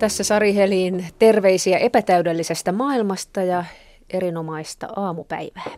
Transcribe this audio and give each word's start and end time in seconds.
Tässä 0.00 0.24
Sari 0.24 0.54
Helin 0.54 1.06
terveisiä 1.18 1.78
epätäydellisestä 1.78 2.72
maailmasta 2.72 3.42
ja 3.42 3.64
erinomaista 4.10 4.88
aamupäivää. 4.96 5.70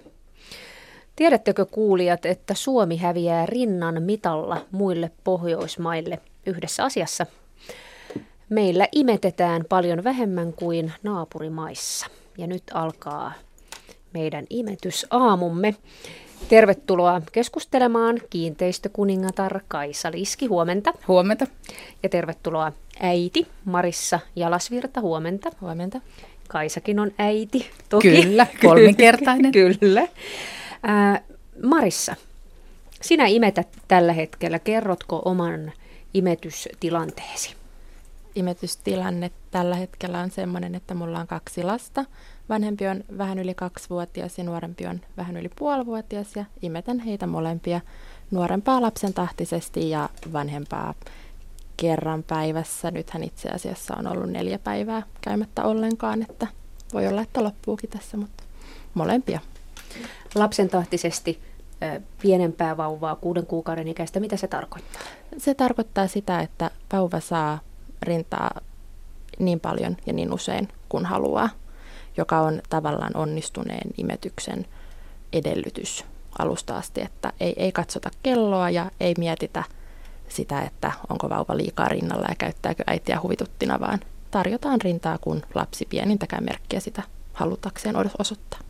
Tiedättekö 1.17 1.67
kuulijat, 1.67 2.27
että 2.27 2.55
Suomi 2.55 2.97
häviää 2.97 3.47
rinnan 3.47 4.03
mitalla 4.03 4.67
muille 4.71 5.11
Pohjoismaille 5.25 6.19
yhdessä 6.47 6.85
asiassa? 6.85 7.27
Meillä 8.49 8.89
imetetään 8.93 9.65
paljon 9.69 10.05
vähemmän 10.05 10.53
kuin 10.53 10.93
naapurimaissa. 11.03 12.07
Ja 12.39 12.47
nyt 12.47 12.63
alkaa 12.75 13.33
meidän 14.15 14.47
imetysaamumme. 14.51 15.75
Tervetuloa 16.49 17.23
keskustelemaan 17.33 18.21
kiinteistökuningatar 18.31 19.61
Kaisa 19.69 20.11
Liski, 20.13 20.47
huomenta. 20.47 20.93
Huomenta. 21.09 21.47
Ja 22.03 22.09
tervetuloa 22.09 22.73
äiti 23.01 23.47
Marissa 23.65 24.21
Jalasvirta, 24.37 25.01
huomenta. 25.01 25.51
Huomenta. 25.61 26.01
Kaisakin 26.49 26.99
on 26.99 27.11
äiti, 27.19 27.71
toki. 27.89 28.23
Kyllä, 28.23 28.47
kolminkertainen. 28.63 29.53
Kyllä. 29.81 30.09
Ää, 30.83 31.21
Marissa, 31.63 32.17
sinä 33.01 33.27
imetät 33.27 33.69
tällä 33.89 34.13
hetkellä. 34.13 34.59
Kerrotko 34.59 35.23
oman 35.25 35.73
imetystilanteesi? 36.15 37.55
Imetystilanne 38.35 39.31
tällä 39.51 39.77
hetkellä 39.77 40.21
on 40.21 40.31
sellainen, 40.31 40.75
että 40.75 40.95
mulla 40.95 41.21
on 41.21 41.27
kaksi 41.27 41.63
lasta. 41.63 42.05
Vanhempi 42.53 42.87
on 42.87 43.05
vähän 43.19 43.39
yli 43.39 43.55
kaksivuotias 43.55 44.39
ja 44.39 44.45
nuorempi 44.45 44.87
on 44.87 45.01
vähän 45.17 45.37
yli 45.37 45.51
puolivuotias 45.59 46.37
ja 46.37 46.45
imetän 46.63 47.01
heitä 47.01 47.27
molempia 47.27 47.81
nuorempaa 48.31 48.83
lapsen 48.83 49.15
tahtisesti 49.15 49.91
ja 49.91 50.09
vanhempaa 50.33 50.95
kerran 51.77 52.23
päivässä. 52.23 52.91
Nythän 52.91 53.23
itse 53.23 53.49
asiassa 53.49 53.95
on 53.99 54.07
ollut 54.07 54.31
neljä 54.31 54.59
päivää 54.59 55.03
käymättä 55.21 55.65
ollenkaan, 55.65 56.23
että 56.23 56.47
voi 56.93 57.07
olla, 57.07 57.23
että 57.23 57.45
loppuukin 57.45 57.91
tässä, 57.91 58.17
mutta 58.17 58.45
molempia. 58.95 59.41
Lapsen 60.35 60.69
tahtisesti 60.69 61.39
pienempää 62.23 62.77
vauvaa, 62.77 63.17
kuuden 63.17 63.47
kuukauden 63.47 63.89
ikäistä, 63.89 64.21
mitä 64.21 64.37
se 64.37 64.49
tarkoittaa? 64.49 65.03
Se 65.39 65.55
tarkoittaa 65.55 66.07
sitä, 66.07 66.41
että 66.41 66.71
vauva 66.93 67.21
saa 67.21 67.59
rintaa 68.03 68.61
niin 69.39 69.61
paljon 69.61 69.97
ja 70.07 70.13
niin 70.13 70.33
usein 70.33 70.69
kuin 70.89 71.07
haluaa, 71.07 71.49
joka 72.17 72.41
on 72.41 72.63
tavallaan 72.71 73.17
onnistuneen 73.17 73.91
imetyksen 73.99 74.67
edellytys 75.33 76.05
alusta 76.39 76.77
asti, 76.77 77.01
että 77.01 77.33
ei, 77.41 77.55
ei 77.57 77.73
katsota 77.73 78.11
kelloa 78.23 78.71
ja 78.71 78.91
ei 79.01 79.15
mietitä 79.19 79.65
sitä, 80.29 80.63
että 80.63 80.93
onko 81.09 81.29
vauva 81.29 81.57
liikaa 81.57 81.89
rinnalla 81.89 82.27
ja 82.29 82.35
käyttääkö 82.35 82.85
äitiä 82.87 83.21
huvituttina, 83.23 83.81
vaan 83.81 84.01
tarjotaan 84.31 84.81
rintaa, 84.81 85.19
kun 85.19 85.43
lapsi 85.55 85.87
pienintäkään 85.87 86.45
merkkiä 86.45 86.81
sitä 86.81 87.03
halutakseen 87.33 87.95
osoittaa. 88.19 88.61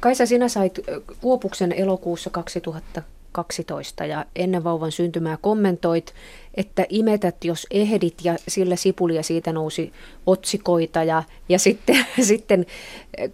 Kaisa, 0.00 0.26
sinä 0.26 0.48
sait 0.48 0.80
Kuopuksen 1.20 1.72
elokuussa 1.72 2.30
2012 3.34 4.04
ja 4.06 4.24
ennen 4.36 4.64
vauvan 4.64 4.92
syntymää 4.92 5.36
kommentoit, 5.40 6.14
että 6.54 6.86
imetät 6.88 7.44
jos 7.44 7.66
ehdit 7.70 8.14
ja 8.24 8.36
sillä 8.48 8.76
sipulia 8.76 9.22
siitä 9.22 9.52
nousi 9.52 9.92
otsikoita 10.26 11.02
ja, 11.02 11.22
ja 11.48 11.58
sitten, 11.58 12.06
sitten 12.30 12.66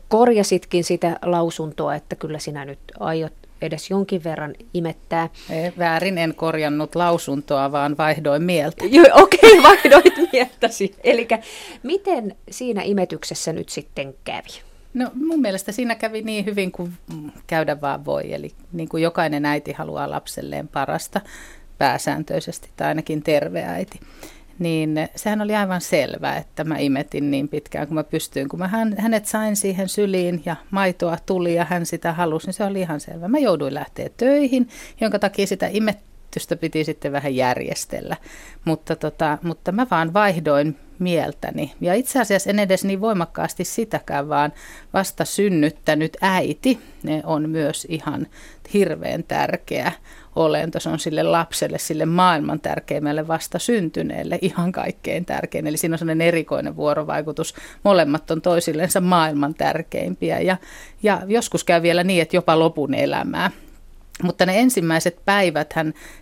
korjasitkin 0.08 0.84
sitä 0.84 1.18
lausuntoa, 1.22 1.94
että 1.94 2.16
kyllä 2.16 2.38
sinä 2.38 2.64
nyt 2.64 2.78
aiot 3.00 3.32
edes 3.62 3.90
jonkin 3.90 4.24
verran 4.24 4.54
imettää. 4.74 5.28
Ei, 5.50 5.72
väärin 5.78 6.18
en 6.18 6.34
korjannut 6.34 6.94
lausuntoa, 6.94 7.72
vaan 7.72 7.96
vaihdoin 7.96 8.42
mieltä. 8.42 8.84
Joo, 8.84 9.06
okei, 9.22 9.58
okay, 9.58 9.62
vaihdoit 9.62 10.32
mieltäsi. 10.32 10.94
Eli 11.04 11.28
miten 11.82 12.36
siinä 12.50 12.82
imetyksessä 12.82 13.52
nyt 13.52 13.68
sitten 13.68 14.14
kävi? 14.24 14.69
No 14.94 15.10
mun 15.14 15.40
mielestä 15.40 15.72
siinä 15.72 15.94
kävi 15.94 16.22
niin 16.22 16.44
hyvin 16.44 16.72
kuin 16.72 16.92
käydä 17.46 17.80
vaan 17.80 18.04
voi. 18.04 18.32
Eli 18.32 18.50
niin 18.72 18.88
kuin 18.88 19.02
jokainen 19.02 19.46
äiti 19.46 19.72
haluaa 19.72 20.10
lapselleen 20.10 20.68
parasta 20.68 21.20
pääsääntöisesti, 21.78 22.70
tai 22.76 22.88
ainakin 22.88 23.22
terve 23.22 23.62
äiti 23.62 24.00
niin 24.60 25.08
sehän 25.16 25.40
oli 25.40 25.54
aivan 25.56 25.80
selvää, 25.80 26.36
että 26.36 26.64
mä 26.64 26.78
imetin 26.78 27.30
niin 27.30 27.48
pitkään 27.48 27.86
kuin 27.86 27.94
mä 27.94 28.04
pystyin. 28.04 28.48
Kun 28.48 28.58
mä 28.58 28.68
hän, 28.68 28.94
hänet 28.98 29.26
sain 29.26 29.56
siihen 29.56 29.88
syliin 29.88 30.42
ja 30.44 30.56
maitoa 30.70 31.16
tuli 31.26 31.54
ja 31.54 31.64
hän 31.64 31.86
sitä 31.86 32.12
halusi, 32.12 32.46
niin 32.46 32.54
se 32.54 32.64
oli 32.64 32.80
ihan 32.80 33.00
selvä. 33.00 33.28
Mä 33.28 33.38
jouduin 33.38 33.74
lähteä 33.74 34.08
töihin, 34.16 34.68
jonka 35.00 35.18
takia 35.18 35.46
sitä 35.46 35.68
imetystä 35.72 36.56
piti 36.56 36.84
sitten 36.84 37.12
vähän 37.12 37.36
järjestellä. 37.36 38.16
Mutta, 38.64 38.96
tota, 38.96 39.38
mutta 39.42 39.72
mä 39.72 39.86
vaan 39.90 40.12
vaihdoin 40.12 40.76
mieltäni. 41.00 41.72
Ja 41.80 41.94
itse 41.94 42.20
asiassa 42.20 42.50
en 42.50 42.58
edes 42.58 42.84
niin 42.84 43.00
voimakkaasti 43.00 43.64
sitäkään, 43.64 44.28
vaan 44.28 44.52
vasta 44.92 45.24
synnyttänyt 45.24 46.16
äiti 46.20 46.78
on 47.24 47.50
myös 47.50 47.86
ihan 47.90 48.26
hirveän 48.74 49.24
tärkeä 49.24 49.92
olento. 50.36 50.80
Se 50.80 50.88
on 50.88 50.98
sille 50.98 51.22
lapselle, 51.22 51.78
sille 51.78 52.06
maailman 52.06 52.60
tärkeimmälle 52.60 53.28
vasta 53.28 53.58
syntyneelle 53.58 54.38
ihan 54.42 54.72
kaikkein 54.72 55.24
tärkein. 55.24 55.66
Eli 55.66 55.76
siinä 55.76 55.94
on 55.94 55.98
sellainen 55.98 56.28
erikoinen 56.28 56.76
vuorovaikutus. 56.76 57.54
Molemmat 57.82 58.30
on 58.30 58.42
toisillensa 58.42 59.00
maailman 59.00 59.54
tärkeimpiä 59.54 60.40
ja, 60.40 60.56
ja 61.02 61.22
joskus 61.26 61.64
käy 61.64 61.82
vielä 61.82 62.04
niin, 62.04 62.22
että 62.22 62.36
jopa 62.36 62.58
lopun 62.58 62.94
elämää. 62.94 63.50
Mutta 64.22 64.46
ne 64.46 64.60
ensimmäiset 64.60 65.24
päivät, 65.24 65.74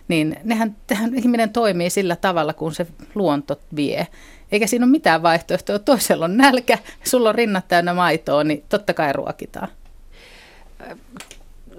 niin 0.07 0.37
nehän, 0.43 0.75
tehän 0.87 1.15
ihminen 1.15 1.49
toimii 1.49 1.89
sillä 1.89 2.15
tavalla, 2.15 2.53
kun 2.53 2.73
se 2.75 2.87
luonto 3.15 3.59
vie. 3.75 4.07
Eikä 4.51 4.67
siinä 4.67 4.85
ole 4.85 4.91
mitään 4.91 5.23
vaihtoehtoa. 5.23 5.79
Toisella 5.79 6.25
on 6.25 6.37
nälkä, 6.37 6.77
sulla 7.03 7.29
on 7.29 7.35
rinnat 7.35 7.67
täynnä 7.67 7.93
maitoa, 7.93 8.43
niin 8.43 8.63
totta 8.69 8.93
kai 8.93 9.13
ruokitaan. 9.13 9.67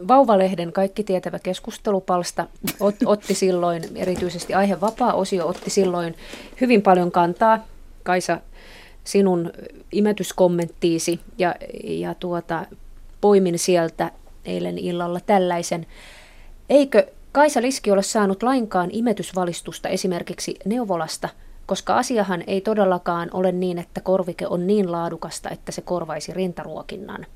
Vauvalehden 0.08 0.72
kaikki 0.72 1.04
tietävä 1.04 1.38
keskustelupalsta 1.38 2.46
ot, 2.80 2.94
otti 3.04 3.34
silloin, 3.34 3.82
erityisesti 3.94 4.54
aihe 4.54 4.80
vapaa-osio 4.80 5.46
otti 5.46 5.70
silloin 5.70 6.14
hyvin 6.60 6.82
paljon 6.82 7.12
kantaa. 7.12 7.66
Kaisa, 8.02 8.40
sinun 9.04 9.52
imetyskommenttiisi 9.92 11.20
ja, 11.38 11.54
ja 11.84 12.14
tuota, 12.14 12.66
poimin 13.20 13.58
sieltä 13.58 14.10
eilen 14.44 14.78
illalla 14.78 15.20
tällaisen. 15.20 15.86
Eikö 16.70 17.06
Kaisa 17.32 17.62
Liski 17.62 17.90
ole 17.90 18.02
saanut 18.02 18.42
lainkaan 18.42 18.88
imetysvalistusta 18.92 19.88
esimerkiksi 19.88 20.56
neuvolasta, 20.64 21.28
koska 21.70 21.96
asiahan 21.96 22.44
ei 22.46 22.60
todellakaan 22.60 23.30
ole 23.32 23.52
niin, 23.52 23.78
että 23.78 24.00
korvike 24.00 24.46
on 24.46 24.66
niin 24.66 24.92
laadukasta, 24.92 25.50
että 25.50 25.72
se 25.72 25.80
korvaisi 25.80 26.32
rintaruokinnan. 26.32 27.26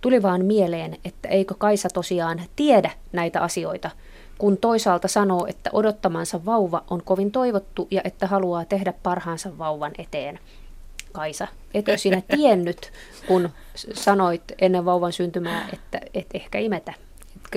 Tuli 0.00 0.22
vaan 0.22 0.44
mieleen, 0.44 0.96
että 1.04 1.28
eikö 1.28 1.54
Kaisa 1.58 1.88
tosiaan 1.94 2.42
tiedä 2.56 2.90
näitä 3.12 3.40
asioita, 3.40 3.90
kun 4.38 4.56
toisaalta 4.56 5.08
sanoo, 5.08 5.46
että 5.46 5.70
odottamansa 5.72 6.44
vauva 6.44 6.84
on 6.90 7.02
kovin 7.04 7.32
toivottu 7.32 7.88
ja 7.90 8.00
että 8.04 8.26
haluaa 8.26 8.64
tehdä 8.64 8.94
parhaansa 9.02 9.58
vauvan 9.58 9.92
eteen. 9.98 10.38
Kaisa, 11.12 11.48
etkö 11.74 11.98
sinä 11.98 12.22
tiennyt, 12.36 12.92
kun 13.26 13.48
sanoit 13.94 14.42
ennen 14.60 14.84
vauvan 14.84 15.12
syntymää, 15.12 15.68
että 15.72 16.00
et 16.14 16.26
ehkä 16.34 16.58
imetä? 16.58 16.94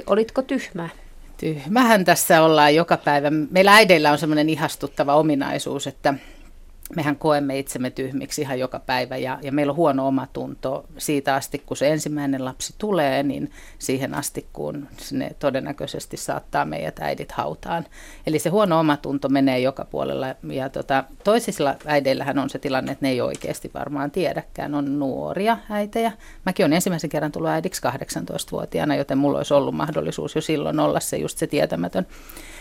Olitko 0.05 0.41
tyhmää? 0.41 0.89
Tyhmähän 1.37 2.05
tässä 2.05 2.41
ollaan 2.41 2.75
joka 2.75 2.97
päivä. 2.97 3.31
Meillä 3.31 3.75
äideillä 3.75 4.11
on 4.11 4.17
semmoinen 4.17 4.49
ihastuttava 4.49 5.15
ominaisuus, 5.15 5.87
että 5.87 6.13
mehän 6.95 7.15
koemme 7.15 7.59
itsemme 7.59 7.89
tyhmiksi 7.89 8.41
ihan 8.41 8.59
joka 8.59 8.79
päivä 8.79 9.17
ja, 9.17 9.39
ja 9.41 9.51
meillä 9.51 9.71
on 9.71 9.77
huono 9.77 10.07
omatunto 10.07 10.85
siitä 10.97 11.35
asti, 11.35 11.63
kun 11.65 11.77
se 11.77 11.89
ensimmäinen 11.89 12.45
lapsi 12.45 12.75
tulee, 12.77 13.23
niin 13.23 13.51
siihen 13.79 14.15
asti, 14.15 14.47
kun 14.53 14.87
ne 15.11 15.35
todennäköisesti 15.39 16.17
saattaa 16.17 16.65
meidät 16.65 16.99
äidit 16.99 17.31
hautaan. 17.31 17.85
Eli 18.27 18.39
se 18.39 18.49
huono 18.49 18.79
omatunto 18.79 19.29
menee 19.29 19.59
joka 19.59 19.85
puolella 19.85 20.27
ja 20.49 20.69
tota, 20.69 21.03
toisilla 21.23 21.75
äideillähän 21.85 22.39
on 22.39 22.49
se 22.49 22.59
tilanne, 22.59 22.91
että 22.91 23.05
ne 23.05 23.09
ei 23.09 23.21
oikeasti 23.21 23.71
varmaan 23.73 24.11
tiedäkään, 24.11 24.75
on 24.75 24.99
nuoria 24.99 25.57
äitejä. 25.69 26.11
Mäkin 26.45 26.63
olen 26.63 26.73
ensimmäisen 26.73 27.09
kerran 27.09 27.31
tullut 27.31 27.49
äidiksi 27.49 27.81
18-vuotiaana, 27.87 28.95
joten 28.95 29.17
mulla 29.17 29.37
olisi 29.37 29.53
ollut 29.53 29.75
mahdollisuus 29.75 30.35
jo 30.35 30.41
silloin 30.41 30.79
olla 30.79 30.99
se 30.99 31.17
just 31.17 31.37
se 31.37 31.47
tietämätön 31.47 32.07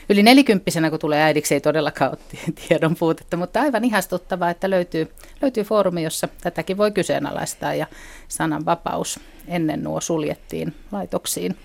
yli 0.08 0.22
nelikymppisenä, 0.22 0.90
kun 0.90 0.98
tulee 0.98 1.22
äidiksi, 1.22 1.54
ei 1.54 1.60
todellakaan 1.60 2.10
ole 2.10 2.18
tiedon 2.68 2.96
puutetta, 2.96 3.36
mutta 3.36 3.60
aivan 3.60 3.84
ihastuttavaa, 3.84 4.50
että 4.50 4.70
löytyy, 4.70 5.12
löytyy 5.42 5.64
foorumi, 5.64 6.02
jossa 6.02 6.28
tätäkin 6.40 6.76
voi 6.76 6.90
kyseenalaistaa 6.90 7.74
ja 7.74 7.86
sananvapaus 8.28 9.20
ennen 9.48 9.82
nuo 9.82 10.00
suljettiin 10.00 10.74
laitoksiin. 10.92 11.56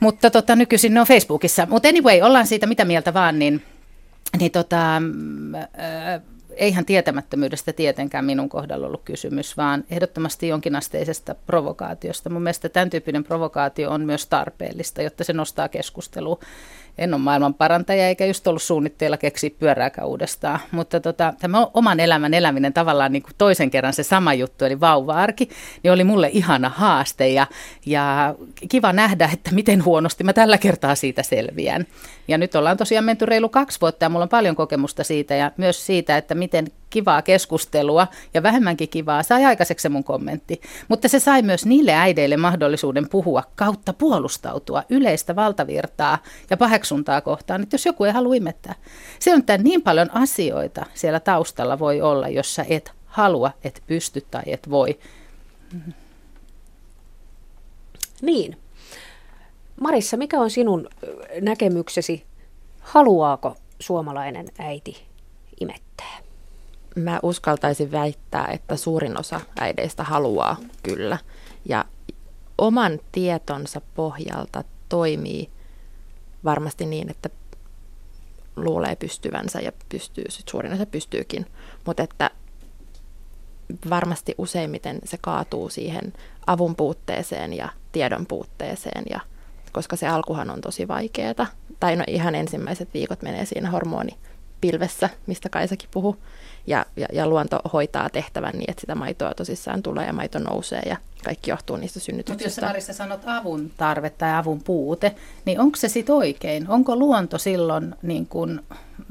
Mutta 0.00 0.30
tota, 0.30 0.56
nykyisin 0.56 0.94
ne 0.94 1.00
on 1.00 1.06
Facebookissa. 1.06 1.66
Mutta 1.70 1.88
anyway, 1.88 2.20
ollaan 2.22 2.46
siitä 2.46 2.66
mitä 2.66 2.84
mieltä 2.84 3.14
vaan, 3.14 3.38
niin, 3.38 3.62
niin 4.38 4.52
tota, 4.52 4.96
äh, 4.96 6.22
eihän 6.56 6.84
tietämättömyydestä 6.84 7.72
tietenkään 7.72 8.24
minun 8.24 8.48
kohdalla 8.48 8.86
ollut 8.86 9.02
kysymys, 9.04 9.56
vaan 9.56 9.84
ehdottomasti 9.90 10.48
jonkinasteisesta 10.48 11.34
provokaatiosta. 11.34 12.30
Mun 12.30 12.42
mielestä 12.42 12.68
tämän 12.68 12.90
tyyppinen 12.90 13.24
provokaatio 13.24 13.90
on 13.90 14.00
myös 14.00 14.26
tarpeellista, 14.26 15.02
jotta 15.02 15.24
se 15.24 15.32
nostaa 15.32 15.68
keskustelua 15.68 16.38
en 16.98 17.14
ole 17.14 17.22
maailman 17.22 17.54
parantaja 17.54 18.08
eikä 18.08 18.26
just 18.26 18.46
ollut 18.46 18.62
suunnitteilla 18.62 19.16
keksiä 19.16 19.50
pyörääkään 19.58 20.08
uudestaan. 20.08 20.60
Mutta 20.70 21.00
tota, 21.00 21.34
tämä 21.40 21.66
oman 21.74 22.00
elämän 22.00 22.34
eläminen 22.34 22.72
tavallaan 22.72 23.12
niin 23.12 23.22
kuin 23.22 23.34
toisen 23.38 23.70
kerran 23.70 23.92
se 23.92 24.02
sama 24.02 24.34
juttu, 24.34 24.64
eli 24.64 24.80
vauva-arki, 24.80 25.48
niin 25.82 25.92
oli 25.92 26.04
mulle 26.04 26.30
ihana 26.32 26.68
haaste 26.68 27.28
ja, 27.28 27.46
ja 27.86 28.34
kiva 28.68 28.92
nähdä, 28.92 29.30
että 29.32 29.54
miten 29.54 29.84
huonosti 29.84 30.24
mä 30.24 30.32
tällä 30.32 30.58
kertaa 30.58 30.94
siitä 30.94 31.22
selviän. 31.22 31.86
Ja 32.28 32.38
nyt 32.38 32.54
ollaan 32.54 32.76
tosiaan 32.76 33.04
menty 33.04 33.26
reilu 33.26 33.48
kaksi 33.48 33.80
vuotta 33.80 34.04
ja 34.04 34.08
mulla 34.08 34.22
on 34.22 34.28
paljon 34.28 34.56
kokemusta 34.56 35.04
siitä 35.04 35.34
ja 35.34 35.52
myös 35.56 35.86
siitä, 35.86 36.16
että 36.16 36.34
miten 36.46 36.66
kivaa 36.90 37.22
keskustelua 37.22 38.06
ja 38.34 38.42
vähemmänkin 38.42 38.88
kivaa 38.88 39.22
sai 39.22 39.44
aikaiseksi 39.44 39.82
se 39.82 39.88
mun 39.88 40.04
kommentti. 40.04 40.60
Mutta 40.88 41.08
se 41.08 41.18
sai 41.18 41.42
myös 41.42 41.66
niille 41.66 41.94
äideille 41.94 42.36
mahdollisuuden 42.36 43.08
puhua 43.08 43.42
kautta 43.56 43.92
puolustautua 43.92 44.82
yleistä 44.88 45.36
valtavirtaa 45.36 46.18
ja 46.50 46.56
paheksuntaa 46.56 47.20
kohtaan, 47.20 47.62
että 47.62 47.74
jos 47.74 47.86
joku 47.86 48.04
ei 48.04 48.12
halua 48.12 48.34
imettää. 48.34 48.74
Se 49.18 49.32
on 49.32 49.38
että 49.38 49.58
niin 49.58 49.82
paljon 49.82 50.10
asioita 50.14 50.86
siellä 50.94 51.20
taustalla 51.20 51.78
voi 51.78 52.00
olla, 52.00 52.28
jossa 52.28 52.64
et 52.68 52.92
halua, 53.06 53.50
et 53.64 53.82
pysty 53.86 54.26
tai 54.30 54.42
et 54.46 54.70
voi. 54.70 54.98
Niin. 58.22 58.56
Marissa, 59.80 60.16
mikä 60.16 60.40
on 60.40 60.50
sinun 60.50 60.88
näkemyksesi? 61.40 62.24
Haluaako 62.80 63.56
suomalainen 63.80 64.46
äiti 64.58 65.06
imettää? 65.60 66.25
Mä 66.96 67.20
uskaltaisin 67.22 67.92
väittää, 67.92 68.46
että 68.52 68.76
suurin 68.76 69.20
osa 69.20 69.40
äideistä 69.60 70.04
haluaa 70.04 70.56
kyllä. 70.82 71.18
Ja 71.64 71.84
oman 72.58 73.00
tietonsa 73.12 73.80
pohjalta 73.94 74.64
toimii 74.88 75.50
varmasti 76.44 76.86
niin, 76.86 77.10
että 77.10 77.30
luulee 78.56 78.96
pystyvänsä 78.96 79.60
ja 79.60 79.72
pystyy, 79.88 80.24
sit 80.28 80.48
suurin 80.48 80.72
osa 80.72 80.86
pystyykin. 80.86 81.46
Mutta 81.86 82.02
että 82.02 82.30
varmasti 83.90 84.34
useimmiten 84.38 84.98
se 85.04 85.18
kaatuu 85.20 85.68
siihen 85.68 86.12
avun 86.46 86.76
puutteeseen 86.76 87.52
ja 87.52 87.68
tiedon 87.92 88.26
puutteeseen, 88.26 89.04
ja, 89.10 89.20
koska 89.72 89.96
se 89.96 90.08
alkuhan 90.08 90.50
on 90.50 90.60
tosi 90.60 90.88
vaikeaa. 90.88 91.46
Tai 91.80 91.96
no 91.96 92.04
ihan 92.06 92.34
ensimmäiset 92.34 92.94
viikot 92.94 93.22
menee 93.22 93.44
siinä 93.44 93.70
hormonipilvessä, 94.56 95.10
mistä 95.26 95.48
Kaisakin 95.48 95.88
puhuu 95.92 96.16
ja, 96.66 96.86
ja, 96.96 97.06
ja 97.12 97.26
luonto 97.26 97.60
hoitaa 97.72 98.10
tehtävän 98.10 98.52
niin, 98.52 98.70
että 98.70 98.80
sitä 98.80 98.94
maitoa 98.94 99.34
tosissaan 99.34 99.82
tulee 99.82 100.06
ja 100.06 100.12
maito 100.12 100.38
nousee 100.38 100.82
ja 100.86 100.96
kaikki 101.24 101.50
johtuu 101.50 101.76
niistä 101.76 102.00
synnytyksistä. 102.00 102.48
Mutta 102.48 102.60
jos 102.60 102.68
Marissa 102.68 102.92
sanot 102.92 103.20
avun 103.26 103.70
tarve 103.76 104.10
tai 104.10 104.34
avun 104.34 104.62
puute, 104.62 105.14
niin 105.44 105.60
onko 105.60 105.76
se 105.76 105.88
sitten 105.88 106.14
oikein? 106.14 106.68
Onko 106.68 106.96
luonto 106.96 107.38
silloin 107.38 107.94
niin 108.02 108.26
kuin 108.26 108.60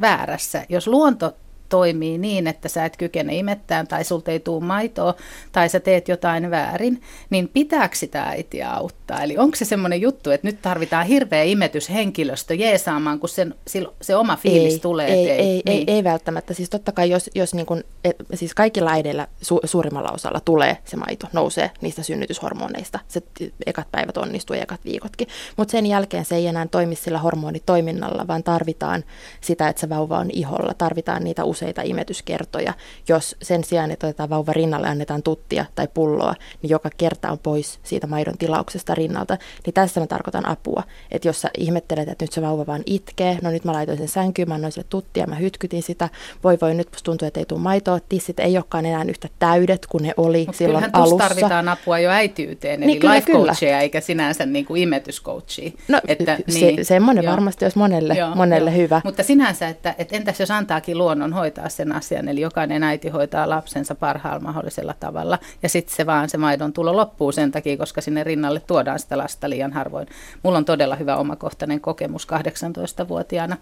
väärässä? 0.02 0.66
Jos 0.70 0.88
luonto 0.88 1.36
toimii 1.70 2.18
niin, 2.18 2.48
että 2.48 2.70
sä 2.70 2.86
et 2.86 2.98
kykene 2.98 3.36
imettään 3.36 3.88
tai 3.88 4.04
sulta 4.04 4.32
ei 4.32 4.40
tule 4.40 4.64
maitoa 4.64 5.14
tai 5.52 5.70
sä 5.70 5.80
teet 5.80 6.08
jotain 6.08 6.52
väärin, 6.52 7.02
niin 7.30 7.50
pitääkö 7.50 7.96
sitä 7.96 8.24
äitiä 8.24 8.72
auttaa? 8.72 9.24
Eli 9.24 9.38
onko 9.38 9.56
se 9.56 9.66
semmoinen 9.66 10.02
juttu, 10.02 10.32
että 10.32 10.48
nyt 10.48 10.62
tarvitaan 10.62 11.06
hirveä 11.06 11.44
imetyshenkilöstö 11.44 12.54
jeesaamaan, 12.54 13.20
kun 13.20 13.30
sen, 13.30 13.56
se 14.02 14.16
oma 14.16 14.36
fiilis 14.36 14.74
ei, 14.74 14.80
tulee? 14.80 15.08
Ei, 15.08 15.32
ei, 15.32 15.38
niin. 15.38 15.62
ei, 15.66 15.84
ei, 15.88 16.04
välttämättä. 16.04 16.54
Siis 16.54 16.70
totta 16.70 16.92
kai 16.92 17.10
jos, 17.10 17.30
jos 17.36 17.54
niin 17.54 17.66
kun, 17.66 17.84
et, 18.04 18.16
siis 18.34 18.54
kaikilla 18.54 18.92
äideillä 18.92 19.28
su, 19.42 19.60
suurimmalla 19.64 20.12
osalla 20.12 20.40
tulee 20.40 20.78
se 20.86 20.98
maito, 20.98 21.28
nousee 21.34 21.72
niistä 21.82 22.04
synnytyshormoneista. 22.04 23.00
Se 23.08 23.22
ekat 23.66 23.88
päivät 23.92 24.18
onnistuu 24.18 24.56
ja 24.56 24.64
ekat 24.64 24.86
viikotkin. 24.86 25.28
Mutta 25.58 25.72
sen 25.72 25.86
jälkeen 25.86 26.26
se 26.26 26.36
ei 26.36 26.48
enää 26.48 26.68
toimi 26.72 26.96
sillä 26.96 27.20
hormonitoiminnalla, 27.20 28.28
vaan 28.28 28.44
tarvitaan 28.44 29.04
sitä, 29.42 29.70
että 29.70 29.80
se 29.80 29.90
vauva 29.90 30.18
on 30.18 30.30
iholla. 30.32 30.74
Tarvitaan 30.74 31.24
niitä 31.24 31.44
useita 31.56 31.82
imetyskertoja. 31.82 32.74
Jos 33.08 33.36
sen 33.42 33.64
sijaan, 33.64 33.92
että 33.92 34.08
otetaan 34.08 34.30
vauva 34.30 34.54
rinnalle 34.54 34.88
annetaan 34.88 35.24
tuttia 35.24 35.66
tai 35.76 35.88
pulloa, 35.94 36.36
niin 36.62 36.70
joka 36.70 36.90
kerta 36.98 37.32
on 37.32 37.40
pois 37.40 37.80
siitä 37.84 38.08
maidon 38.08 38.38
tilauksesta 38.38 38.96
rinnalta, 38.96 39.38
niin 39.66 39.74
tässä 39.74 40.00
mä 40.00 40.08
tarkoitan 40.08 40.46
apua. 40.46 40.84
Että 41.12 41.28
jos 41.28 41.42
sä 41.42 41.50
ihmettelet, 41.58 42.10
että 42.10 42.24
nyt 42.24 42.32
se 42.32 42.42
vauva 42.42 42.66
vaan 42.66 42.84
itkee, 42.86 43.40
no 43.42 43.50
nyt 43.50 43.66
mä 43.66 43.74
laitoin 43.74 43.98
sen 43.98 44.08
sänkyyn, 44.08 44.48
mä 44.48 44.54
annoin 44.56 44.72
sille 44.72 44.88
tuttia, 44.90 45.28
mä 45.28 45.36
hytkytin 45.36 45.84
sitä, 45.84 46.10
voi 46.44 46.58
voi 46.62 46.74
nyt 46.74 46.88
tuntuu, 47.04 47.28
että 47.28 47.40
ei 47.40 47.46
tule 47.46 47.60
maitoa, 47.60 48.00
tissit 48.10 48.40
ei 48.40 48.58
olekaan 48.58 48.86
enää 48.86 49.04
yhtä 49.04 49.28
täydet 49.40 49.86
kuin 49.86 50.04
ne 50.04 50.14
oli 50.18 50.46
Mut 50.46 50.56
silloin 50.56 50.86
alussa. 50.94 51.18
tarvitaan 51.18 51.70
apua 51.70 52.00
jo 52.00 52.10
äitiyteen, 52.10 52.84
eli 52.84 52.86
niin, 52.86 53.00
kyllä, 53.00 53.16
life 53.16 53.32
coachia 53.32 53.80
eikä 53.80 54.02
sinänsä 54.02 54.46
niin 54.46 54.66
kuin 54.66 54.82
imetyscoachia. 54.82 55.72
No 55.88 56.02
että, 56.08 56.38
niin, 56.48 56.76
se, 56.76 56.84
semmoinen 56.84 57.24
joo. 57.24 57.32
varmasti 57.32 57.66
olisi 57.66 57.78
monelle, 57.78 58.14
joo, 58.14 58.36
monelle 58.36 58.70
joo. 58.70 58.80
hyvä. 58.80 59.02
Mutta 59.04 59.24
sinänsä, 59.24 59.68
että, 59.68 59.96
että 59.98 60.16
entäs 60.16 60.40
jos 60.40 60.52
antaakin 60.52 60.98
luonnon 60.98 61.34
hoitaa 61.46 61.70
sen 61.70 61.92
asian, 61.92 62.28
eli 62.28 62.42
jokainen 62.42 62.84
äiti 62.84 63.10
hoitaa 63.10 63.50
lapsensa 63.50 63.96
parhaalla 63.96 64.40
mahdollisella 64.40 64.96
tavalla, 65.00 65.40
ja 65.64 65.70
sitten 65.70 65.96
se 65.96 66.06
vaan 66.06 66.30
se 66.30 66.38
maidon 66.38 66.74
tulo 66.74 66.96
loppuu 66.96 67.32
sen 67.32 67.52
takia, 67.52 67.78
koska 67.78 68.02
sinne 68.02 68.24
rinnalle 68.24 68.60
tuodaan 68.60 69.00
sitä 69.00 69.18
lasta 69.18 69.50
liian 69.50 69.74
harvoin. 69.74 70.08
Mulla 70.44 70.58
on 70.58 70.66
todella 70.66 70.96
hyvä 70.96 71.18
omakohtainen 71.18 71.82
kokemus 71.82 72.28
18-vuotiaana 72.28 73.58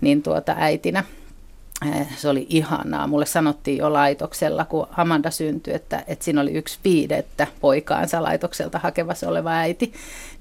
niin 0.00 0.22
tuota 0.22 0.54
äitinä 0.58 1.04
se 2.16 2.28
oli 2.28 2.46
ihanaa. 2.48 3.06
Mulle 3.06 3.26
sanottiin 3.26 3.78
jo 3.78 3.92
laitoksella, 3.92 4.64
kun 4.64 4.86
Amanda 4.96 5.30
syntyi, 5.30 5.74
että, 5.74 6.04
että 6.06 6.24
siinä 6.24 6.40
oli 6.40 6.52
yksi 6.52 6.78
viidettä 6.84 7.46
poikaansa 7.60 8.22
laitokselta 8.22 8.78
hakevassa 8.78 9.28
oleva 9.28 9.50
äiti, 9.50 9.92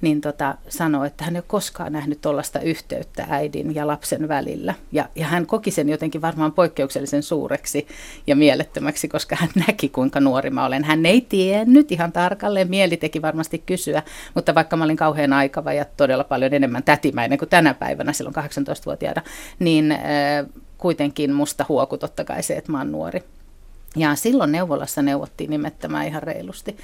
niin 0.01 0.21
tota, 0.21 0.55
sanoi, 0.69 1.07
että 1.07 1.25
hän 1.25 1.35
ei 1.35 1.39
ole 1.39 1.45
koskaan 1.47 1.91
nähnyt 1.91 2.21
tuollaista 2.21 2.59
yhteyttä 2.59 3.25
äidin 3.29 3.75
ja 3.75 3.87
lapsen 3.87 4.27
välillä. 4.27 4.73
Ja, 4.91 5.09
ja 5.15 5.27
hän 5.27 5.45
koki 5.45 5.71
sen 5.71 5.89
jotenkin 5.89 6.21
varmaan 6.21 6.51
poikkeuksellisen 6.51 7.23
suureksi 7.23 7.87
ja 8.27 8.35
mielettömäksi, 8.35 9.07
koska 9.07 9.35
hän 9.39 9.49
näki, 9.67 9.89
kuinka 9.89 10.19
nuori 10.19 10.49
mä 10.49 10.65
olen. 10.65 10.83
Hän 10.83 11.05
ei 11.05 11.21
tiennyt 11.21 11.91
ihan 11.91 12.11
tarkalleen, 12.11 12.69
mieli 12.69 12.97
teki 12.97 13.21
varmasti 13.21 13.63
kysyä, 13.65 14.03
mutta 14.35 14.55
vaikka 14.55 14.77
mä 14.77 14.83
olin 14.83 14.97
kauhean 14.97 15.33
aikava 15.33 15.73
ja 15.73 15.85
todella 15.97 16.23
paljon 16.23 16.53
enemmän 16.53 16.83
tätimäinen 16.83 17.37
kuin 17.37 17.49
tänä 17.49 17.73
päivänä 17.73 18.13
silloin 18.13 18.35
18-vuotiaana, 18.35 19.21
niin... 19.59 19.91
Äh, 19.91 20.45
kuitenkin 20.81 21.33
musta 21.33 21.65
huoku 21.69 21.97
totta 21.97 22.23
kai 22.23 22.43
se, 22.43 22.53
että 22.53 22.71
mä 22.71 22.77
oon 22.77 22.91
nuori. 22.91 23.23
Ja 23.95 24.15
silloin 24.15 24.51
neuvolassa 24.51 25.01
neuvottiin 25.01 25.49
nimettämään 25.49 26.07
ihan 26.07 26.23
reilusti. 26.23 26.77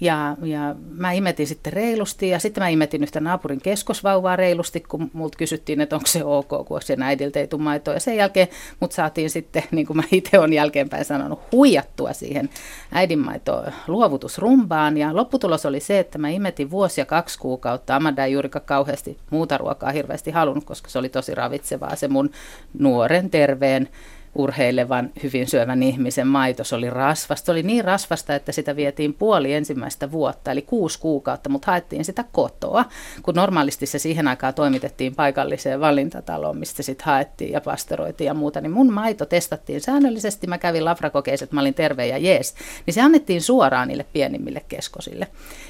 Ja, 0.00 0.36
ja 0.42 0.74
mä 0.90 1.12
imetin 1.12 1.46
sitten 1.46 1.72
reilusti 1.72 2.28
ja 2.28 2.38
sitten 2.38 2.62
mä 2.62 2.68
imetin 2.68 3.02
yhtä 3.02 3.20
naapurin 3.20 3.60
keskosvauvaa 3.60 4.36
reilusti, 4.36 4.80
kun 4.80 5.10
multa 5.12 5.38
kysyttiin, 5.38 5.80
että 5.80 5.96
onko 5.96 6.06
se 6.06 6.24
ok, 6.24 6.48
kun 6.66 6.82
sen 6.82 7.02
äidiltä 7.02 7.40
ei 7.40 7.46
tule 7.46 7.62
maitoa. 7.62 7.94
Ja 7.94 8.00
sen 8.00 8.16
jälkeen 8.16 8.48
mut 8.80 8.92
saatiin 8.92 9.30
sitten, 9.30 9.62
niin 9.70 9.86
kuin 9.86 9.96
mä 9.96 10.02
itse 10.10 10.38
olen 10.38 10.52
jälkeenpäin 10.52 11.04
sanonut, 11.04 11.40
huijattua 11.52 12.12
siihen 12.12 12.50
äidinmaito 12.92 13.64
luovutusrumbaan. 13.86 14.98
Ja 14.98 15.16
lopputulos 15.16 15.66
oli 15.66 15.80
se, 15.80 15.98
että 15.98 16.18
mä 16.18 16.28
imetin 16.28 16.70
vuosi 16.70 17.00
ja 17.00 17.04
kaksi 17.04 17.38
kuukautta. 17.38 17.96
Amanda 17.96 18.24
ei 18.24 18.32
juurikaan 18.32 18.64
kauheasti 18.64 19.18
muuta 19.30 19.58
ruokaa 19.58 19.92
hirveästi 19.92 20.30
halunnut, 20.30 20.64
koska 20.64 20.88
se 20.88 20.98
oli 20.98 21.08
tosi 21.08 21.34
ravitsevaa 21.34 21.96
se 21.96 22.08
mun 22.08 22.30
nuoren 22.78 23.30
terveen 23.30 23.88
urheilevan, 24.34 25.10
hyvin 25.22 25.48
syövän 25.48 25.82
ihmisen 25.82 26.26
maito. 26.26 26.62
Oli 26.76 26.90
rasvasta. 26.90 27.46
Se 27.46 27.52
oli 27.52 27.62
niin 27.62 27.84
rasvasta, 27.84 28.34
että 28.34 28.52
sitä 28.52 28.76
vietiin 28.76 29.14
puoli 29.14 29.52
ensimmäistä 29.52 30.12
vuotta, 30.12 30.50
eli 30.50 30.62
kuusi 30.62 30.98
kuukautta, 30.98 31.48
mutta 31.48 31.70
haettiin 31.70 32.04
sitä 32.04 32.24
kotoa, 32.32 32.84
kun 33.22 33.34
normaalisti 33.34 33.86
se 33.86 33.98
siihen 33.98 34.28
aikaan 34.28 34.54
toimitettiin 34.54 35.14
paikalliseen 35.14 35.80
valintataloon, 35.80 36.58
mistä 36.58 36.82
sitten 36.82 37.06
haettiin 37.06 37.52
ja 37.52 37.60
pasteroitiin 37.60 38.26
ja 38.26 38.34
muuta. 38.34 38.60
Niin 38.60 38.72
mun 38.72 38.92
maito 38.92 39.26
testattiin 39.26 39.80
säännöllisesti. 39.80 40.46
Mä 40.46 40.58
kävin 40.58 40.84
lafrakokeissa, 40.84 41.44
että 41.44 41.56
mä 41.56 41.60
olin 41.60 41.74
terve 41.74 42.06
ja 42.06 42.18
jees. 42.18 42.54
Niin 42.86 42.94
se 42.94 43.00
annettiin 43.00 43.42
suoraan 43.42 43.88
niille 43.88 44.06
pienimmille 44.12 44.62
keskosille. 44.68 45.28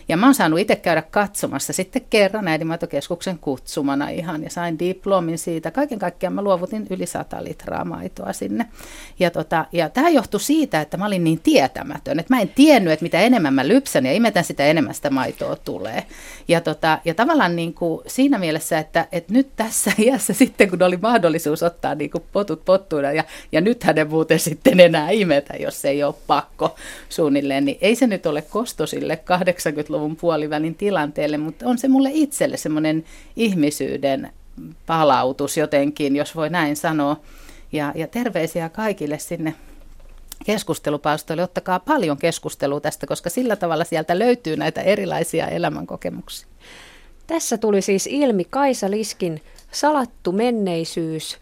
Ja 0.09 0.17
mä 0.17 0.27
oon 0.27 0.35
saanut 0.35 0.59
itse 0.59 0.77
käydä 0.77 1.03
katsomassa 1.03 1.73
sitten 1.73 2.03
kerran 2.11 2.49
äidinmaitokeskuksen 2.49 3.39
kutsumana 3.39 4.09
ihan 4.09 4.43
ja 4.43 4.51
sain 4.51 4.79
diplomin 4.79 5.39
siitä. 5.39 5.71
Kaiken 5.71 5.99
kaikkiaan 5.99 6.33
mä 6.33 6.43
luovutin 6.43 6.87
yli 6.91 7.07
100 7.07 7.45
litraa 7.45 7.85
maitoa 7.85 8.33
sinne 8.33 8.52
sinne. 8.53 8.67
Ja, 9.19 9.31
tota, 9.31 9.67
ja 9.73 9.89
tämä 9.89 10.09
johtui 10.09 10.41
siitä, 10.41 10.81
että 10.81 10.97
mä 10.97 11.07
olin 11.07 11.25
niin 11.25 11.41
tietämätön, 11.41 12.21
että 12.21 12.35
mä 12.35 12.41
en 12.41 12.49
tiennyt, 12.49 12.93
että 12.93 13.03
mitä 13.03 13.21
enemmän 13.21 13.55
mä 13.55 13.69
lypsän 13.69 14.07
ja 14.07 14.13
imetän, 14.13 14.45
sitä 14.45 14.67
enemmän 14.67 14.95
sitä 14.95 15.11
maitoa 15.11 15.57
tulee. 15.57 16.07
Ja, 16.49 16.61
tota, 16.61 16.99
ja 17.05 17.15
tavallaan 17.15 17.57
niin 17.57 17.75
kuin 17.75 18.01
siinä 18.07 18.39
mielessä, 18.39 18.79
että, 18.79 19.07
että 19.13 19.33
nyt 19.33 19.49
tässä 19.57 19.93
iässä 20.05 20.33
sitten, 20.33 20.71
kun 20.71 20.83
oli 20.83 20.97
mahdollisuus 20.97 21.63
ottaa 21.63 21.95
niin 21.95 22.11
kuin 22.11 22.25
potut 22.33 22.65
pottuina 22.65 23.13
ja, 23.13 23.25
ja 23.53 23.61
nyt 23.61 23.85
hänen 23.85 24.09
muuten 24.09 24.39
sitten 24.39 24.81
enää 24.81 25.11
imetä, 25.11 25.55
jos 25.57 25.85
ei 25.85 26.03
ole 26.03 26.15
pakko 26.27 26.77
suunnilleen, 27.09 27.65
niin 27.65 27.79
ei 27.81 27.97
se 27.97 28.07
nyt 28.07 28.27
ole 28.27 28.43
kosto 28.43 28.87
sille 28.87 29.19
80-luvun 29.25 30.17
puolivälin 30.17 30.75
tilanteelle, 30.75 31.39
mutta 31.39 31.69
on 31.69 31.79
se 31.79 31.89
mulle 31.89 32.11
itselle 32.13 32.57
semmoinen 32.57 33.05
ihmisyyden 33.37 34.33
palautus 34.87 35.57
jotenkin, 35.57 36.17
jos 36.17 36.37
voi 36.37 36.51
näin 36.51 36.77
sanoa. 36.77 37.17
Ja, 37.73 37.93
ja 37.95 38.07
terveisiä 38.09 38.69
kaikille 38.69 39.19
sinne 39.19 39.55
keskustelupalstoille. 40.45 41.43
Ottakaa 41.43 41.81
paljon 41.81 42.17
keskustelua 42.17 42.81
tästä, 42.81 43.07
koska 43.07 43.31
sillä 43.31 43.57
tavalla 43.57 43.85
sieltä 43.85 44.19
löytyy 44.19 44.57
näitä 44.57 44.81
erilaisia 44.81 45.49
elämänkokemuksia. 45.49 46.49
Tässä 47.27 47.59
tuli 47.59 47.83
siis 47.83 48.07
ilmi 48.07 48.45
Kaisa 48.45 48.91
Liskin 48.91 49.41
salattu 49.71 50.33
menneisyys, 50.33 51.39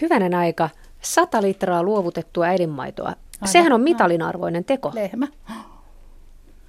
hyvänen 0.00 0.34
aika, 0.34 0.68
100 1.02 1.42
litraa 1.42 1.82
luovutettua 1.82 2.44
äidinmaitoa. 2.44 3.08
Aivan. 3.08 3.48
Sehän 3.48 3.72
on 3.72 3.80
mitalin 3.80 4.22
arvoinen 4.22 4.64
teko. 4.64 4.90
Lehmä. 4.94 5.28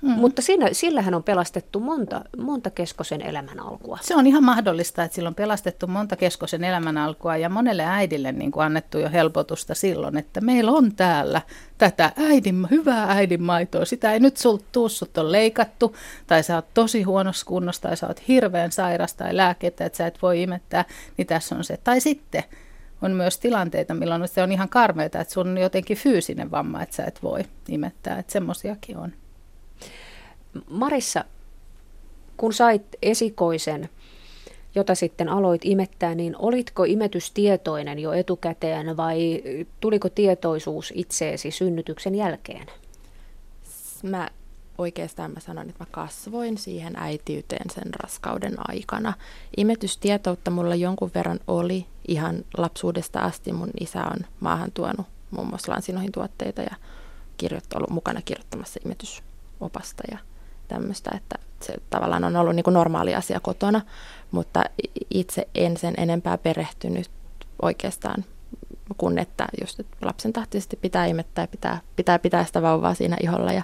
Mm. 0.02 0.12
Mutta 0.12 0.42
siinä, 0.42 0.70
sillähän 0.72 1.14
on 1.14 1.24
pelastettu 1.24 1.80
monta, 1.80 2.22
monta 2.38 2.70
keskosen 2.70 3.22
elämän 3.22 3.60
alkua. 3.60 4.00
Se 4.02 4.16
on 4.16 4.28
ihan 4.28 4.44
mahdollista, 4.44 5.04
että 5.04 5.16
silloin 5.16 5.32
on 5.32 5.36
pelastettu 5.36 5.88
monta 5.88 6.16
keskosen 6.16 6.64
elämän 6.64 6.98
alkua 6.98 7.38
ja 7.38 7.50
monelle 7.50 7.84
äidille 7.86 8.32
niin 8.32 8.52
kuin 8.52 8.64
annettu 8.64 8.98
jo 8.98 9.10
helpotusta 9.10 9.76
silloin, 9.76 10.18
että 10.18 10.42
meillä 10.42 10.72
on 10.72 10.96
täällä 10.96 11.42
tätä 11.78 12.12
äidin, 12.18 12.68
hyvää 12.72 13.12
äidinmaitoa. 13.12 13.86
Sitä 13.86 14.14
ei 14.14 14.20
nyt 14.20 14.38
sulta 14.38 14.66
tuussut 14.72 15.18
on 15.18 15.32
leikattu 15.32 15.96
tai 16.28 16.44
sä 16.44 16.56
oot 16.56 16.74
tosi 16.74 17.04
huonossa 17.04 17.46
kunnossa 17.46 17.82
tai 17.82 17.98
sä 17.98 18.08
oot 18.08 18.28
hirveän 18.28 18.72
sairas 18.72 19.14
tai 19.14 19.38
lääkettä, 19.38 19.86
että 19.86 19.98
sä 19.98 20.08
et 20.08 20.22
voi 20.22 20.44
imettää, 20.44 20.86
niin 21.18 21.28
tässä 21.28 21.56
on 21.56 21.64
se. 21.64 21.78
Tai 21.78 22.02
sitten 22.02 22.44
on 23.02 23.12
myös 23.12 23.40
tilanteita, 23.40 23.94
milloin 23.94 24.28
se 24.28 24.44
on 24.44 24.52
ihan 24.52 24.70
karmeita, 24.70 25.20
että 25.20 25.34
sun 25.34 25.48
on 25.48 25.58
jotenkin 25.58 25.98
fyysinen 25.98 26.52
vamma, 26.52 26.84
että 26.84 26.96
sä 26.96 27.06
et 27.06 27.24
voi 27.24 27.44
imettää, 27.68 28.20
että 28.20 28.32
semmoisiakin 28.32 28.98
on. 28.98 29.14
Marissa, 30.70 31.26
kun 32.38 32.54
sait 32.54 32.84
esikoisen, 33.02 33.90
jota 34.76 34.96
sitten 34.96 35.30
aloit 35.30 35.62
imettää, 35.66 36.16
niin 36.16 36.36
olitko 36.40 36.84
imetystietoinen 36.84 38.00
jo 38.00 38.14
etukäteen 38.14 38.98
vai 38.98 39.44
tuliko 39.80 40.10
tietoisuus 40.10 40.94
itseesi 40.96 41.52
synnytyksen 41.52 42.16
jälkeen? 42.16 42.68
Mä 44.04 44.30
oikeastaan 44.78 45.32
mä 45.32 45.40
sanon, 45.40 45.70
että 45.70 45.84
mä 45.84 45.88
kasvoin 45.92 46.58
siihen 46.58 46.94
äitiyteen 46.96 47.70
sen 47.70 47.94
raskauden 48.04 48.56
aikana. 48.58 49.14
Imetystietoutta 49.58 50.52
mulla 50.52 50.76
jonkun 50.76 51.12
verran 51.16 51.40
oli 51.48 51.86
ihan 52.08 52.46
lapsuudesta 52.58 53.20
asti. 53.20 53.54
Mun 53.54 53.70
isä 53.80 54.04
on 54.04 54.26
maahan 54.40 54.72
tuonut 54.72 55.06
muun 55.32 55.48
muassa 55.48 55.72
lansinoihin 55.72 56.12
tuotteita 56.12 56.62
ja 56.62 56.76
kirjoittu, 57.38 57.78
ollut 57.78 57.90
mukana 57.90 58.22
kirjoittamassa 58.22 58.80
imetysopasta 58.86 60.04
ja 60.12 60.18
tämmöistä, 60.74 61.12
että 61.14 61.36
se 61.62 61.74
tavallaan 61.90 62.24
on 62.24 62.36
ollut 62.36 62.56
niin 62.56 62.64
kuin 62.64 62.74
normaali 62.74 63.16
asia 63.16 63.40
kotona, 63.40 63.82
mutta 64.32 64.64
itse 65.10 65.48
en 65.56 65.78
sen 65.78 65.94
enempää 65.98 66.38
perehtynyt 66.38 67.12
oikeastaan 67.62 68.26
kun 68.98 69.20
että 69.20 69.48
just 69.62 69.80
että 69.80 69.98
lapsen 70.02 70.34
tahtisesti 70.34 70.76
pitää 70.76 71.06
imettää, 71.06 71.48
pitää, 71.48 71.82
pitää 71.96 72.20
pitää 72.20 72.46
sitä 72.46 72.62
vauvaa 72.62 72.94
siinä 72.94 73.18
iholla 73.24 73.54
ja, 73.54 73.64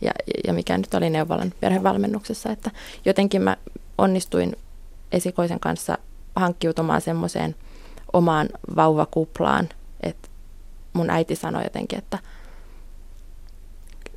ja, 0.00 0.12
ja 0.46 0.52
mikä 0.52 0.78
nyt 0.78 0.94
oli 0.94 1.10
neuvolan 1.10 1.52
perhevalmennuksessa, 1.60 2.50
että 2.50 2.70
jotenkin 3.04 3.42
mä 3.42 3.56
onnistuin 3.98 4.56
esikoisen 5.12 5.60
kanssa 5.60 5.98
hankkiutumaan 6.36 7.00
semmoiseen 7.00 7.54
omaan 8.12 8.48
vauvakuplaan, 8.76 9.68
että 10.02 10.28
mun 10.92 11.10
äiti 11.10 11.36
sanoi 11.36 11.64
jotenkin, 11.64 11.98
että 11.98 12.18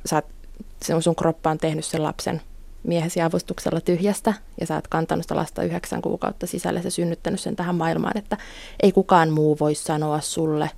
sä 0.06 0.16
oot 0.16 0.39
sun, 0.84 1.02
sun 1.02 1.16
kroppa 1.16 1.50
on 1.50 1.58
tehnyt 1.58 1.84
sen 1.84 2.02
lapsen 2.02 2.42
miehesi 2.82 3.22
avustuksella 3.22 3.80
tyhjästä 3.80 4.34
ja 4.60 4.66
sä 4.66 4.74
oot 4.74 4.88
kantanut 4.88 5.24
sitä 5.24 5.36
lasta 5.36 5.62
yhdeksän 5.62 6.02
kuukautta 6.02 6.46
sisällä 6.46 6.80
ja 6.84 6.90
synnyttänyt 6.90 7.40
sen 7.40 7.56
tähän 7.56 7.74
maailmaan, 7.74 8.18
että 8.18 8.36
ei 8.82 8.92
kukaan 8.92 9.30
muu 9.30 9.56
voi 9.60 9.74
sanoa 9.74 10.20
sulle, 10.20 10.70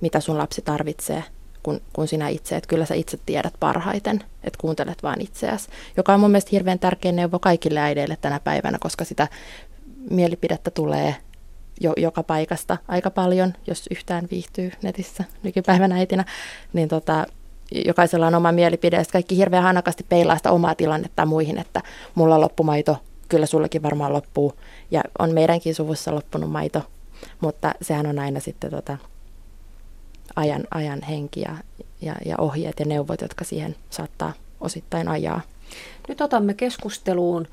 mitä 0.00 0.20
sun 0.20 0.38
lapsi 0.38 0.62
tarvitsee 0.62 1.24
kuin, 1.62 1.82
kuin 1.92 2.08
sinä 2.08 2.28
itse. 2.28 2.56
Että 2.56 2.68
kyllä 2.68 2.84
sä 2.84 2.94
itse 2.94 3.18
tiedät 3.26 3.54
parhaiten, 3.60 4.24
että 4.44 4.58
kuuntelet 4.60 5.02
vaan 5.02 5.20
itseäsi, 5.20 5.68
joka 5.96 6.14
on 6.14 6.20
mun 6.20 6.30
mielestä 6.30 6.50
hirveän 6.52 6.78
tärkeä 6.78 7.12
neuvo 7.12 7.38
kaikille 7.38 7.80
äideille 7.80 8.18
tänä 8.20 8.40
päivänä, 8.40 8.78
koska 8.80 9.04
sitä 9.04 9.28
mielipidettä 10.10 10.70
tulee 10.70 11.16
jo, 11.80 11.92
joka 11.96 12.22
paikasta 12.22 12.76
aika 12.88 13.10
paljon, 13.10 13.52
jos 13.66 13.86
yhtään 13.90 14.28
viihtyy 14.30 14.72
netissä 14.82 15.24
nykypäivänä 15.42 15.96
äitinä, 15.96 16.24
niin 16.72 16.88
tota, 16.88 17.26
jokaisella 17.72 18.26
on 18.26 18.34
oma 18.34 18.52
mielipide 18.52 18.96
ja 18.96 19.04
kaikki 19.12 19.36
hirveän 19.36 19.62
hanakasti 19.62 20.06
peilaa 20.08 20.36
sitä 20.36 20.52
omaa 20.52 20.74
tilannetta 20.74 21.26
muihin, 21.26 21.58
että 21.58 21.82
mulla 22.14 22.40
loppu 22.40 22.62
maito, 22.62 22.96
kyllä 23.28 23.46
sullekin 23.46 23.82
varmaan 23.82 24.12
loppuu 24.12 24.52
ja 24.90 25.00
on 25.18 25.34
meidänkin 25.34 25.74
suvussa 25.74 26.14
loppunut 26.14 26.50
maito, 26.50 26.82
mutta 27.40 27.74
sehän 27.82 28.06
on 28.06 28.18
aina 28.18 28.40
sitten 28.40 28.70
tota, 28.70 28.98
ajan, 30.36 30.64
ajan 30.70 31.02
henki 31.02 31.40
ja, 31.40 31.56
ja, 32.02 32.14
ja 32.24 32.36
ohjeet 32.38 32.80
ja 32.80 32.86
neuvot, 32.86 33.20
jotka 33.20 33.44
siihen 33.44 33.76
saattaa 33.90 34.32
osittain 34.60 35.08
ajaa. 35.08 35.40
Nyt 36.08 36.20
otamme 36.20 36.54
keskusteluun 36.54 37.46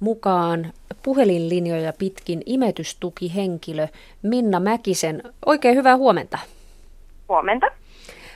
mukaan 0.00 0.72
puhelinlinjoja 1.02 1.92
pitkin 1.98 2.42
imetystukihenkilö 2.46 3.88
Minna 4.22 4.60
Mäkisen. 4.60 5.22
Oikein 5.46 5.76
hyvää 5.76 5.96
huomenta. 5.96 6.38
Huomenta. 7.28 7.66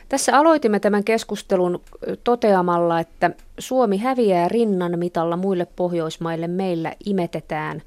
Tässä 0.09 0.39
aloitimme 0.39 0.81
tämän 0.81 1.05
keskustelun 1.05 1.81
toteamalla, 2.25 3.01
että 3.01 3.31
Suomi 3.59 3.99
häviää 3.99 4.49
rinnan 4.49 4.99
mitalla 4.99 5.37
muille 5.37 5.67
Pohjoismaille. 5.77 6.49
Meillä 6.49 6.93
imetetään 7.07 7.83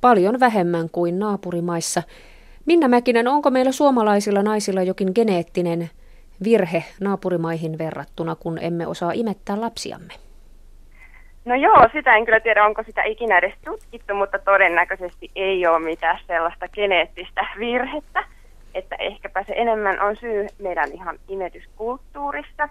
paljon 0.00 0.40
vähemmän 0.40 0.90
kuin 0.90 1.18
naapurimaissa. 1.18 2.02
Minna 2.66 2.88
Mäkinen, 2.88 3.28
onko 3.28 3.50
meillä 3.50 3.72
suomalaisilla 3.72 4.42
naisilla 4.42 4.82
jokin 4.82 5.08
geneettinen 5.14 5.90
virhe 6.44 6.84
naapurimaihin 7.00 7.78
verrattuna, 7.78 8.34
kun 8.34 8.58
emme 8.60 8.86
osaa 8.86 9.12
imettää 9.12 9.60
lapsiamme? 9.60 10.14
No 11.44 11.54
joo, 11.54 11.88
sitä 11.92 12.16
en 12.16 12.24
kyllä 12.24 12.40
tiedä, 12.40 12.64
onko 12.64 12.82
sitä 12.82 13.02
ikinä 13.02 13.38
edes 13.38 13.54
tutkittu, 13.64 14.14
mutta 14.14 14.38
todennäköisesti 14.38 15.30
ei 15.36 15.66
ole 15.66 15.78
mitään 15.78 16.18
sellaista 16.26 16.68
geneettistä 16.68 17.46
virhettä 17.58 18.24
että 18.76 18.96
ehkäpä 18.98 19.44
se 19.44 19.54
enemmän 19.56 20.00
on 20.00 20.16
syy 20.16 20.46
meidän 20.58 20.92
ihan 20.92 21.18
imetyskulttuurissa, 21.28 22.68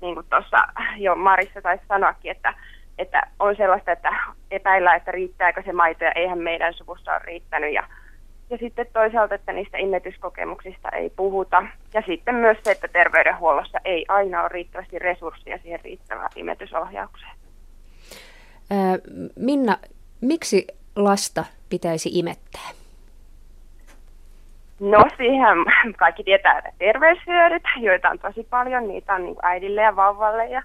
niin 0.00 0.14
kuin 0.14 0.26
tuossa 0.30 0.58
jo 0.96 1.14
Marissa 1.14 1.62
taisi 1.62 1.84
sanoakin, 1.88 2.30
että, 2.30 2.54
että 2.98 3.22
on 3.38 3.56
sellaista, 3.56 3.92
että 3.92 4.12
epäillä, 4.50 4.94
että 4.94 5.10
riittääkö 5.10 5.62
se 5.62 5.72
maito 5.72 6.04
ja 6.04 6.12
eihän 6.12 6.38
meidän 6.38 6.74
suvussa 6.74 7.12
ole 7.12 7.20
riittänyt 7.24 7.72
ja 7.72 7.88
ja 8.50 8.58
sitten 8.58 8.86
toisaalta, 8.92 9.34
että 9.34 9.52
niistä 9.52 9.78
imetyskokemuksista 9.78 10.88
ei 10.88 11.10
puhuta. 11.10 11.62
Ja 11.94 12.02
sitten 12.06 12.34
myös 12.34 12.58
se, 12.62 12.70
että 12.70 12.88
terveydenhuollossa 12.88 13.78
ei 13.84 14.04
aina 14.08 14.40
ole 14.40 14.48
riittävästi 14.48 14.98
resursseja 14.98 15.58
siihen 15.58 15.80
riittävään 15.84 16.30
imetysohjaukseen. 16.36 17.32
Minna, 19.36 19.76
miksi 20.20 20.66
lasta 20.96 21.44
pitäisi 21.68 22.10
imettää? 22.12 22.83
No 24.80 25.04
siihen 25.16 25.58
kaikki 25.96 26.24
tietää, 26.24 26.58
että 26.58 26.70
terveyshyödyt, 26.78 27.62
joita 27.76 28.10
on 28.10 28.18
tosi 28.18 28.46
paljon, 28.50 28.88
niitä 28.88 29.14
on 29.14 29.24
niin 29.24 29.36
äidille 29.42 29.82
ja 29.82 29.96
vauvalle 29.96 30.46
ja, 30.46 30.62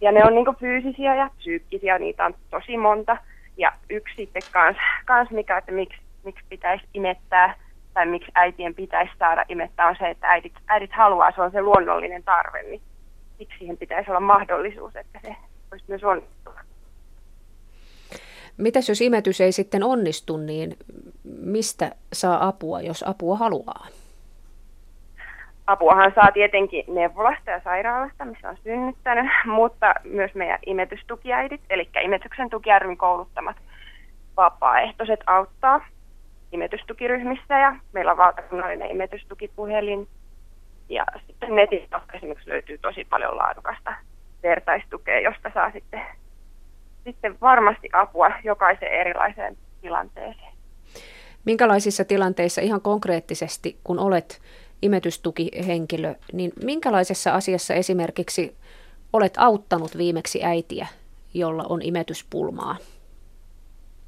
ja 0.00 0.12
ne 0.12 0.24
on 0.24 0.34
niin 0.34 0.56
fyysisiä 0.60 1.14
ja 1.14 1.30
psyykkisiä, 1.36 1.98
niitä 1.98 2.24
on 2.24 2.34
tosi 2.50 2.76
monta. 2.76 3.16
Ja 3.56 3.72
yksi 3.90 4.16
sitten 4.16 4.42
kans, 4.52 4.76
kans 5.04 5.30
mikä, 5.30 5.58
että 5.58 5.72
miksi, 5.72 6.00
miksi 6.24 6.44
pitäisi 6.48 6.84
imettää 6.94 7.54
tai 7.94 8.06
miksi 8.06 8.32
äitien 8.34 8.74
pitäisi 8.74 9.12
saada 9.18 9.44
imettää 9.48 9.86
on 9.86 9.96
se, 9.98 10.10
että 10.10 10.28
äidit, 10.28 10.52
äidit 10.68 10.92
haluaa, 10.92 11.30
se 11.30 11.42
on 11.42 11.50
se 11.50 11.62
luonnollinen 11.62 12.22
tarve, 12.22 12.62
niin 12.62 12.80
miksi 13.38 13.58
siihen 13.58 13.76
pitäisi 13.76 14.10
olla 14.10 14.20
mahdollisuus, 14.20 14.96
että 14.96 15.18
se 15.22 15.36
olisi 15.72 15.84
myös 15.88 16.04
onnistua. 16.04 16.65
Mitäs 18.56 18.88
jos 18.88 19.00
imetys 19.00 19.40
ei 19.40 19.52
sitten 19.52 19.82
onnistu, 19.82 20.36
niin 20.36 20.76
mistä 21.40 21.90
saa 22.12 22.48
apua, 22.48 22.80
jos 22.80 23.04
apua 23.08 23.36
haluaa? 23.36 23.86
Apuahan 25.66 26.12
saa 26.14 26.32
tietenkin 26.34 26.84
neuvolasta 26.88 27.50
ja 27.50 27.60
sairaalasta, 27.64 28.24
missä 28.24 28.48
on 28.48 28.56
synnyttänyt, 28.64 29.30
mutta 29.44 29.94
myös 30.04 30.34
meidän 30.34 30.58
imetystukiäidit, 30.66 31.60
eli 31.70 31.88
imetyksen 32.02 32.50
tukiärvin 32.50 32.96
kouluttamat 32.96 33.56
vapaaehtoiset 34.36 35.20
auttaa 35.26 35.86
imetystukiryhmissä 36.52 37.58
ja 37.58 37.76
meillä 37.92 38.12
on 38.12 38.18
valtakunnallinen 38.18 38.90
imetystukipuhelin 38.90 40.08
ja 40.88 41.04
sitten 41.26 41.54
netistä 41.54 42.00
esimerkiksi 42.12 42.50
löytyy 42.50 42.78
tosi 42.78 43.04
paljon 43.10 43.36
laadukasta 43.36 43.94
vertaistukea, 44.42 45.20
josta 45.20 45.50
saa 45.54 45.70
sitten 45.70 46.02
sitten 47.06 47.36
varmasti 47.40 47.88
apua 47.92 48.30
jokaiseen 48.44 48.92
erilaiseen 48.92 49.56
tilanteeseen. 49.80 50.52
Minkälaisissa 51.44 52.04
tilanteissa 52.04 52.60
ihan 52.60 52.80
konkreettisesti, 52.80 53.76
kun 53.84 53.98
olet 53.98 54.40
imetystukihenkilö, 54.82 56.14
niin 56.32 56.52
minkälaisessa 56.64 57.34
asiassa 57.34 57.74
esimerkiksi 57.74 58.56
olet 59.12 59.34
auttanut 59.38 59.98
viimeksi 59.98 60.44
äitiä, 60.44 60.86
jolla 61.34 61.64
on 61.68 61.82
imetyspulmaa? 61.82 62.76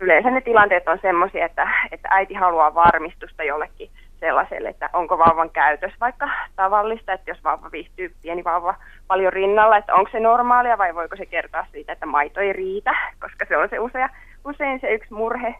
Yleensä 0.01 0.31
ne 0.31 0.41
tilanteet 0.41 0.89
on 0.89 0.99
sellaisia, 1.03 1.47
että, 1.47 1.69
että 1.93 2.09
äiti 2.11 2.35
haluaa 2.35 2.75
varmistusta 2.75 3.45
jollekin 3.45 3.91
sellaiselle, 4.21 4.69
että 4.69 4.91
onko 4.93 5.19
vauvan 5.19 5.51
käytös 5.51 5.93
vaikka 6.01 6.31
tavallista, 6.57 7.13
että 7.13 7.31
jos 7.31 7.45
vauva 7.45 7.73
viihtyy, 7.73 8.15
pieni 8.23 8.45
vauva 8.45 8.75
paljon 9.07 9.33
rinnalla, 9.33 9.77
että 9.77 9.95
onko 9.95 10.11
se 10.11 10.21
normaalia 10.21 10.79
vai 10.79 10.95
voiko 10.95 11.17
se 11.17 11.27
kertoa 11.27 11.67
siitä, 11.73 11.93
että 11.93 12.07
maito 12.07 12.41
ei 12.41 12.53
riitä, 12.53 12.95
koska 13.21 13.45
se 13.49 13.57
on 13.57 13.69
se 13.69 13.79
usein, 13.79 14.09
usein 14.45 14.81
se 14.81 14.95
yksi 14.95 15.15
murhe. 15.15 15.55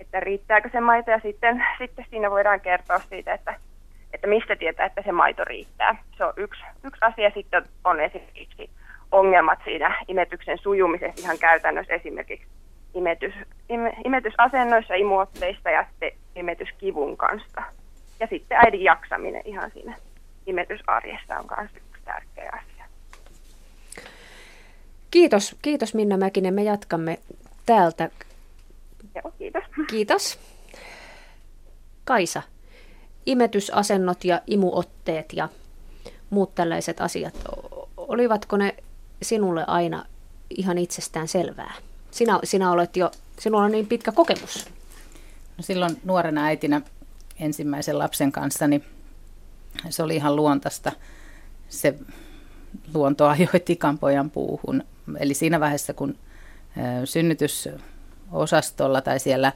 että 0.00 0.20
riittääkö 0.20 0.68
se 0.72 0.80
maito 0.80 1.10
ja 1.10 1.20
sitten, 1.20 1.64
sitten 1.78 2.06
siinä 2.10 2.30
voidaan 2.30 2.60
kertoa 2.60 2.98
siitä, 2.98 3.34
että, 3.34 3.54
että 4.12 4.26
mistä 4.26 4.56
tietää, 4.56 4.86
että 4.86 5.02
se 5.02 5.12
maito 5.12 5.44
riittää. 5.44 5.96
Se 6.16 6.24
on 6.24 6.32
yksi, 6.36 6.62
yksi 6.84 7.00
asia. 7.04 7.30
Sitten 7.30 7.64
on 7.84 8.00
esimerkiksi 8.00 8.70
ongelmat 9.12 9.58
siinä 9.64 10.04
imetyksen 10.08 10.58
sujumisessa 10.58 11.22
ihan 11.22 11.38
käytännössä 11.38 11.94
esimerkiksi 11.94 12.46
imetys, 12.94 13.34
im, 13.68 13.80
imetysasennoissa, 14.04 14.94
imuotteissa 14.94 15.70
ja 15.70 15.84
sitten 15.90 16.12
imetyskivun 16.36 17.16
kanssa. 17.16 17.62
Ja 18.20 18.26
sitten 18.30 18.58
äidin 18.58 18.84
jaksaminen 18.84 19.42
ihan 19.44 19.70
siinä 19.74 19.96
imetysarjessa 20.46 21.38
on 21.38 21.44
myös 21.58 21.70
yksi 21.76 22.02
tärkeä 22.04 22.50
asia. 22.52 22.84
Kiitos, 25.10 25.56
kiitos 25.62 25.94
Minna 25.94 26.16
Mäkinen. 26.16 26.54
Me 26.54 26.62
jatkamme 26.62 27.18
täältä. 27.66 28.10
Joo, 29.14 29.32
kiitos. 29.38 29.62
Kiitos. 29.90 30.38
Kaisa, 32.04 32.42
imetysasennot 33.26 34.24
ja 34.24 34.40
imuotteet 34.46 35.32
ja 35.32 35.48
muut 36.30 36.54
tällaiset 36.54 37.00
asiat, 37.00 37.34
olivatko 37.96 38.56
ne 38.56 38.74
sinulle 39.22 39.64
aina 39.66 40.04
ihan 40.50 40.78
itsestään 40.78 41.28
selvää? 41.28 41.74
Sinä, 42.10 42.38
sinä 42.44 42.72
olet 42.72 42.96
jo, 42.96 43.10
sinulla 43.38 43.64
on 43.64 43.72
niin 43.72 43.86
pitkä 43.86 44.12
kokemus. 44.12 44.66
No 45.56 45.62
silloin 45.62 46.00
nuorena 46.04 46.44
äitinä 46.44 46.80
ensimmäisen 47.40 47.98
lapsen 47.98 48.32
kanssa, 48.32 48.68
niin 48.68 48.84
se 49.88 50.02
oli 50.02 50.16
ihan 50.16 50.36
luontaista. 50.36 50.92
Se 51.68 51.98
luonto 52.94 53.28
ajoi 53.28 53.60
tikanpojan 53.64 54.30
puuhun. 54.30 54.84
Eli 55.18 55.34
siinä 55.34 55.60
vaiheessa, 55.60 55.94
kun 55.94 56.18
synnytysosastolla 57.04 59.00
tai 59.00 59.20
siellä, 59.20 59.52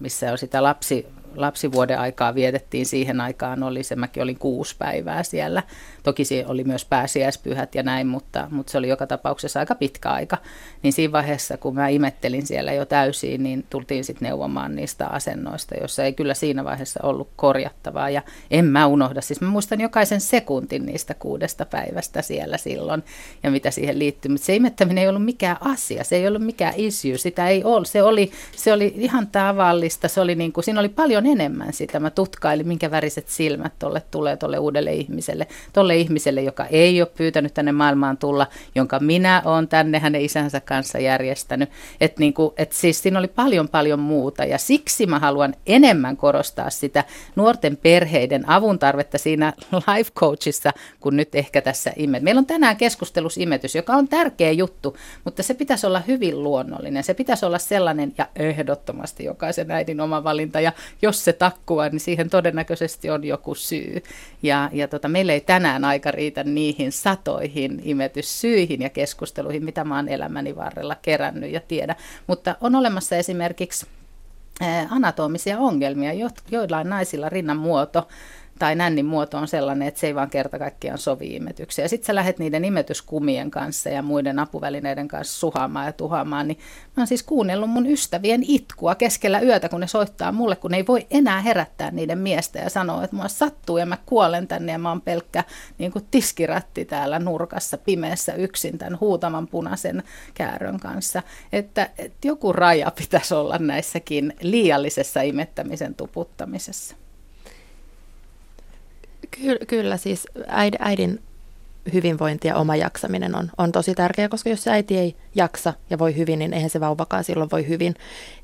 missä 0.00 0.32
on 0.32 0.38
sitä 0.38 0.62
lapsi, 0.62 1.06
lapsivuoden 1.36 1.98
aikaa 1.98 2.34
vietettiin 2.34 2.86
siihen 2.86 3.20
aikaan, 3.20 3.62
oli 3.62 3.82
se, 3.82 3.96
mäkin 3.96 4.22
olin 4.22 4.38
kuusi 4.38 4.76
päivää 4.78 5.22
siellä. 5.22 5.62
Toki 6.02 6.24
se 6.24 6.44
oli 6.48 6.64
myös 6.64 6.84
pääsiäispyhät 6.84 7.74
ja 7.74 7.82
näin, 7.82 8.06
mutta, 8.06 8.48
mutta 8.50 8.72
se 8.72 8.78
oli 8.78 8.88
joka 8.88 9.06
tapauksessa 9.06 9.60
aika 9.60 9.74
pitkä 9.74 10.10
aika. 10.10 10.38
Niin 10.82 10.92
siinä 10.92 11.12
vaiheessa, 11.12 11.56
kun 11.56 11.74
mä 11.74 11.88
imettelin 11.88 12.46
siellä 12.46 12.72
jo 12.72 12.84
täysiin, 12.84 13.42
niin 13.42 13.66
tultiin 13.70 14.04
sitten 14.04 14.26
neuvomaan 14.26 14.76
niistä 14.76 15.06
asennoista, 15.06 15.74
joissa 15.80 16.04
ei 16.04 16.12
kyllä 16.12 16.34
siinä 16.34 16.64
vaiheessa 16.64 17.00
ollut 17.02 17.28
korjattavaa. 17.36 18.10
Ja 18.10 18.22
en 18.50 18.64
mä 18.64 18.86
unohda, 18.86 19.20
siis 19.20 19.40
mä 19.40 19.48
muistan 19.48 19.80
jokaisen 19.80 20.20
sekuntin 20.20 20.86
niistä 20.86 21.14
kuudesta 21.14 21.64
päivästä 21.64 22.22
siellä 22.22 22.56
silloin 22.56 23.02
ja 23.42 23.50
mitä 23.50 23.70
siihen 23.70 23.98
liittyy. 23.98 24.30
Mutta 24.30 24.44
se 24.44 24.56
imettäminen 24.56 25.02
ei 25.02 25.08
ollut 25.08 25.24
mikään 25.24 25.56
asia, 25.60 26.04
se 26.04 26.16
ei 26.16 26.28
ollut 26.28 26.42
mikään 26.42 26.74
issue, 26.76 27.18
sitä 27.18 27.48
ei 27.48 27.64
ollut. 27.64 27.88
Se 27.88 28.02
oli, 28.02 28.30
se 28.56 28.72
oli 28.72 28.94
ihan 28.96 29.26
tavallista, 29.26 30.08
se 30.08 30.20
oli 30.20 30.34
niin 30.34 30.52
kuin, 30.52 30.64
siinä 30.64 30.80
oli 30.80 30.88
paljon 30.88 31.21
enemmän 31.26 31.72
sitä. 31.72 32.00
Mä 32.00 32.10
tutkailin, 32.10 32.68
minkä 32.68 32.90
väriset 32.90 33.28
silmät 33.28 33.72
tolle 33.78 34.02
tulee 34.10 34.36
tolle 34.36 34.58
uudelle 34.58 34.92
ihmiselle, 34.92 35.46
tolle 35.72 35.96
ihmiselle, 35.96 36.42
joka 36.42 36.66
ei 36.66 37.02
ole 37.02 37.10
pyytänyt 37.16 37.54
tänne 37.54 37.72
maailmaan 37.72 38.16
tulla, 38.16 38.46
jonka 38.74 39.00
minä 39.00 39.42
olen 39.44 39.68
tänne 39.68 39.98
hänen 39.98 40.20
isänsä 40.20 40.60
kanssa 40.60 40.98
järjestänyt. 40.98 41.70
Että 42.00 42.20
niin 42.20 42.34
et 42.56 42.72
siis 42.72 43.02
siinä 43.02 43.18
oli 43.18 43.28
paljon 43.28 43.68
paljon 43.68 44.00
muuta 44.00 44.44
ja 44.44 44.58
siksi 44.58 45.06
mä 45.06 45.18
haluan 45.18 45.54
enemmän 45.66 46.16
korostaa 46.16 46.70
sitä 46.70 47.04
nuorten 47.36 47.76
perheiden 47.76 48.48
avun 48.48 48.78
tarvetta 48.78 49.18
siinä 49.18 49.52
life 49.72 50.10
coachissa, 50.14 50.70
kun 51.00 51.16
nyt 51.16 51.34
ehkä 51.34 51.60
tässä 51.60 51.92
imet. 51.96 52.22
Meillä 52.22 52.38
on 52.38 52.46
tänään 52.46 52.76
keskustelussa 52.76 53.40
imetys, 53.42 53.74
joka 53.74 53.92
on 53.92 54.08
tärkeä 54.08 54.50
juttu, 54.50 54.96
mutta 55.24 55.42
se 55.42 55.54
pitäisi 55.54 55.86
olla 55.86 56.02
hyvin 56.08 56.42
luonnollinen. 56.42 57.04
Se 57.04 57.14
pitäisi 57.14 57.46
olla 57.46 57.58
sellainen 57.58 58.12
ja 58.18 58.28
ehdottomasti 58.36 59.24
jokaisen 59.24 59.70
äidin 59.70 60.00
oma 60.00 60.24
valinta 60.24 60.60
ja 60.60 60.72
jos 61.12 61.24
se 61.24 61.32
takkua, 61.32 61.88
niin 61.88 62.00
siihen 62.00 62.30
todennäköisesti 62.30 63.10
on 63.10 63.24
joku 63.24 63.54
syy. 63.54 64.02
Ja, 64.42 64.70
ja 64.72 64.88
tota, 64.88 65.08
meillä 65.08 65.32
ei 65.32 65.40
tänään 65.40 65.84
aika 65.84 66.10
riitä 66.10 66.44
niihin 66.44 66.92
satoihin 66.92 67.80
imetyssyihin 67.84 68.82
ja 68.82 68.88
keskusteluihin, 68.88 69.64
mitä 69.64 69.84
mä 69.84 69.96
oon 69.96 70.08
elämäni 70.08 70.56
varrella 70.56 70.96
kerännyt 71.02 71.50
ja 71.50 71.60
tiedä. 71.60 71.96
Mutta 72.26 72.56
on 72.60 72.74
olemassa 72.74 73.16
esimerkiksi 73.16 73.86
anatomisia 74.90 75.58
ongelmia, 75.58 76.30
joillain 76.50 76.88
naisilla 76.88 77.28
rinnan 77.28 77.56
muoto 77.56 78.08
tai 78.62 78.74
nännin 78.74 79.06
muoto 79.06 79.38
on 79.38 79.48
sellainen, 79.48 79.88
että 79.88 80.00
se 80.00 80.06
ei 80.06 80.14
vaan 80.14 80.30
kerta 80.30 80.58
kaikkiaan 80.58 80.98
sovi 80.98 81.36
imetykseen. 81.36 81.84
Ja 81.84 81.88
sitten 81.88 82.06
sä 82.06 82.14
lähdet 82.14 82.38
niiden 82.38 82.64
imetyskumien 82.64 83.50
kanssa 83.50 83.88
ja 83.88 84.02
muiden 84.02 84.38
apuvälineiden 84.38 85.08
kanssa 85.08 85.40
suhaamaan 85.40 85.86
ja 85.86 85.92
tuhaamaan, 85.92 86.48
niin 86.48 86.58
mä 86.96 87.00
oon 87.00 87.06
siis 87.06 87.22
kuunnellut 87.22 87.70
mun 87.70 87.86
ystävien 87.86 88.42
itkua 88.48 88.94
keskellä 88.94 89.40
yötä, 89.40 89.68
kun 89.68 89.80
ne 89.80 89.86
soittaa 89.86 90.32
mulle, 90.32 90.56
kun 90.56 90.70
ne 90.70 90.76
ei 90.76 90.86
voi 90.86 91.06
enää 91.10 91.40
herättää 91.40 91.90
niiden 91.90 92.18
miestä 92.18 92.58
ja 92.58 92.70
sanoa, 92.70 93.04
että 93.04 93.16
mua 93.16 93.28
sattuu 93.28 93.78
ja 93.78 93.86
mä 93.86 93.98
kuolen 94.06 94.48
tänne 94.48 94.72
ja 94.72 94.78
mä 94.78 94.88
oon 94.88 95.00
pelkkä 95.00 95.44
niin 95.78 95.92
kuin 95.92 96.06
tiskiratti 96.10 96.84
täällä 96.84 97.18
nurkassa 97.18 97.78
pimeässä 97.78 98.34
yksin 98.34 98.78
tämän 98.78 99.00
huutaman 99.00 99.48
punaisen 99.48 100.02
käärön 100.34 100.80
kanssa. 100.80 101.22
Että, 101.52 101.90
että 101.98 102.28
joku 102.28 102.52
raja 102.52 102.90
pitäisi 102.90 103.34
olla 103.34 103.58
näissäkin 103.58 104.34
liiallisessa 104.40 105.22
imettämisen 105.22 105.94
tuputtamisessa. 105.94 107.01
Ky- 109.40 109.66
kyllä, 109.66 109.96
siis 109.96 110.26
äidin 110.78 111.20
hyvinvointi 111.92 112.48
ja 112.48 112.56
oma 112.56 112.76
jaksaminen 112.76 113.36
on, 113.36 113.50
on 113.58 113.72
tosi 113.72 113.94
tärkeää, 113.94 114.28
koska 114.28 114.50
jos 114.50 114.68
äiti 114.68 114.98
ei 114.98 115.16
jaksa 115.34 115.74
ja 115.90 115.98
voi 115.98 116.16
hyvin, 116.16 116.38
niin 116.38 116.52
eihän 116.52 116.70
se 116.70 116.80
vauvakaan 116.80 117.24
silloin 117.24 117.50
voi 117.50 117.68
hyvin. 117.68 117.94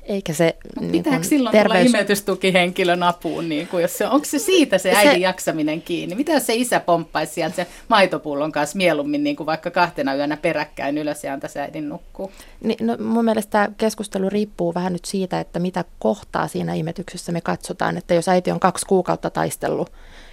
Eikä 0.03 0.33
se 0.33 0.55
no, 0.75 0.81
niin 0.81 0.91
Pitääkö 0.91 1.23
silloin 1.23 1.51
terveys... 1.51 1.85
tulla 1.85 1.99
imetystukihenkilön 1.99 3.03
apuun, 3.03 3.49
niin 3.49 3.67
kuin 3.67 3.81
jos 3.81 3.97
se, 3.97 4.07
onko 4.07 4.25
se 4.25 4.39
siitä 4.39 4.77
se 4.77 4.91
äidin 4.91 5.11
se... 5.11 5.17
jaksaminen 5.17 5.81
kiinni? 5.81 6.15
Mitä 6.15 6.31
jos 6.31 6.45
se 6.45 6.55
isä 6.55 6.79
pomppaisi 6.79 7.33
sieltä 7.33 7.55
se 7.55 7.67
maitopullon 7.87 8.51
kanssa 8.51 8.77
mieluummin 8.77 9.23
niin 9.23 9.35
kuin 9.35 9.47
vaikka 9.47 9.71
kahtena 9.71 10.15
yönä 10.15 10.37
peräkkäin 10.37 10.97
ylös 10.97 11.23
ja 11.23 11.33
antaisi 11.33 11.59
äidin 11.59 11.89
nukkuu? 11.89 12.31
Niin, 12.63 12.87
no, 12.87 12.97
mun 12.99 13.25
mielestä 13.25 13.51
tämä 13.51 13.69
keskustelu 13.77 14.29
riippuu 14.29 14.73
vähän 14.73 14.93
nyt 14.93 15.05
siitä, 15.05 15.39
että 15.39 15.59
mitä 15.59 15.85
kohtaa 15.99 16.47
siinä 16.47 16.73
imetyksessä 16.73 17.31
me 17.31 17.41
katsotaan. 17.41 17.97
Että 17.97 18.13
jos 18.13 18.29
äiti 18.29 18.51
on 18.51 18.59
kaksi 18.59 18.85
kuukautta 18.85 19.29
taistellut 19.29 19.91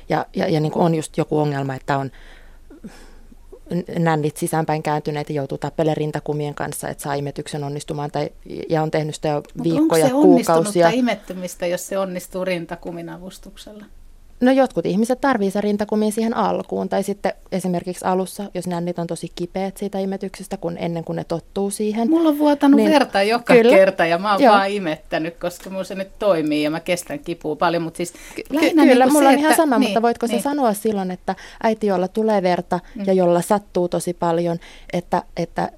ja, 0.08 0.26
ja, 0.36 0.48
ja 0.48 0.60
niin 0.60 0.72
kuin 0.72 0.82
on 0.82 0.94
just 0.94 1.16
joku 1.16 1.38
ongelma, 1.38 1.74
että 1.74 1.98
on 1.98 2.10
nännit 3.98 4.36
sisäänpäin 4.36 4.82
kääntyneet 4.82 5.28
ja 5.28 5.34
joutuu 5.34 5.58
tappelemaan 5.58 5.96
rintakumien 5.96 6.54
kanssa, 6.54 6.88
että 6.88 7.02
saa 7.02 7.14
imetyksen 7.14 7.64
onnistumaan, 7.64 8.10
tai, 8.10 8.30
ja 8.68 8.82
on 8.82 8.90
tehnyt 8.90 9.14
sitä 9.14 9.28
jo 9.28 9.42
viikkoja, 9.62 10.04
onko 10.04 10.18
se 10.18 10.26
kuukausia. 10.26 10.88
imettymistä, 10.88 11.66
jos 11.66 11.86
se 11.86 11.98
onnistuu 11.98 12.44
rintakumin 12.44 13.08
avustuksella? 13.08 13.84
No 14.40 14.52
jotkut 14.52 14.86
ihmiset 14.86 15.20
tarvii 15.20 15.50
se 15.50 15.60
rintakumin 15.60 16.12
siihen 16.12 16.36
alkuun, 16.36 16.88
tai 16.88 17.02
sitten 17.02 17.32
esimerkiksi 17.52 18.04
alussa, 18.04 18.44
jos 18.54 18.66
nännit 18.66 18.98
on 18.98 19.06
tosi 19.06 19.32
kipeät 19.34 19.76
siitä 19.76 19.98
imetyksestä, 19.98 20.56
kun 20.56 20.76
ennen 20.78 21.04
kuin 21.04 21.16
ne 21.16 21.24
tottuu 21.24 21.70
siihen. 21.70 22.10
Mulla 22.10 22.28
on 22.28 22.38
vuotanut 22.38 22.76
niin, 22.76 22.90
verta 22.90 23.22
joka 23.22 23.54
kyllä, 23.54 23.76
kerta, 23.76 24.06
ja 24.06 24.18
mä 24.18 24.32
oon 24.32 24.42
joo. 24.42 24.54
vaan 24.54 24.70
imettänyt, 24.70 25.36
koska 25.36 25.70
mulla 25.70 25.84
se 25.84 25.94
nyt 25.94 26.18
toimii, 26.18 26.62
ja 26.62 26.70
mä 26.70 26.80
kestän 26.80 27.18
kipua 27.18 27.56
paljon, 27.56 27.82
mutta 27.82 27.96
siis 27.96 28.12
Ky- 28.34 28.42
Kyllä, 28.42 28.84
niin 28.84 29.12
mulla 29.12 29.30
se, 29.30 29.34
on 29.34 29.38
ihan 29.38 29.56
sama, 29.56 29.78
niin, 29.78 29.88
mutta 29.88 30.02
voitko 30.02 30.26
niin. 30.26 30.38
se 30.38 30.42
sanoa 30.42 30.74
silloin, 30.74 31.10
että 31.10 31.34
äiti, 31.62 31.86
jolla 31.86 32.08
tulee 32.08 32.42
verta, 32.42 32.80
mm. 32.94 33.04
ja 33.06 33.12
jolla 33.12 33.42
sattuu 33.42 33.88
tosi 33.88 34.14
paljon, 34.14 34.58
että, 34.92 35.22
että 35.36 35.72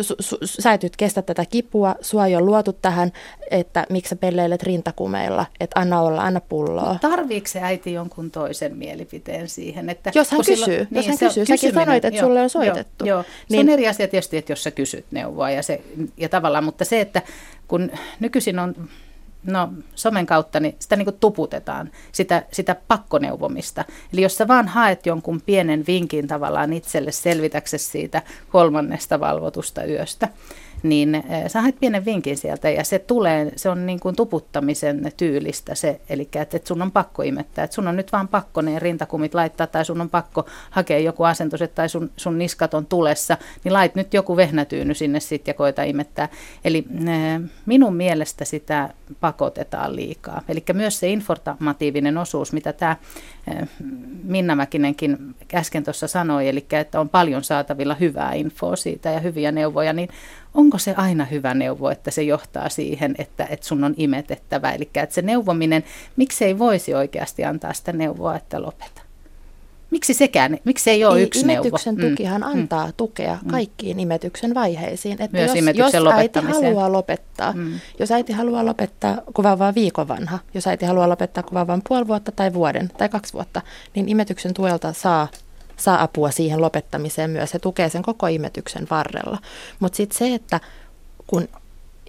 su, 0.00 0.14
su, 0.20 0.38
sä 0.44 0.72
et 0.72 0.82
nyt 0.82 0.96
kestä 0.96 1.22
tätä 1.22 1.44
kipua, 1.44 1.94
sua 2.00 2.26
ei 2.26 2.36
ole 2.36 2.44
luotu 2.44 2.72
tähän, 2.72 3.12
että 3.50 3.86
miksi 3.90 4.10
sä 4.10 4.16
pelleilet 4.16 4.62
rintakumeilla, 4.62 5.46
että 5.60 5.80
anna 5.80 6.00
olla, 6.00 6.22
anna 6.22 6.40
pulloa. 6.40 6.98
Tarviiko 7.00 7.46
se 7.46 7.60
äiti 7.60 7.92
jonkun 7.92 8.30
toisen 8.30 8.76
mielipiteen 8.76 9.48
siihen? 9.48 9.90
Että 9.90 10.12
jos 10.14 10.30
hän 10.30 10.40
kysyy, 10.40 10.56
silloin, 10.56 10.78
jos 10.80 10.90
niin, 10.90 11.08
hän 11.08 11.18
kysyy, 11.18 11.46
säkin 11.46 11.74
sanoit, 11.74 12.04
että 12.04 12.18
joo, 12.18 12.26
sulle 12.26 12.42
on 12.42 12.50
soitettu. 12.50 13.04
Joo, 13.04 13.18
joo. 13.18 13.24
Niin, 13.50 13.66
se 13.66 13.72
on 13.72 13.78
eri 13.78 13.88
asia 13.88 14.08
tietysti, 14.08 14.36
että 14.36 14.52
jos 14.52 14.62
sä 14.62 14.70
kysyt 14.70 15.04
neuvoa 15.10 15.50
ja, 15.50 15.62
se, 15.62 15.82
ja 16.16 16.28
tavallaan, 16.28 16.64
mutta 16.64 16.84
se, 16.84 17.00
että 17.00 17.22
kun 17.68 17.90
nykyisin 18.20 18.58
on 18.58 18.88
no 19.44 19.72
somen 19.94 20.26
kautta, 20.26 20.60
niin 20.60 20.76
sitä 20.78 20.96
niin 20.96 21.04
kuin 21.06 21.16
tuputetaan, 21.20 21.90
sitä, 22.12 22.42
sitä 22.52 22.76
pakkoneuvomista. 22.88 23.84
Eli 24.12 24.22
jos 24.22 24.36
sä 24.36 24.48
vaan 24.48 24.68
haet 24.68 25.06
jonkun 25.06 25.40
pienen 25.40 25.84
vinkin 25.86 26.28
tavallaan 26.28 26.72
itselle 26.72 27.12
selvitäksesi 27.12 27.90
siitä 27.90 28.22
kolmannesta 28.48 29.20
valvotusta 29.20 29.84
yöstä, 29.84 30.28
niin 30.84 31.14
eh, 31.14 31.24
sä 31.46 31.60
haet 31.60 31.80
pienen 31.80 32.04
vinkin 32.04 32.36
sieltä 32.36 32.70
ja 32.70 32.84
se 32.84 32.98
tulee, 32.98 33.52
se 33.56 33.68
on 33.68 33.86
niin 33.86 34.00
kuin 34.00 34.16
tuputtamisen 34.16 35.12
tyylistä 35.16 35.74
se, 35.74 36.00
eli 36.08 36.22
että, 36.22 36.56
että 36.56 36.68
sun 36.68 36.82
on 36.82 36.92
pakko 36.92 37.22
imettää, 37.22 37.64
että 37.64 37.74
sun 37.74 37.88
on 37.88 37.96
nyt 37.96 38.12
vaan 38.12 38.28
pakko 38.28 38.60
ne 38.60 38.78
rintakumit 38.78 39.34
laittaa 39.34 39.66
tai 39.66 39.84
sun 39.84 40.00
on 40.00 40.10
pakko 40.10 40.46
hakea 40.70 40.98
joku 40.98 41.24
asentos, 41.24 41.60
tai 41.74 41.88
sun, 41.88 42.10
sun 42.16 42.38
niskat 42.38 42.74
on 42.74 42.86
tulessa, 42.86 43.38
niin 43.64 43.72
lait 43.72 43.94
nyt 43.94 44.14
joku 44.14 44.36
vehnätyyny 44.36 44.94
sinne 44.94 45.20
sitten 45.20 45.52
ja 45.52 45.54
koita 45.54 45.82
imettää. 45.82 46.28
Eli 46.64 46.84
äh, 47.08 47.50
minun 47.66 47.96
mielestä 47.96 48.44
sitä 48.44 48.90
pakotetaan 49.20 49.96
liikaa. 49.96 50.42
Eli 50.48 50.64
myös 50.72 51.00
se 51.00 51.08
informatiivinen 51.08 52.18
osuus, 52.18 52.52
mitä 52.52 52.72
tämä 52.72 52.90
äh, 52.90 53.68
Minna 54.22 54.56
Mäkinenkin 54.56 55.34
äsken 55.54 55.84
tuossa 55.84 56.08
sanoi, 56.08 56.48
eli 56.48 56.66
että 56.72 57.00
on 57.00 57.08
paljon 57.08 57.44
saatavilla 57.44 57.94
hyvää 57.94 58.32
infoa 58.32 58.76
siitä 58.76 59.10
ja 59.10 59.20
hyviä 59.20 59.52
neuvoja, 59.52 59.92
niin 59.92 60.08
onko 60.54 60.78
se 60.78 60.94
aina 60.96 61.24
hyvä 61.24 61.54
neuvo, 61.54 61.90
että 61.90 62.10
se 62.10 62.22
johtaa 62.22 62.68
siihen, 62.68 63.14
että, 63.18 63.46
että 63.50 63.66
sun 63.66 63.84
on 63.84 63.94
imetettävä. 63.96 64.72
Eli 64.72 64.90
että 64.94 65.14
se 65.14 65.22
neuvominen, 65.22 65.84
miksei 66.16 66.58
voisi 66.58 66.94
oikeasti 66.94 67.44
antaa 67.44 67.72
sitä 67.72 67.92
neuvoa, 67.92 68.36
että 68.36 68.62
lopeta. 68.62 69.04
Miksi 69.90 70.14
sekään, 70.14 70.58
miksi 70.64 70.90
ei 70.90 71.04
ole 71.04 71.18
ei, 71.18 71.22
yksi 71.22 71.40
imetyksen 71.40 71.94
neuvo? 71.94 72.08
Mm. 72.08 72.10
tukihan 72.10 72.40
mm. 72.40 72.48
antaa 72.48 72.92
tukea 72.96 73.38
mm. 73.42 73.50
kaikkiin 73.50 74.00
imetyksen 74.00 74.54
vaiheisiin. 74.54 75.22
Että 75.22 75.36
Myös 75.36 75.52
jos, 75.74 75.94
jos 75.94 76.06
äiti 76.12 76.38
haluaa 76.40 76.92
lopettaa, 76.92 77.52
mm. 77.52 77.80
jos 77.98 78.12
äiti 78.12 78.32
haluaa 78.32 78.66
lopettaa, 78.66 79.22
kun 79.34 79.42
vauva 79.44 79.74
viikon 79.74 80.08
vanha, 80.08 80.38
jos 80.54 80.66
äiti 80.66 80.86
haluaa 80.86 81.08
lopettaa, 81.08 81.42
kun 81.42 81.54
vauva 81.54 81.78
puoli 81.88 82.06
vuotta 82.06 82.32
tai 82.32 82.54
vuoden 82.54 82.90
tai 82.98 83.08
kaksi 83.08 83.32
vuotta, 83.32 83.62
niin 83.94 84.08
imetyksen 84.08 84.54
tuelta 84.54 84.92
saa 84.92 85.28
saa 85.76 86.02
apua 86.02 86.30
siihen 86.30 86.60
lopettamiseen 86.60 87.30
myös. 87.30 87.50
Se 87.50 87.58
tukee 87.58 87.88
sen 87.88 88.02
koko 88.02 88.26
imetyksen 88.26 88.86
varrella. 88.90 89.38
Mutta 89.78 89.96
sitten 89.96 90.18
se, 90.18 90.34
että 90.34 90.60
kun 91.26 91.48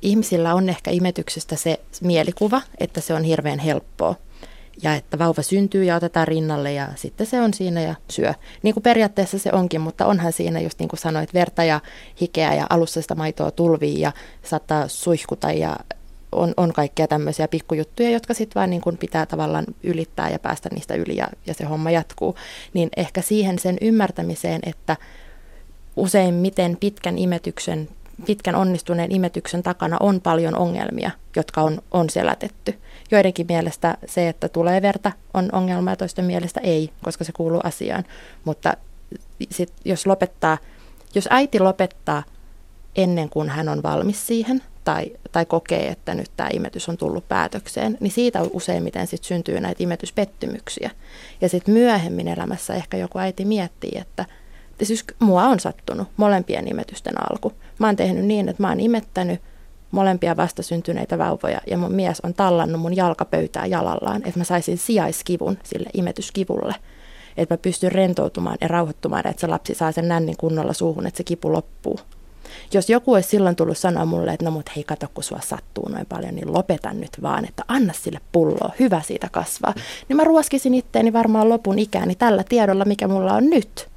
ihmisillä 0.01 0.53
on 0.53 0.69
ehkä 0.69 0.91
imetyksestä 0.91 1.55
se 1.55 1.79
mielikuva, 2.01 2.61
että 2.77 3.01
se 3.01 3.13
on 3.13 3.23
hirveän 3.23 3.59
helppoa, 3.59 4.15
ja 4.83 4.95
että 4.95 5.19
vauva 5.19 5.41
syntyy 5.41 5.83
ja 5.83 5.95
otetaan 5.95 6.27
rinnalle 6.27 6.73
ja 6.73 6.87
sitten 6.95 7.27
se 7.27 7.41
on 7.41 7.53
siinä 7.53 7.81
ja 7.81 7.95
syö. 8.09 8.33
Niin 8.63 8.73
kuin 8.73 8.83
periaatteessa 8.83 9.39
se 9.39 9.49
onkin, 9.53 9.81
mutta 9.81 10.05
onhan 10.05 10.33
siinä 10.33 10.59
just 10.59 10.79
niin 10.79 10.89
kuin 10.89 10.99
sanoit, 10.99 11.33
verta 11.33 11.63
ja 11.63 11.81
hikeä 12.21 12.53
ja 12.53 12.67
alussa 12.69 13.01
sitä 13.01 13.15
maitoa 13.15 13.51
tulvii 13.51 13.99
ja 13.99 14.11
saattaa 14.43 14.87
suihkuta 14.87 15.51
ja 15.51 15.75
on, 16.35 16.53
on 16.57 16.73
kaikkia 16.73 17.07
tämmöisiä 17.07 17.47
pikkujuttuja, 17.47 18.09
jotka 18.09 18.33
sitten 18.33 18.59
vaan 18.59 18.69
niin 18.69 18.81
kuin 18.81 18.97
pitää 18.97 19.25
tavallaan 19.25 19.65
ylittää 19.83 20.29
ja 20.29 20.39
päästä 20.39 20.69
niistä 20.73 20.95
yli 20.95 21.15
ja, 21.15 21.27
ja 21.47 21.53
se 21.53 21.65
homma 21.65 21.91
jatkuu. 21.91 22.35
Niin 22.73 22.89
ehkä 22.97 23.21
siihen 23.21 23.59
sen 23.59 23.77
ymmärtämiseen, 23.81 24.59
että 24.65 24.97
useimmiten 25.95 26.77
pitkän 26.79 27.17
imetyksen 27.17 27.89
pitkän 28.25 28.55
onnistuneen 28.55 29.11
imetyksen 29.11 29.63
takana 29.63 29.97
on 29.99 30.21
paljon 30.21 30.55
ongelmia, 30.55 31.11
jotka 31.35 31.61
on, 31.61 31.81
on 31.91 32.09
selätetty. 32.09 32.79
Joidenkin 33.11 33.45
mielestä 33.49 33.97
se, 34.05 34.29
että 34.29 34.49
tulee 34.49 34.81
verta, 34.81 35.11
on 35.33 35.49
ongelma 35.51 35.89
ja 35.89 35.95
toisten 35.95 36.25
mielestä 36.25 36.59
ei, 36.59 36.89
koska 37.03 37.23
se 37.23 37.31
kuuluu 37.31 37.61
asiaan. 37.63 38.03
Mutta 38.43 38.73
sit, 39.51 39.73
jos 39.85 40.07
lopettaa, 40.07 40.57
jos 41.15 41.27
äiti 41.31 41.59
lopettaa 41.59 42.23
ennen 42.95 43.29
kuin 43.29 43.49
hän 43.49 43.69
on 43.69 43.83
valmis 43.83 44.27
siihen, 44.27 44.61
tai, 44.85 45.11
tai 45.31 45.45
kokee, 45.45 45.87
että 45.87 46.13
nyt 46.13 46.31
tämä 46.37 46.49
imetys 46.53 46.89
on 46.89 46.97
tullut 46.97 47.27
päätökseen, 47.27 47.97
niin 47.99 48.11
siitä 48.11 48.41
useimmiten 48.41 49.07
sit 49.07 49.23
syntyy 49.23 49.59
näitä 49.59 49.83
imetyspettymyksiä. 49.83 50.91
Ja 51.41 51.49
sitten 51.49 51.73
myöhemmin 51.73 52.27
elämässä 52.27 52.73
ehkä 52.73 52.97
joku 52.97 53.19
äiti 53.19 53.45
miettii, 53.45 53.97
että 54.01 54.25
siis 54.83 55.05
mua 55.19 55.43
on 55.43 55.59
sattunut 55.59 56.07
molempien 56.17 56.67
imetysten 56.67 57.13
alku. 57.31 57.53
Mä 57.79 57.87
oon 57.87 57.95
tehnyt 57.95 58.25
niin, 58.25 58.49
että 58.49 58.63
mä 58.63 58.69
oon 58.69 58.79
imettänyt 58.79 59.41
molempia 59.91 60.37
vastasyntyneitä 60.37 61.17
vauvoja 61.17 61.61
ja 61.67 61.77
mun 61.77 61.93
mies 61.93 62.21
on 62.21 62.33
tallannut 62.33 62.81
mun 62.81 62.95
jalkapöytää 62.95 63.65
jalallaan, 63.65 64.21
että 64.25 64.39
mä 64.39 64.43
saisin 64.43 64.77
sijaiskivun 64.77 65.57
sille 65.63 65.89
imetyskivulle. 65.93 66.75
Että 67.37 67.53
mä 67.53 67.57
pystyn 67.57 67.91
rentoutumaan 67.91 68.57
ja 68.61 68.67
rauhoittumaan, 68.67 69.27
että 69.27 69.41
se 69.41 69.47
lapsi 69.47 69.73
saa 69.73 69.91
sen 69.91 70.07
nännin 70.07 70.37
kunnolla 70.37 70.73
suuhun, 70.73 71.07
että 71.07 71.17
se 71.17 71.23
kipu 71.23 71.53
loppuu. 71.53 71.99
Jos 72.73 72.89
joku 72.89 73.13
olisi 73.13 73.29
silloin 73.29 73.55
tullut 73.55 73.77
sanoa 73.77 74.05
mulle, 74.05 74.33
että 74.33 74.45
no 74.45 74.51
mut 74.51 74.75
hei 74.75 74.83
kato 74.83 75.07
kun 75.13 75.23
sua 75.23 75.39
sattuu 75.43 75.89
noin 75.89 76.05
paljon, 76.05 76.35
niin 76.35 76.53
lopeta 76.53 76.93
nyt 76.93 77.21
vaan, 77.21 77.45
että 77.45 77.63
anna 77.67 77.93
sille 77.93 78.19
pulloa, 78.31 78.71
hyvä 78.79 79.01
siitä 79.01 79.27
kasvaa. 79.31 79.73
Niin 80.09 80.17
mä 80.17 80.23
ruoskisin 80.23 80.73
itteeni 80.73 81.13
varmaan 81.13 81.49
lopun 81.49 81.79
ikääni 81.79 82.15
tällä 82.15 82.43
tiedolla, 82.49 82.85
mikä 82.85 83.07
mulla 83.07 83.33
on 83.33 83.49
nyt. 83.49 83.89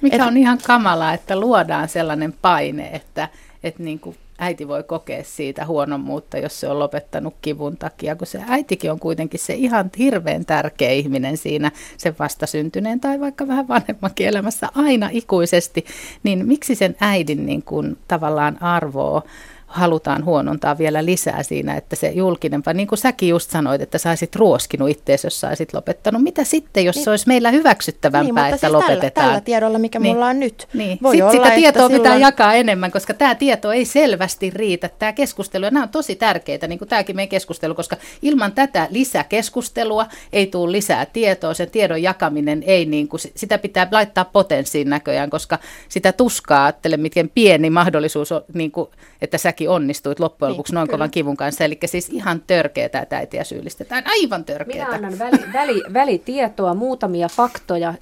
Mikä 0.00 0.16
Et... 0.16 0.22
on 0.22 0.36
ihan 0.36 0.58
kamala, 0.66 1.12
että 1.12 1.40
luodaan 1.40 1.88
sellainen 1.88 2.32
paine, 2.32 2.88
että, 2.88 3.28
että 3.62 3.82
niin 3.82 4.00
kuin 4.00 4.16
äiti 4.38 4.68
voi 4.68 4.82
kokea 4.82 5.24
siitä 5.24 5.66
huonommuutta, 5.66 6.38
jos 6.38 6.60
se 6.60 6.68
on 6.68 6.78
lopettanut 6.78 7.34
kivun 7.42 7.76
takia, 7.76 8.16
kun 8.16 8.26
se 8.26 8.42
äitikin 8.48 8.92
on 8.92 9.00
kuitenkin 9.00 9.40
se 9.40 9.54
ihan 9.54 9.90
hirveän 9.98 10.44
tärkeä 10.44 10.90
ihminen 10.90 11.36
siinä 11.36 11.70
sen 11.96 12.14
vastasyntyneen 12.18 13.00
tai 13.00 13.20
vaikka 13.20 13.48
vähän 13.48 13.68
vanhemmankin 13.68 14.28
elämässä 14.28 14.68
aina 14.74 15.08
ikuisesti, 15.12 15.84
niin 16.22 16.46
miksi 16.46 16.74
sen 16.74 16.96
äidin 17.00 17.46
niin 17.46 17.62
kuin 17.62 17.96
tavallaan 18.08 18.62
arvoa 18.62 19.22
halutaan 19.68 20.24
huonontaa 20.24 20.78
vielä 20.78 21.04
lisää 21.04 21.42
siinä, 21.42 21.76
että 21.76 21.96
se 21.96 22.08
julkinen, 22.08 22.62
vai 22.66 22.74
niin 22.74 22.86
kuin 22.88 22.98
säkin 22.98 23.28
just 23.28 23.50
sanoit, 23.50 23.80
että 23.82 23.98
sä 23.98 24.08
olisit 24.08 24.36
ruoskinut 24.36 24.90
itseäsi, 24.90 25.26
jos 25.26 25.40
sä 25.40 25.48
olisit 25.48 25.74
lopettanut. 25.74 26.22
Mitä 26.22 26.44
sitten, 26.44 26.84
jos 26.84 26.96
niin, 26.96 27.04
se 27.04 27.10
olisi 27.10 27.28
meillä 27.28 27.50
hyväksyttävämpää, 27.50 28.44
niin, 28.44 28.54
että 28.54 28.66
siis 28.66 28.72
lopetetaan? 28.72 29.10
Tällä, 29.12 29.28
tällä 29.28 29.40
tiedolla, 29.40 29.78
mikä 29.78 29.98
niin, 29.98 30.14
mulla 30.14 30.26
on 30.26 30.40
nyt. 30.40 30.68
Niin. 30.74 30.98
Voi 31.02 31.14
sitten 31.14 31.38
olla, 31.38 31.44
sitä 31.44 31.54
tietoa 31.54 31.88
silloin... 31.88 32.02
pitää 32.02 32.16
jakaa 32.16 32.54
enemmän, 32.54 32.90
koska 32.90 33.14
tämä 33.14 33.34
tieto 33.34 33.72
ei 33.72 33.84
selvästi 33.84 34.50
riitä. 34.50 34.90
Tämä 34.98 35.12
keskustelu, 35.12 35.64
ja 35.64 35.70
nämä 35.70 35.82
on 35.82 35.88
tosi 35.88 36.16
tärkeitä, 36.16 36.66
niin 36.66 36.78
kuin 36.78 36.88
tämäkin 36.88 37.16
meidän 37.16 37.28
keskustelu, 37.28 37.74
koska 37.74 37.96
ilman 38.22 38.52
tätä 38.52 38.88
lisäkeskustelua 38.90 40.06
ei 40.32 40.46
tule 40.46 40.72
lisää 40.72 41.06
tietoa. 41.06 41.54
Sen 41.54 41.70
tiedon 41.70 42.02
jakaminen 42.02 42.62
ei, 42.66 42.86
niin 42.86 43.08
kuin, 43.08 43.20
sitä 43.34 43.58
pitää 43.58 43.88
laittaa 43.90 44.24
potenssiin 44.24 44.90
näköjään, 44.90 45.30
koska 45.30 45.58
sitä 45.88 46.12
tuskaa, 46.12 46.64
ajattele, 46.64 46.96
miten 46.96 47.30
pieni 47.34 47.70
mahdollisuus 47.70 48.32
on, 48.32 48.44
niin 48.54 48.70
kuin, 48.70 48.88
että 49.22 49.38
sä 49.38 49.52
säkin 49.58 49.70
onnistuit 49.70 50.20
loppujen 50.20 50.48
niin, 50.48 50.56
lopuksi 50.56 50.72
niin, 50.72 50.74
noin 50.74 50.88
kyllä. 50.88 50.96
kovan 50.98 51.10
kivun 51.10 51.36
kanssa. 51.36 51.64
Eli 51.64 51.78
siis 51.86 52.08
ihan 52.08 52.42
törkeää, 52.46 53.02
että 53.02 53.16
äitiä 53.16 53.44
syyllistetään. 53.44 54.04
Aivan 54.06 54.44
törkeää. 54.44 54.86
Minä 54.86 54.96
annan 54.96 55.18
väli, 55.18 55.52
väli, 55.52 55.82
välitietoa, 55.92 56.74
muutamia 56.74 57.28
faktoja. 57.28 57.94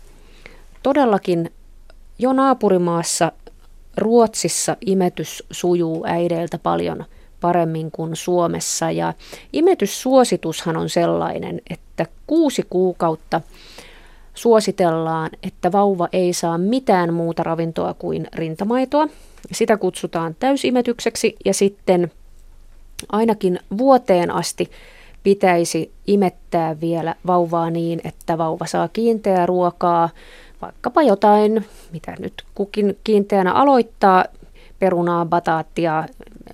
Todellakin 0.82 1.52
jo 2.18 2.32
naapurimaassa 2.32 3.32
Ruotsissa 3.96 4.76
imetys 4.86 5.44
sujuu 5.50 6.04
äideiltä 6.06 6.58
paljon 6.58 7.04
paremmin 7.40 7.90
kuin 7.90 8.16
Suomessa. 8.16 8.90
Ja 8.90 9.14
imetyssuositushan 9.52 10.76
on 10.76 10.88
sellainen, 10.88 11.60
että 11.70 12.06
kuusi 12.26 12.66
kuukautta 12.70 13.40
suositellaan, 14.34 15.30
että 15.42 15.72
vauva 15.72 16.08
ei 16.12 16.32
saa 16.32 16.58
mitään 16.58 17.14
muuta 17.14 17.42
ravintoa 17.42 17.94
kuin 17.94 18.26
rintamaitoa. 18.34 19.08
Sitä 19.52 19.76
kutsutaan 19.76 20.36
täysimetykseksi 20.38 21.36
ja 21.44 21.54
sitten 21.54 22.12
ainakin 23.08 23.58
vuoteen 23.78 24.30
asti 24.30 24.70
pitäisi 25.22 25.92
imettää 26.06 26.80
vielä 26.80 27.14
vauvaa 27.26 27.70
niin, 27.70 28.00
että 28.04 28.38
vauva 28.38 28.66
saa 28.66 28.88
kiinteää 28.88 29.46
ruokaa, 29.46 30.08
vaikkapa 30.62 31.02
jotain, 31.02 31.66
mitä 31.92 32.14
nyt 32.18 32.44
kukin 32.54 32.98
kiinteänä 33.04 33.52
aloittaa, 33.52 34.24
perunaa, 34.78 35.26
bataattia, 35.26 36.04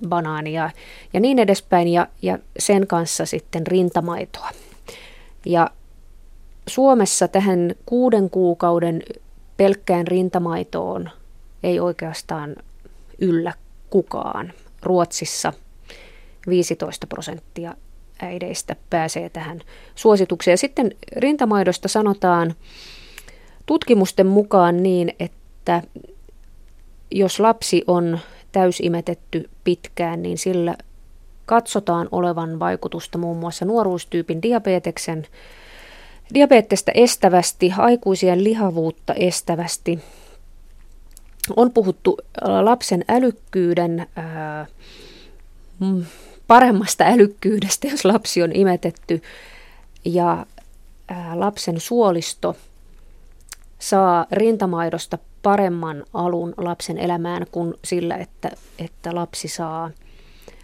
banaania 0.09 0.69
ja 1.13 1.19
niin 1.19 1.39
edespäin, 1.39 1.87
ja, 1.87 2.07
ja 2.21 2.39
sen 2.59 2.87
kanssa 2.87 3.25
sitten 3.25 3.67
rintamaitoa. 3.67 4.49
Ja 5.45 5.69
Suomessa 6.67 7.27
tähän 7.27 7.75
kuuden 7.85 8.29
kuukauden 8.29 9.03
pelkkään 9.57 10.07
rintamaitoon 10.07 11.09
ei 11.63 11.79
oikeastaan 11.79 12.55
yllä 13.19 13.53
kukaan. 13.89 14.53
Ruotsissa 14.81 15.53
15 16.47 17.07
prosenttia 17.07 17.75
äideistä 18.21 18.75
pääsee 18.89 19.29
tähän 19.29 19.61
suositukseen. 19.95 20.57
Sitten 20.57 20.91
rintamaidosta 21.15 21.87
sanotaan 21.87 22.55
tutkimusten 23.65 24.27
mukaan 24.27 24.83
niin, 24.83 25.13
että 25.19 25.81
jos 27.11 27.39
lapsi 27.39 27.83
on 27.87 28.19
täysimetetty 28.51 29.49
pitkään, 29.63 30.23
niin 30.23 30.37
sillä 30.37 30.75
katsotaan 31.45 32.07
olevan 32.11 32.59
vaikutusta 32.59 33.17
muun 33.17 33.37
muassa 33.37 33.65
nuoruustyypin 33.65 34.41
diabeteksen, 34.41 35.27
diabetesta 36.33 36.91
estävästi, 36.95 37.73
aikuisien 37.77 38.43
lihavuutta 38.43 39.13
estävästi, 39.13 39.99
on 41.55 41.71
puhuttu 41.71 42.17
äh, 42.21 42.59
lapsen 42.63 43.05
älykkyyden 43.07 44.07
ää, 44.15 44.65
mm, 45.79 46.05
paremmasta 46.47 47.03
älykkyydestä, 47.03 47.87
jos 47.87 48.05
lapsi 48.05 48.43
on 48.43 48.55
imetetty, 48.55 49.21
ja 50.05 50.45
ää, 51.07 51.39
lapsen 51.39 51.79
suolisto 51.79 52.55
saa 53.79 54.25
rintamaidosta 54.31 55.17
paremman 55.41 56.03
alun 56.13 56.53
lapsen 56.57 56.97
elämään 56.97 57.45
kuin 57.51 57.73
sillä, 57.83 58.17
että, 58.17 58.51
että 58.79 59.15
lapsi 59.15 59.47
saa 59.47 59.89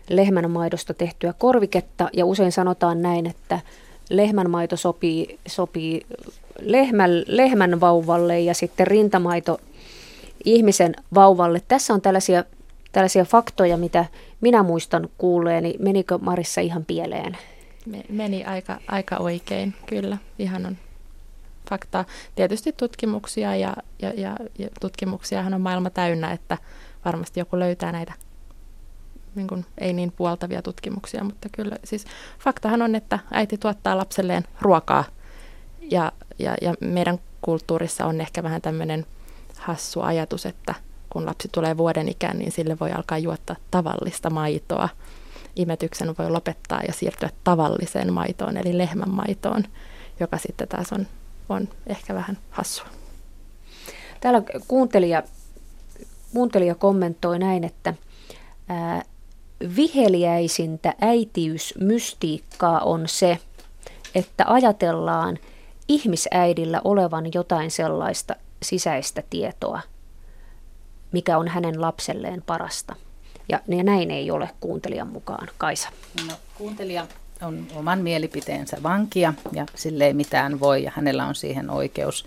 lehmän 0.10 0.52
maidosta 0.52 0.94
tehtyä 0.94 1.34
korviketta. 1.34 2.10
Ja 2.14 2.26
usein 2.26 2.52
sanotaan 2.52 3.02
näin, 3.02 3.28
että 3.28 3.60
lehmän 4.10 4.50
maito 4.50 4.78
sopii, 4.78 5.40
sopii 5.48 6.06
lehmän, 6.60 7.24
lehmän 7.28 7.80
vauvalle 7.80 8.40
ja 8.40 8.54
sitten 8.54 8.88
rintamaito 8.88 9.60
ihmisen 10.46 10.96
vauvalle. 11.16 11.62
Tässä 11.68 11.94
on 11.94 12.02
tällaisia, 12.02 12.44
tällaisia 12.92 13.26
faktoja, 13.26 13.78
mitä 13.78 14.06
minä 14.42 14.64
muistan 14.64 15.10
kuulleeni. 15.18 15.76
Menikö 15.80 16.18
Marissa 16.18 16.62
ihan 16.62 16.86
pieleen? 16.86 17.38
Meni 18.10 18.46
aika, 18.46 18.78
aika 18.88 19.18
oikein, 19.18 19.76
kyllä. 19.86 20.18
Ihan 20.40 20.66
on 20.66 20.78
faktaa. 21.70 22.06
Tietysti 22.36 22.72
tutkimuksia 22.72 23.56
ja, 23.56 23.76
ja, 24.02 24.10
ja, 24.18 24.36
ja 24.58 24.68
tutkimuksiahan 24.82 25.54
on 25.54 25.62
maailma 25.62 25.90
täynnä, 25.90 26.32
että 26.32 26.58
varmasti 27.06 27.40
joku 27.40 27.60
löytää 27.60 27.92
näitä 27.92 28.14
niin 29.36 29.48
kuin, 29.48 29.66
ei 29.78 29.94
niin 29.94 30.12
puoltavia 30.12 30.62
tutkimuksia, 30.62 31.24
mutta 31.24 31.50
kyllä 31.52 31.76
siis 31.84 32.06
faktahan 32.40 32.82
on, 32.82 32.96
että 32.96 33.20
äiti 33.32 33.58
tuottaa 33.58 33.98
lapselleen 33.98 34.44
ruokaa 34.62 35.04
ja, 35.82 36.12
ja, 36.40 36.56
ja 36.62 36.74
meidän 36.82 37.20
kulttuurissa 37.42 38.06
on 38.06 38.22
ehkä 38.22 38.44
vähän 38.44 38.62
tämmöinen 38.62 39.06
hassu 39.60 40.02
ajatus, 40.02 40.46
että 40.46 40.76
kun 41.10 41.26
lapsi 41.26 41.50
tulee 41.52 41.78
vuoden 41.78 42.10
ikään, 42.10 42.38
niin 42.38 42.52
sille 42.52 42.78
voi 42.80 42.92
alkaa 42.92 43.18
juottaa 43.18 43.56
tavallista 43.72 44.30
maitoa. 44.30 44.90
Imetyksen 45.56 46.16
voi 46.18 46.32
lopettaa 46.32 46.82
ja 46.88 46.94
siirtyä 46.94 47.30
tavalliseen 47.44 48.14
maitoon, 48.14 48.58
eli 48.58 48.78
lehmän 48.78 49.10
maitoon, 49.10 49.64
joka 50.20 50.38
sitten 50.38 50.68
taas 50.68 50.94
on, 50.94 51.08
on 51.50 51.70
ehkä 51.88 52.14
vähän 52.16 52.38
hassua. 52.50 52.88
Täällä 54.22 54.42
kuuntelija, 54.68 55.24
kuuntelija 56.34 56.76
kommentoi 56.76 57.40
näin, 57.40 57.64
että 57.64 57.94
ää, 58.70 59.04
viheliäisintä 59.76 60.94
äitiysmystiikkaa 61.02 62.80
on 62.80 63.08
se, 63.08 63.38
että 64.16 64.44
ajatellaan 64.48 65.38
ihmisäidillä 65.88 66.82
olevan 66.84 67.26
jotain 67.34 67.72
sellaista 67.72 68.36
sisäistä 68.64 69.24
tietoa, 69.30 69.82
mikä 71.12 71.38
on 71.38 71.48
hänen 71.48 71.82
lapselleen 71.82 72.42
parasta. 72.42 72.96
Ja, 73.50 73.60
ja 73.68 73.84
näin 73.84 74.12
ei 74.12 74.32
ole 74.32 74.50
kuuntelijan 74.60 75.08
mukaan. 75.08 75.48
Kaisa. 75.58 75.90
No, 76.28 76.34
kuuntelija 76.58 77.08
on 77.42 77.68
oman 77.76 78.00
mielipiteensä 78.00 78.78
vankia 78.84 79.34
ja 79.52 79.66
sille 79.76 80.06
ei 80.06 80.14
mitään 80.14 80.60
voi 80.60 80.84
ja 80.84 80.92
hänellä 80.96 81.26
on 81.26 81.36
siihen 81.36 81.70
oikeus. 81.70 82.26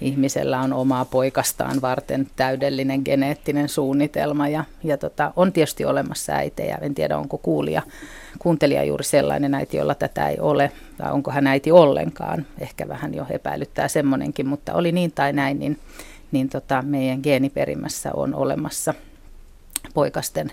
Ihmisellä 0.00 0.60
on 0.60 0.72
omaa 0.72 1.04
poikastaan 1.04 1.80
varten 1.82 2.26
täydellinen 2.36 3.02
geneettinen 3.04 3.68
suunnitelma 3.68 4.48
ja, 4.48 4.64
ja 4.84 4.98
tota, 4.98 5.32
on 5.36 5.52
tietysti 5.52 5.84
olemassa 5.84 6.32
äitejä. 6.32 6.78
En 6.80 6.94
tiedä, 6.94 7.18
onko 7.18 7.38
kuulija, 7.38 7.82
kuuntelija 8.38 8.84
juuri 8.84 9.04
sellainen 9.04 9.54
äiti, 9.54 9.76
jolla 9.76 9.94
tätä 9.94 10.28
ei 10.28 10.38
ole, 10.40 10.72
tai 10.98 11.12
onko 11.12 11.30
hän 11.30 11.46
äiti 11.46 11.72
ollenkaan. 11.72 12.46
Ehkä 12.58 12.88
vähän 12.88 13.14
jo 13.14 13.26
epäilyttää 13.30 13.88
semmoinenkin, 13.88 14.46
mutta 14.46 14.74
oli 14.74 14.92
niin 14.92 15.12
tai 15.12 15.32
näin, 15.32 15.58
niin, 15.58 15.78
niin 16.32 16.48
tota, 16.48 16.82
meidän 16.82 17.20
geeniperimässä 17.22 18.10
on 18.14 18.34
olemassa 18.34 18.94
poikasten 19.94 20.52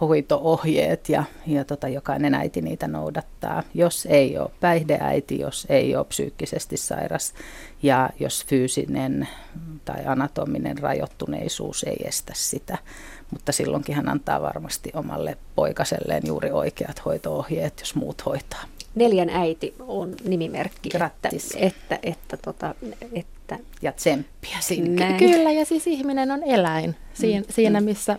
hoitoohjeet 0.00 1.08
ja, 1.08 1.24
ja 1.46 1.64
tota, 1.64 1.88
jokainen 1.88 2.34
äiti 2.34 2.62
niitä 2.62 2.88
noudattaa. 2.88 3.62
Jos 3.74 4.06
ei 4.10 4.38
ole 4.38 4.50
päihdeäiti, 4.60 5.40
jos 5.40 5.66
ei 5.70 5.96
ole 5.96 6.04
psyykkisesti 6.04 6.76
sairas 6.76 7.34
ja 7.82 8.10
jos 8.20 8.44
fyysinen 8.46 9.28
tai 9.84 10.06
anatominen 10.06 10.78
rajoittuneisuus 10.78 11.82
ei 11.82 11.96
estä 12.04 12.32
sitä. 12.36 12.78
Mutta 13.30 13.52
silloinkin 13.52 13.94
hän 13.94 14.08
antaa 14.08 14.42
varmasti 14.42 14.90
omalle 14.94 15.36
poikaselleen 15.54 16.22
juuri 16.26 16.50
oikeat 16.50 17.04
hoitoohjeet, 17.04 17.80
jos 17.80 17.94
muut 17.94 18.26
hoitaa. 18.26 18.64
Neljän 18.94 19.30
äiti 19.30 19.74
on 19.80 20.14
nimimerkki. 20.24 20.88
Grattis. 20.88 21.50
Että, 21.56 21.94
että, 21.94 21.98
että, 22.02 22.36
tota, 22.36 22.74
että 23.12 23.58
ja 23.82 23.92
tsemppiä 23.92 24.56
sinne. 24.60 25.04
Näin. 25.04 25.16
Kyllä, 25.16 25.52
ja 25.52 25.64
siis 25.64 25.86
ihminen 25.86 26.30
on 26.30 26.42
eläin 26.42 26.96
siinä, 27.14 27.40
mm. 27.40 27.46
siinä 27.50 27.80
missä 27.80 28.18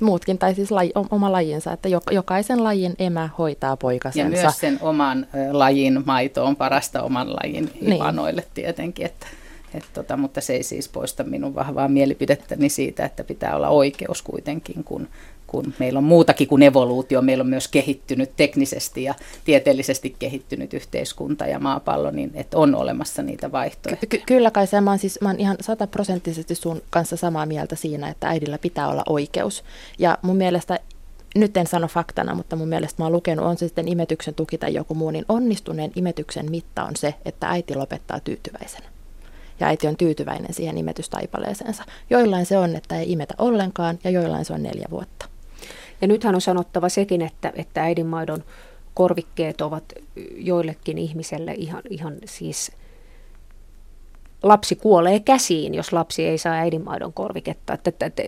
muutkin, 0.00 0.38
tai 0.38 0.54
siis 0.54 0.70
laji, 0.70 0.92
oma 1.10 1.32
lajinsa, 1.32 1.72
että 1.72 1.88
jokaisen 2.10 2.64
lajin 2.64 2.94
emä 2.98 3.28
hoitaa 3.38 3.76
poikasensa. 3.76 4.36
Ja 4.36 4.42
myös 4.42 4.58
sen 4.60 4.78
oman 4.80 5.26
lajin 5.50 6.02
maito 6.06 6.44
on 6.44 6.56
parasta 6.56 7.02
oman 7.02 7.32
lajin 7.32 7.70
niin. 7.80 8.42
tietenkin, 8.54 9.06
että, 9.06 9.26
et 9.74 9.84
tota, 9.94 10.16
mutta 10.16 10.40
se 10.40 10.52
ei 10.52 10.62
siis 10.62 10.88
poista 10.88 11.24
minun 11.24 11.54
vahvaa 11.54 11.88
mielipidettäni 11.88 12.68
siitä, 12.68 13.04
että 13.04 13.24
pitää 13.24 13.56
olla 13.56 13.68
oikeus 13.68 14.22
kuitenkin, 14.22 14.84
kun 14.84 15.08
kun 15.50 15.74
meillä 15.78 15.98
on 15.98 16.04
muutakin 16.04 16.48
kuin 16.48 16.62
evoluutio, 16.62 17.22
meillä 17.22 17.42
on 17.42 17.48
myös 17.48 17.68
kehittynyt 17.68 18.30
teknisesti 18.36 19.02
ja 19.02 19.14
tieteellisesti 19.44 20.16
kehittynyt 20.18 20.74
yhteiskunta 20.74 21.46
ja 21.46 21.58
maapallo, 21.58 22.10
niin 22.10 22.30
että 22.34 22.58
on 22.58 22.74
olemassa 22.74 23.22
niitä 23.22 23.52
vaihtoehtoja. 23.52 24.08
Ky- 24.08 24.22
kyllä 24.26 24.50
kai 24.50 24.66
se, 24.66 24.80
mä 24.80 24.90
oon, 24.90 24.98
siis, 24.98 25.18
mä 25.20 25.28
oon 25.28 25.40
ihan 25.40 25.56
sataprosenttisesti 25.60 26.54
sun 26.54 26.82
kanssa 26.90 27.16
samaa 27.16 27.46
mieltä 27.46 27.76
siinä, 27.76 28.08
että 28.08 28.28
äidillä 28.28 28.58
pitää 28.58 28.88
olla 28.88 29.02
oikeus. 29.08 29.64
Ja 29.98 30.18
mun 30.22 30.36
mielestä 30.36 30.78
nyt 31.34 31.56
en 31.56 31.66
sano 31.66 31.88
faktana, 31.88 32.34
mutta 32.34 32.56
mun 32.56 32.68
mielestä 32.68 33.02
mä 33.02 33.04
oon 33.04 33.12
lukenut, 33.12 33.46
on 33.46 33.56
se 33.56 33.68
sitten 33.68 33.88
imetyksen 33.88 34.34
tuki 34.34 34.58
tai 34.58 34.74
joku 34.74 34.94
muu, 34.94 35.10
niin 35.10 35.24
onnistuneen 35.28 35.92
imetyksen 35.94 36.50
mitta 36.50 36.84
on 36.84 36.96
se, 36.96 37.14
että 37.24 37.48
äiti 37.48 37.74
lopettaa 37.74 38.20
tyytyväisenä. 38.20 38.86
Ja 39.60 39.66
äiti 39.66 39.86
on 39.86 39.96
tyytyväinen 39.96 40.54
siihen 40.54 40.78
imetystaipaleeseensa. 40.78 41.84
Joillain 42.10 42.46
se 42.46 42.58
on, 42.58 42.76
että 42.76 42.96
ei 42.96 43.12
imetä 43.12 43.34
ollenkaan, 43.38 43.98
ja 44.04 44.10
joillain 44.10 44.44
se 44.44 44.52
on 44.52 44.62
neljä 44.62 44.86
vuotta. 44.90 45.28
Ja 46.00 46.08
nythän 46.08 46.34
on 46.34 46.40
sanottava 46.40 46.88
sekin, 46.88 47.22
että, 47.22 47.52
että 47.56 47.82
äidinmaidon 47.82 48.44
korvikkeet 48.94 49.60
ovat 49.60 49.84
joillekin 50.36 50.98
ihmiselle 50.98 51.52
ihan, 51.52 51.82
ihan 51.90 52.14
siis 52.24 52.72
lapsi 54.42 54.76
kuolee 54.76 55.20
käsiin, 55.20 55.74
jos 55.74 55.92
lapsi 55.92 56.24
ei 56.24 56.38
saa 56.38 56.52
äidinmaidon 56.52 57.12
korviketta. 57.12 57.74
Että, 57.74 57.90
että, 57.90 58.06
että, 58.06 58.22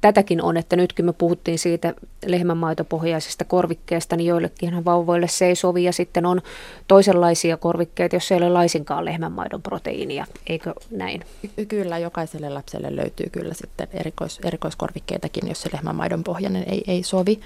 tätäkin 0.00 0.42
on, 0.42 0.56
että 0.56 0.76
nytkin 0.76 1.04
me 1.04 1.12
puhuttiin 1.12 1.58
siitä 1.58 1.94
lehmänmaitopohjaisesta 2.26 3.44
korvikkeesta, 3.44 4.16
niin 4.16 4.26
joillekin 4.26 4.84
vauvoille 4.84 5.28
se 5.28 5.46
ei 5.46 5.56
sovi. 5.56 5.84
Ja 5.84 5.92
sitten 5.92 6.26
on 6.26 6.42
toisenlaisia 6.88 7.56
korvikkeita, 7.56 8.16
jos 8.16 8.32
ei 8.32 8.38
ole 8.38 8.48
laisinkaan 8.48 9.04
lehmänmaidon 9.04 9.62
proteiinia. 9.62 10.26
Eikö 10.46 10.74
näin? 10.90 11.20
Kyllä, 11.68 11.98
jokaiselle 11.98 12.48
lapselle 12.48 12.96
löytyy 12.96 13.26
kyllä 13.32 13.54
sitten 13.54 13.88
erikois, 13.92 14.40
erikoiskorvikkeitakin, 14.44 15.48
jos 15.48 15.62
se 15.62 15.70
lehmänmaidon 15.72 16.24
pohjainen 16.24 16.64
ei, 16.66 16.84
ei 16.86 17.02
sovi. 17.02 17.40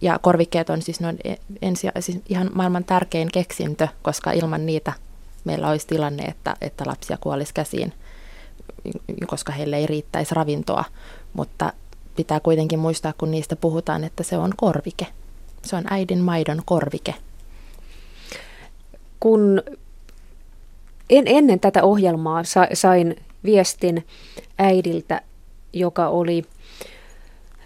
Ja 0.00 0.18
korvikkeet 0.22 0.70
on 0.70 0.82
siis, 0.82 1.00
noin 1.00 1.18
ensi, 1.62 1.88
siis 2.00 2.18
ihan 2.28 2.50
maailman 2.54 2.84
tärkein 2.84 3.28
keksintö, 3.32 3.88
koska 4.02 4.32
ilman 4.32 4.66
niitä 4.66 4.92
meillä 5.46 5.68
olisi 5.68 5.86
tilanne, 5.86 6.24
että, 6.24 6.56
että 6.60 6.84
lapsia 6.86 7.18
kuolisi 7.20 7.54
käsiin, 7.54 7.92
koska 9.26 9.52
heille 9.52 9.76
ei 9.76 9.86
riittäisi 9.86 10.34
ravintoa. 10.34 10.84
Mutta 11.32 11.72
pitää 12.16 12.40
kuitenkin 12.40 12.78
muistaa, 12.78 13.14
kun 13.18 13.30
niistä 13.30 13.56
puhutaan, 13.56 14.04
että 14.04 14.22
se 14.22 14.38
on 14.38 14.52
korvike. 14.56 15.06
Se 15.62 15.76
on 15.76 15.84
äidin 15.90 16.20
maidon 16.20 16.62
korvike. 16.64 17.14
Kun 19.20 19.62
en, 21.10 21.24
ennen 21.26 21.60
tätä 21.60 21.82
ohjelmaa 21.82 22.44
sa, 22.44 22.66
sain 22.72 23.16
viestin 23.44 24.06
äidiltä, 24.58 25.20
joka 25.72 26.08
oli 26.08 26.44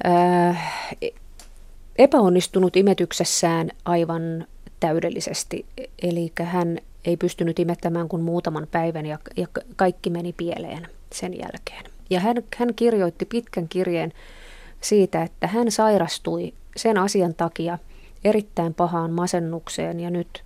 ää, 0.05 0.71
epäonnistunut 1.97 2.77
imetyksessään 2.77 3.71
aivan 3.85 4.47
täydellisesti. 4.81 5.67
Eli 6.03 6.33
hän 6.43 6.79
ei 7.05 7.17
pystynyt 7.17 7.59
imettämään 7.59 8.09
kuin 8.09 8.23
muutaman 8.23 8.67
päivän 8.71 9.07
ja, 9.07 9.19
ja 9.37 9.47
kaikki 9.77 10.11
meni 10.11 10.33
pieleen 10.33 10.87
sen 11.13 11.39
jälkeen. 11.39 11.85
Ja 12.11 12.21
hän, 12.21 12.37
hän 12.57 12.75
kirjoitti 12.75 13.25
pitkän 13.25 13.69
kirjeen 13.69 14.13
siitä, 14.81 15.23
että 15.23 15.47
hän 15.47 15.71
sairastui 15.71 16.53
sen 16.77 16.99
asian 16.99 17.35
takia 17.35 17.79
erittäin 18.25 18.75
pahaan 18.75 19.11
masennukseen 19.11 20.01
ja 20.01 20.11
nyt 20.11 20.45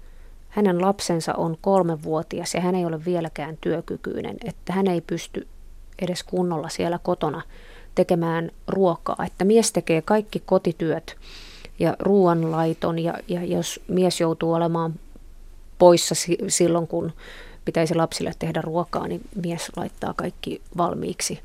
hänen 0.49 0.81
lapsensa 0.81 1.35
on 1.35 1.59
kolmevuotias 1.61 2.55
ja 2.55 2.61
hän 2.61 2.75
ei 2.75 2.85
ole 2.85 3.05
vieläkään 3.05 3.59
työkykyinen, 3.61 4.37
että 4.45 4.73
hän 4.73 4.87
ei 4.87 5.01
pysty 5.01 5.47
edes 6.03 6.23
kunnolla 6.23 6.69
siellä 6.69 6.99
kotona 7.03 7.43
tekemään 7.95 8.51
ruokaa, 8.69 9.25
että 9.27 9.45
mies 9.45 9.73
tekee 9.73 10.03
kaikki 10.03 10.43
kotityöt 10.47 11.17
ja 11.79 11.97
ruoanlaiton 11.99 12.99
ja, 12.99 13.15
ja 13.29 13.45
jos 13.45 13.81
mies 13.89 14.21
joutuu 14.21 14.53
olemaan 14.53 14.95
poissa 15.85 16.15
silloin, 16.49 16.87
kun 16.87 17.13
pitäisi 17.65 17.95
lapsille 17.95 18.33
tehdä 18.39 18.63
ruokaa, 18.63 19.09
niin 19.09 19.21
mies 19.43 19.73
laittaa 19.77 20.15
kaikki 20.15 20.61
valmiiksi 20.77 21.41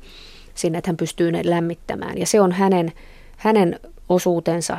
sinne, 0.54 0.78
että 0.78 0.88
hän 0.88 0.96
pystyy 0.96 1.32
ne 1.32 1.42
lämmittämään. 1.44 2.18
Ja 2.18 2.26
se 2.26 2.40
on 2.40 2.52
hänen, 2.52 2.92
hänen 3.36 3.80
osuutensa 4.08 4.78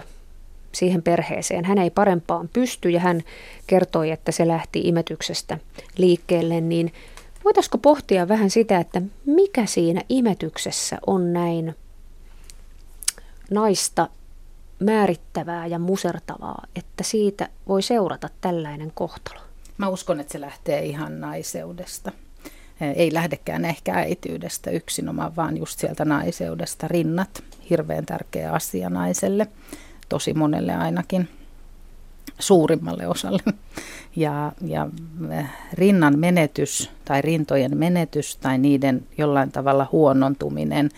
siihen 0.71 1.01
perheeseen. 1.01 1.65
Hän 1.65 1.77
ei 1.77 1.89
parempaan 1.89 2.49
pysty 2.53 2.89
ja 2.89 2.99
hän 2.99 3.21
kertoi, 3.67 4.11
että 4.11 4.31
se 4.31 4.47
lähti 4.47 4.81
imetyksestä 4.83 5.57
liikkeelle, 5.97 6.61
niin 6.61 6.93
voitaisiko 7.43 7.77
pohtia 7.77 8.27
vähän 8.27 8.49
sitä, 8.49 8.77
että 8.77 9.01
mikä 9.25 9.65
siinä 9.65 10.01
imetyksessä 10.09 10.97
on 11.07 11.33
näin 11.33 11.75
naista 13.51 14.09
määrittävää 14.79 15.67
ja 15.67 15.79
musertavaa, 15.79 16.67
että 16.75 17.03
siitä 17.03 17.49
voi 17.67 17.81
seurata 17.81 18.29
tällainen 18.41 18.91
kohtalo? 18.95 19.50
Mä 19.81 19.87
uskon, 19.87 20.19
että 20.19 20.31
se 20.31 20.41
lähtee 20.41 20.85
ihan 20.85 21.21
naiseudesta. 21.21 22.11
Ei 22.95 23.13
lähdekään 23.13 23.65
ehkä 23.65 23.93
äityydestä 23.93 24.71
yksinomaan, 24.71 25.35
vaan 25.35 25.57
just 25.57 25.79
sieltä 25.79 26.05
naiseudesta. 26.05 26.87
Rinnat, 26.87 27.43
hirveän 27.69 28.05
tärkeä 28.05 28.51
asia 28.51 28.89
naiselle, 28.89 29.47
tosi 30.09 30.33
monelle 30.33 30.75
ainakin, 30.75 31.29
suurimmalle 32.39 33.07
osalle. 33.07 33.41
Ja, 34.15 34.51
ja 34.65 34.87
rinnan 35.73 36.19
menetys 36.19 36.89
tai 37.05 37.21
rintojen 37.21 37.77
menetys 37.77 38.37
tai 38.37 38.57
niiden 38.57 39.07
jollain 39.17 39.51
tavalla 39.51 39.87
huonontuminen 39.91 40.89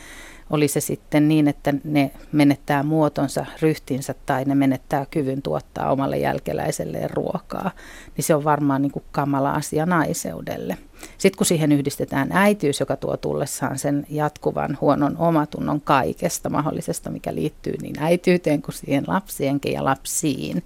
oli 0.54 0.68
se 0.68 0.80
sitten 0.80 1.28
niin, 1.28 1.48
että 1.48 1.74
ne 1.84 2.12
menettää 2.32 2.84
muotonsa, 2.84 3.46
ryhtinsä 3.62 4.16
tai 4.26 4.46
ne 4.46 4.56
menettää 4.56 5.06
kyvyn 5.12 5.42
tuottaa 5.42 5.92
omalle 5.92 6.18
jälkeläiselleen 6.18 7.10
ruokaa, 7.10 7.72
niin 8.18 8.26
se 8.26 8.36
on 8.36 8.44
varmaan 8.44 8.82
niin 8.82 8.92
kuin 8.92 9.04
kamala 9.12 9.52
asia 9.52 9.86
naiseudelle. 9.86 10.78
Sitten 11.18 11.38
kun 11.38 11.46
siihen 11.46 11.72
yhdistetään 11.72 12.32
äitiys, 12.32 12.80
joka 12.80 12.96
tuo 12.96 13.18
tullessaan 13.18 13.80
sen 13.80 14.06
jatkuvan 14.10 14.78
huonon 14.82 15.18
omatunnon 15.18 15.82
kaikesta 15.82 16.50
mahdollisesta, 16.50 17.10
mikä 17.10 17.36
liittyy 17.36 17.74
niin 17.82 18.00
äityyteen 18.00 18.62
kuin 18.62 18.76
siihen 18.76 19.04
lapsienkin 19.08 19.74
ja 19.74 19.84
lapsiin, 19.84 20.64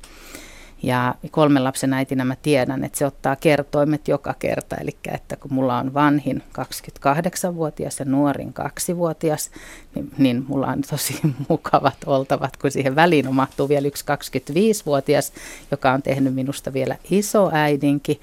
ja 0.84 1.16
kolmen 1.32 1.63
lapsen 1.63 1.94
äitinä 1.94 2.26
mä 2.26 2.36
tiedän, 2.36 2.84
että 2.84 2.98
se 2.98 3.06
ottaa 3.06 3.36
kertoimet 3.36 4.08
joka 4.08 4.36
kerta. 4.40 4.76
Eli 4.76 4.98
että 5.13 5.36
kun 5.36 5.54
mulla 5.54 5.78
on 5.78 5.94
vanhin 5.94 6.44
28-vuotias 6.60 8.00
ja 8.00 8.06
nuorin 8.06 8.54
2-vuotias, 8.92 9.52
niin, 9.96 10.12
niin 10.18 10.46
mulla 10.48 10.68
on 10.68 10.82
tosi 10.90 11.20
mukavat 11.50 11.98
oltavat, 12.06 12.58
kun 12.58 12.72
siihen 12.72 12.96
väliin 12.96 13.36
mahtuu 13.36 13.70
vielä 13.70 13.88
yksi 13.88 14.06
25-vuotias, 14.06 15.34
joka 15.72 15.92
on 15.92 16.02
tehnyt 16.02 16.34
minusta 16.34 16.74
vielä 16.74 16.96
iso 17.12 17.50
äidinkin. 17.54 18.20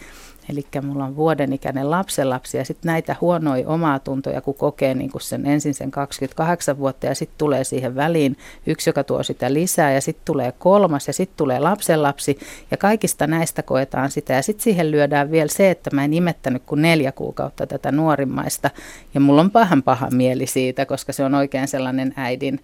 Eli 0.51 0.67
mulla 0.83 1.05
on 1.05 1.17
vuoden 1.17 1.53
ikäinen 1.53 1.91
lapsenlapsi 1.91 2.57
ja 2.57 2.65
sitten 2.65 2.89
näitä 2.89 3.17
huonoja 3.21 3.69
omaa 3.69 3.99
tuntoja, 3.99 4.41
kun 4.41 4.55
kokee 4.55 4.95
niin 4.95 5.11
kun 5.11 5.21
sen 5.21 5.47
ensin 5.47 5.75
sen 5.75 5.91
28 5.91 6.79
vuotta 6.79 7.07
ja 7.07 7.15
sitten 7.15 7.39
tulee 7.39 7.65
siihen 7.65 7.95
väliin 7.95 8.37
yksi, 8.67 8.91
joka 8.91 9.05
tuo 9.05 9.23
sitä 9.23 9.53
lisää 9.53 9.93
ja 9.93 10.01
sitten 10.01 10.25
tulee 10.25 10.53
kolmas 10.53 11.07
ja 11.07 11.13
sitten 11.13 11.37
tulee 11.37 11.59
lapsenlapsi 11.59 12.39
ja 12.71 12.77
kaikista 12.77 13.27
näistä 13.27 13.63
koetaan 13.63 14.11
sitä. 14.11 14.33
Ja 14.33 14.43
sitten 14.43 14.65
siihen 14.65 14.91
lyödään 14.91 15.31
vielä 15.31 15.49
se, 15.49 15.71
että 15.71 15.91
mä 15.93 16.05
en 16.05 16.15
imettänyt 16.15 16.63
kuin 16.67 16.83
neljä 16.83 17.13
kuukautta 17.13 17.67
tätä 17.67 17.93
nuorimmaista 17.93 18.71
ja 19.15 19.21
mulla 19.21 19.41
on 19.41 19.51
pahan 19.51 19.83
paha 19.83 20.09
mieli 20.11 20.47
siitä, 20.47 20.87
koska 20.87 21.13
se 21.13 21.25
on 21.25 21.35
oikein 21.35 21.69
sellainen 21.69 22.15
äidin 22.17 22.61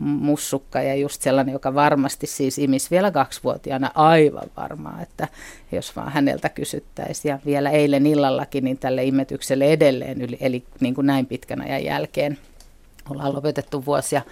mussukka 0.00 0.82
ja 0.82 0.94
just 0.94 1.22
sellainen, 1.22 1.52
joka 1.52 1.74
varmasti 1.74 2.26
siis 2.26 2.58
imis 2.58 2.90
vielä 2.90 3.10
kaksivuotiaana 3.10 3.90
aivan 3.94 4.50
varmaa, 4.56 4.98
että 5.02 5.28
jos 5.72 5.96
vaan 5.96 6.12
häneltä 6.12 6.48
kysyttäisiin. 6.48 7.30
Ja 7.30 7.38
vielä 7.46 7.70
eilen 7.70 8.06
illallakin 8.06 8.64
niin 8.64 8.78
tälle 8.78 9.04
imetykselle 9.04 9.64
edelleen, 9.64 10.18
eli, 10.40 10.64
niin 10.80 10.94
kuin 10.94 11.06
näin 11.06 11.26
pitkän 11.26 11.60
ajan 11.60 11.84
jälkeen 11.84 12.38
ollaan 13.10 13.34
lopetettu 13.34 13.86
vuosia 13.86 14.22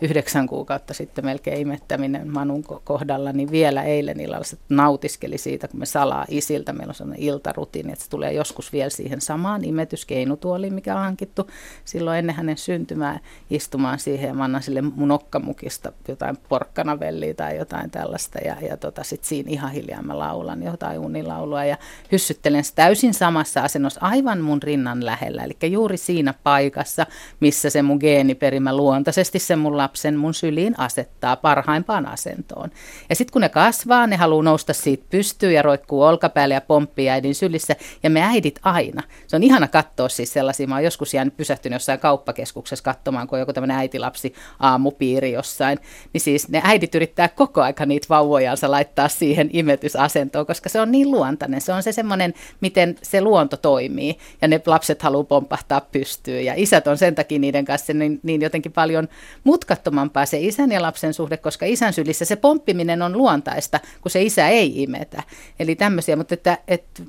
yhdeksän 0.00 0.46
kuukautta 0.46 0.94
sitten 0.94 1.24
melkein 1.24 1.60
imettäminen 1.60 2.32
Manun 2.32 2.64
kohdalla, 2.84 3.32
niin 3.32 3.50
vielä 3.50 3.82
eilen 3.82 4.20
illalla 4.20 4.44
se 4.44 4.56
nautiskeli 4.68 5.38
siitä, 5.38 5.68
kun 5.68 5.80
me 5.80 5.86
salaa 5.86 6.24
isiltä. 6.28 6.72
Meillä 6.72 6.90
on 6.90 6.94
sellainen 6.94 7.24
iltarutiini, 7.24 7.92
että 7.92 8.04
se 8.04 8.10
tulee 8.10 8.32
joskus 8.32 8.72
vielä 8.72 8.90
siihen 8.90 9.20
samaan 9.20 9.64
imetyskeinutuoliin, 9.64 10.74
mikä 10.74 10.94
on 10.94 11.00
hankittu 11.00 11.50
silloin 11.84 12.18
ennen 12.18 12.36
hänen 12.36 12.56
syntymää 12.56 13.20
istumaan 13.50 13.98
siihen. 13.98 14.28
Ja 14.28 14.34
mä 14.34 14.44
annan 14.44 14.62
sille 14.62 14.80
mun 14.82 15.10
okkamukista 15.10 15.92
jotain 16.08 16.36
porkkanavelliä 16.48 17.34
tai 17.34 17.56
jotain 17.56 17.90
tällaista. 17.90 18.38
Ja, 18.38 18.56
ja 18.68 18.76
tota, 18.76 19.04
sitten 19.04 19.28
siinä 19.28 19.50
ihan 19.50 19.72
hiljaa 19.72 20.02
mä 20.02 20.18
laulan 20.18 20.62
jotain 20.62 20.98
unilaulua 20.98 21.64
ja 21.64 21.76
hyssyttelen 22.12 22.64
täysin 22.74 23.14
samassa 23.14 23.60
asennossa 23.60 24.00
aivan 24.02 24.40
mun 24.40 24.62
rinnan 24.62 25.06
lähellä. 25.06 25.44
Eli 25.44 25.70
juuri 25.70 25.96
siinä 25.96 26.34
paikassa, 26.42 27.06
missä 27.40 27.70
se 27.70 27.82
mun 27.82 27.98
geeniperimä 28.00 28.76
luontaisesti 28.76 29.38
se 29.38 29.56
mun 29.56 29.76
lapsen 29.86 30.16
mun 30.16 30.34
syliin 30.34 30.74
asettaa 30.78 31.36
parhaimpaan 31.36 32.06
asentoon. 32.06 32.70
Ja 33.08 33.16
sitten 33.16 33.32
kun 33.32 33.42
ne 33.42 33.48
kasvaa, 33.48 34.06
ne 34.06 34.16
haluaa 34.16 34.42
nousta 34.42 34.72
siitä 34.72 35.04
pystyyn 35.10 35.54
ja 35.54 35.62
roikkuu 35.62 36.02
olkapäälle 36.02 36.54
ja 36.54 36.60
pomppii 36.60 37.08
äidin 37.08 37.34
sylissä. 37.34 37.76
Ja 38.02 38.10
me 38.10 38.22
äidit 38.22 38.58
aina. 38.62 39.02
Se 39.26 39.36
on 39.36 39.42
ihana 39.42 39.68
katsoa 39.68 40.08
siis 40.08 40.32
sellaisia. 40.32 40.66
Mä 40.66 40.74
oon 40.74 40.84
joskus 40.84 41.14
jäänyt 41.14 41.36
pysähtynyt 41.36 41.74
jossain 41.74 42.00
kauppakeskuksessa 42.00 42.82
katsomaan, 42.82 43.28
kun 43.28 43.36
on 43.36 43.40
joku 43.40 43.52
tämmöinen 43.52 43.76
äitilapsi 43.76 44.34
aamupiiri 44.60 45.32
jossain. 45.32 45.78
Niin 46.12 46.20
siis 46.20 46.48
ne 46.48 46.60
äidit 46.64 46.94
yrittää 46.94 47.28
koko 47.28 47.62
aika 47.62 47.86
niitä 47.86 48.06
vauvojansa 48.10 48.70
laittaa 48.70 49.08
siihen 49.08 49.50
imetysasentoon, 49.52 50.46
koska 50.46 50.68
se 50.68 50.80
on 50.80 50.92
niin 50.92 51.10
luontainen. 51.10 51.60
Se 51.60 51.72
on 51.72 51.82
se 51.82 51.92
semmoinen, 51.92 52.34
miten 52.60 52.96
se 53.02 53.20
luonto 53.20 53.56
toimii. 53.56 54.18
Ja 54.42 54.48
ne 54.48 54.60
lapset 54.66 55.02
haluaa 55.02 55.24
pompahtaa 55.24 55.80
pystyyn. 55.80 56.44
Ja 56.44 56.54
isät 56.56 56.86
on 56.86 56.98
sen 56.98 57.14
takia 57.14 57.38
niiden 57.38 57.64
kanssa 57.64 57.92
niin, 57.92 58.20
niin 58.22 58.42
jotenkin 58.42 58.72
paljon 58.72 59.08
mutka 59.44 59.75
mutkattomampaa 59.76 60.26
se 60.26 60.38
isän 60.40 60.72
ja 60.72 60.82
lapsen 60.82 61.14
suhde, 61.14 61.36
koska 61.36 61.66
isän 61.66 61.92
sylissä 61.92 62.24
se 62.24 62.36
pomppiminen 62.36 63.02
on 63.02 63.18
luontaista, 63.18 63.80
kun 64.00 64.10
se 64.10 64.22
isä 64.22 64.48
ei 64.48 64.82
imetä. 64.82 65.22
Eli 65.60 65.74
tämmöisiä, 65.74 66.16
mutta 66.16 66.34
että, 66.34 66.58
että 66.68 67.02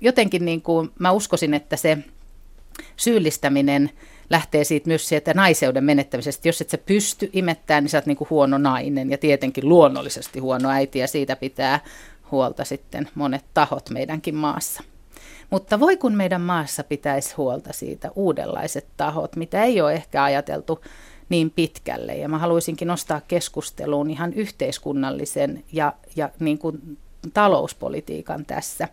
jotenkin 0.00 0.44
niin 0.44 0.62
kuin 0.62 0.90
mä 0.98 1.12
uskoisin, 1.12 1.54
että 1.54 1.76
se 1.76 1.98
syyllistäminen 2.96 3.90
lähtee 4.30 4.64
siitä 4.64 4.88
myös 4.88 5.08
sieltä 5.08 5.34
naiseuden 5.34 5.84
menettämisestä. 5.84 6.48
Jos 6.48 6.60
et 6.60 6.70
sä 6.70 6.78
pysty 6.78 7.30
imettämään, 7.32 7.84
niin 7.84 7.90
sä 7.90 7.98
oot 7.98 8.06
niin 8.06 8.16
kuin 8.16 8.30
huono 8.30 8.58
nainen 8.58 9.10
ja 9.10 9.18
tietenkin 9.18 9.68
luonnollisesti 9.68 10.38
huono 10.38 10.68
äiti 10.70 10.98
ja 10.98 11.08
siitä 11.08 11.36
pitää 11.36 11.80
huolta 12.30 12.64
sitten 12.64 13.08
monet 13.14 13.44
tahot 13.54 13.90
meidänkin 13.90 14.34
maassa. 14.34 14.82
Mutta 15.50 15.80
voi 15.80 15.96
kun 15.96 16.14
meidän 16.14 16.40
maassa 16.40 16.84
pitäisi 16.84 17.34
huolta 17.36 17.72
siitä 17.72 18.10
uudenlaiset 18.14 18.86
tahot, 18.96 19.36
mitä 19.36 19.64
ei 19.64 19.80
ole 19.80 19.92
ehkä 19.92 20.24
ajateltu 20.24 20.80
niin 21.28 21.50
pitkälle. 21.50 22.14
Ja 22.16 22.28
mä 22.28 22.38
haluaisinkin 22.38 22.88
nostaa 22.88 23.20
keskusteluun 23.28 24.10
ihan 24.10 24.32
yhteiskunnallisen 24.32 25.64
ja, 25.72 25.92
ja 26.16 26.28
niin 26.40 26.58
kuin 26.58 26.98
talouspolitiikan 27.34 28.46
tässä. 28.46 28.88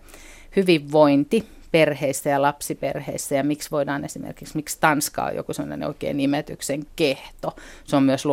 Hyvinvointi 0.55 1.47
perheissä 1.71 2.29
ja 2.29 2.41
lapsiperheissä 2.41 3.35
ja 3.35 3.43
miksi 3.43 3.71
voidaan 3.71 4.05
esimerkiksi, 4.05 4.55
miksi 4.55 4.77
Tanska 4.79 5.23
on 5.23 5.35
joku 5.35 5.53
sellainen 5.53 5.87
oikein 5.87 6.17
nimetyksen 6.17 6.85
kehto. 6.95 7.55
Se 7.83 7.95
on 7.95 8.03
myös 8.03 8.25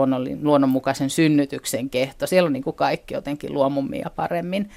luonnonmukaisen 0.43 1.11
synnytyksen 1.11 1.91
kehto. 1.91 2.27
Siellä 2.27 2.47
on 2.47 2.53
niin 2.53 2.63
kuin 2.63 2.77
kaikki 2.77 3.15
jotenkin 3.15 3.53
luomummia 3.53 4.11
paremmin. 4.17 4.71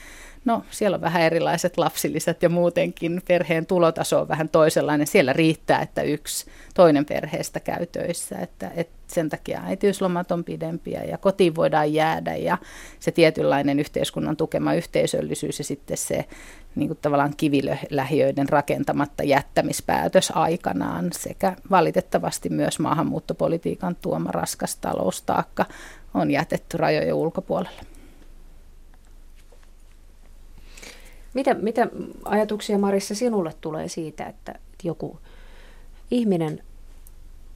No 0.46 0.64
siellä 0.72 0.96
on 0.96 1.02
vähän 1.02 1.22
erilaiset 1.22 1.78
lapsilliset 1.78 2.44
ja 2.44 2.50
muutenkin 2.50 3.22
perheen 3.28 3.66
tulotaso 3.66 4.22
on 4.22 4.28
vähän 4.28 4.50
toisenlainen. 4.50 5.08
Siellä 5.08 5.34
riittää, 5.34 5.82
että 5.82 6.02
yksi 6.02 6.46
toinen 6.74 7.06
perheestä 7.06 7.60
käy 7.60 7.86
töissä, 7.86 8.40
että, 8.40 8.72
että 8.76 8.94
sen 9.08 9.30
takia 9.30 9.62
äitiyslomat 9.66 10.32
on 10.32 10.44
pidempiä 10.44 11.04
ja 11.04 11.18
kotiin 11.18 11.56
voidaan 11.56 11.94
jäädä 11.94 12.36
ja 12.36 12.58
se 13.00 13.12
tietynlainen 13.12 13.80
yhteiskunnan 13.80 14.38
tukema 14.38 14.74
yhteisöllisyys 14.74 15.60
ja 15.60 15.64
sitten 15.66 15.98
se 15.98 16.26
niin 16.76 16.88
kuin 16.88 17.00
tavallaan 17.02 17.34
kivilähiöiden 17.38 18.50
rakentamatta 18.50 19.24
jättämispäätös 19.24 20.32
aikanaan 20.36 21.10
sekä 21.14 21.56
valitettavasti 21.72 22.50
myös 22.50 22.80
maahanmuuttopolitiikan 22.80 23.96
tuoma 23.96 24.32
raskas 24.32 24.76
taloustaakka 24.76 25.66
on 26.14 26.32
jätetty 26.32 26.78
rajojen 26.78 27.14
ulkopuolelle. 27.14 27.91
Mitä, 31.34 31.54
mitä 31.54 31.88
ajatuksia 32.26 32.78
Marissa 32.78 33.16
sinulle 33.16 33.54
tulee 33.62 33.88
siitä, 33.88 34.26
että 34.26 34.54
joku 34.84 35.20
ihminen 36.12 36.64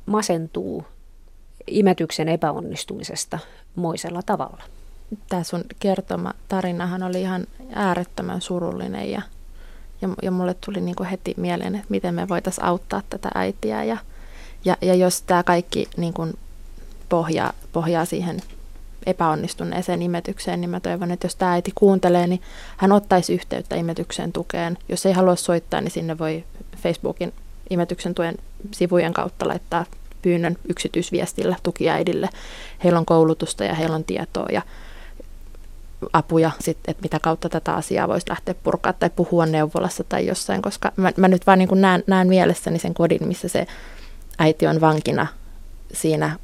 masentuu 0.06 0.84
imetyksen 1.68 2.30
epäonnistumisesta 2.30 3.40
moisella 3.76 4.22
tavalla? 4.22 4.64
Tämä 5.30 5.44
sun 5.44 5.64
kertoma 5.80 6.34
tarinahan 6.48 7.04
oli 7.04 7.22
ihan 7.22 7.48
äärettömän 7.74 8.42
surullinen 8.42 9.12
ja, 9.12 9.22
ja, 10.02 10.10
ja 10.22 10.32
mulle 10.32 10.56
tuli 10.66 10.82
niin 10.82 10.96
kuin 10.96 11.10
heti 11.10 11.34
mieleen, 11.38 11.76
että 11.76 11.88
miten 11.90 12.16
me 12.16 12.28
voitaisiin 12.28 12.66
auttaa 12.66 13.02
tätä 13.10 13.30
äitiä. 13.36 13.84
Ja, 13.84 13.98
ja, 14.66 14.78
ja 14.82 14.96
jos 14.96 15.22
tämä 15.22 15.44
kaikki 15.44 15.90
niin 15.98 16.14
kuin 16.14 16.34
pohjaa, 17.10 17.54
pohjaa 17.74 18.06
siihen 18.06 18.42
epäonnistuneeseen 19.06 20.02
imetykseen, 20.02 20.62
niin 20.62 20.70
mä 20.70 20.80
toivon, 20.80 21.12
että 21.12 21.26
jos 21.26 21.36
tämä 21.36 21.52
äiti 21.52 21.72
kuuntelee, 21.76 22.28
niin 22.28 22.42
hän 22.78 22.92
ottaisi 22.92 23.34
yhteyttä 23.34 23.76
imetyksen 23.76 24.34
tukeen. 24.34 24.78
Jos 24.90 25.06
ei 25.06 25.14
halua 25.14 25.36
soittaa, 25.36 25.82
niin 25.82 25.92
sinne 25.92 26.18
voi 26.18 26.44
Facebookin 26.78 27.34
imetyksen 27.70 28.16
tuen 28.16 28.38
sivujen 28.72 29.14
kautta 29.14 29.48
laittaa 29.48 29.86
pyynnön 30.22 30.58
yksityisviestillä 30.70 31.56
tukiäidille. 31.64 32.30
Heillä 32.84 33.00
on 33.00 33.06
koulutusta 33.06 33.64
ja 33.64 33.74
heillä 33.74 33.96
on 33.96 34.04
tietoa 34.04 34.48
ja 34.52 34.62
apuja, 36.14 36.52
sit, 36.60 36.78
että 36.88 37.04
mitä 37.04 37.20
kautta 37.20 37.50
tätä 37.50 37.74
asiaa 37.74 38.08
voisi 38.08 38.30
lähteä 38.30 38.56
purkaa 38.64 38.94
tai 38.94 39.10
puhua 39.10 39.46
neuvolassa 39.46 40.04
tai 40.04 40.26
jossain, 40.26 40.62
koska 40.62 40.92
mä, 40.96 41.12
mä 41.18 41.28
nyt 41.28 41.48
vaan 41.48 41.60
niin 41.60 41.82
näen, 41.82 42.04
näen 42.08 42.28
mielessäni 42.28 42.80
sen 42.80 42.94
kodin, 42.94 43.28
missä 43.28 43.48
se 43.48 43.68
äiti 44.38 44.68
on 44.68 44.82
vankina 44.82 45.28
siinä 45.94 46.40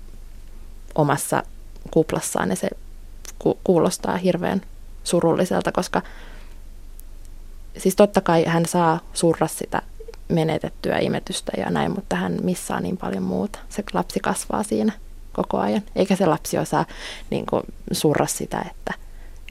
omassa 0.95 1.43
kuplassaan 1.91 2.49
ja 2.49 2.55
se 2.55 2.69
ku- 3.39 3.59
kuulostaa 3.63 4.17
hirveän 4.17 4.61
surulliselta, 5.03 5.71
koska 5.71 6.01
siis 7.77 7.95
totta 7.95 8.21
kai 8.21 8.45
hän 8.45 8.65
saa 8.65 8.99
surra 9.13 9.47
sitä 9.47 9.82
menetettyä 10.29 10.99
imetystä 10.99 11.51
ja 11.57 11.69
näin, 11.69 11.91
mutta 11.91 12.15
hän 12.15 12.39
missaa 12.43 12.82
niin 12.82 12.97
paljon 12.97 13.23
muuta. 13.23 13.59
Se 13.69 13.84
lapsi 13.93 14.19
kasvaa 14.19 14.63
siinä 14.63 14.93
koko 15.34 15.57
ajan, 15.57 15.82
eikä 15.95 16.15
se 16.15 16.25
lapsi 16.25 16.57
osaa 16.57 16.86
niin 17.29 17.45
kuin, 17.45 17.63
surra 17.91 18.25
sitä, 18.25 18.65
että 18.71 18.93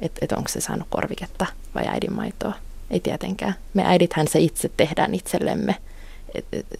et, 0.00 0.12
et 0.20 0.32
onko 0.32 0.48
se 0.48 0.60
saanut 0.60 0.86
korviketta 0.90 1.46
vai 1.74 1.86
äidinmaitoa. 1.86 2.52
Ei 2.90 3.00
tietenkään. 3.00 3.54
Me 3.74 3.86
äidithän 3.86 4.28
se 4.28 4.40
itse 4.40 4.70
tehdään 4.76 5.14
itsellemme. 5.14 5.76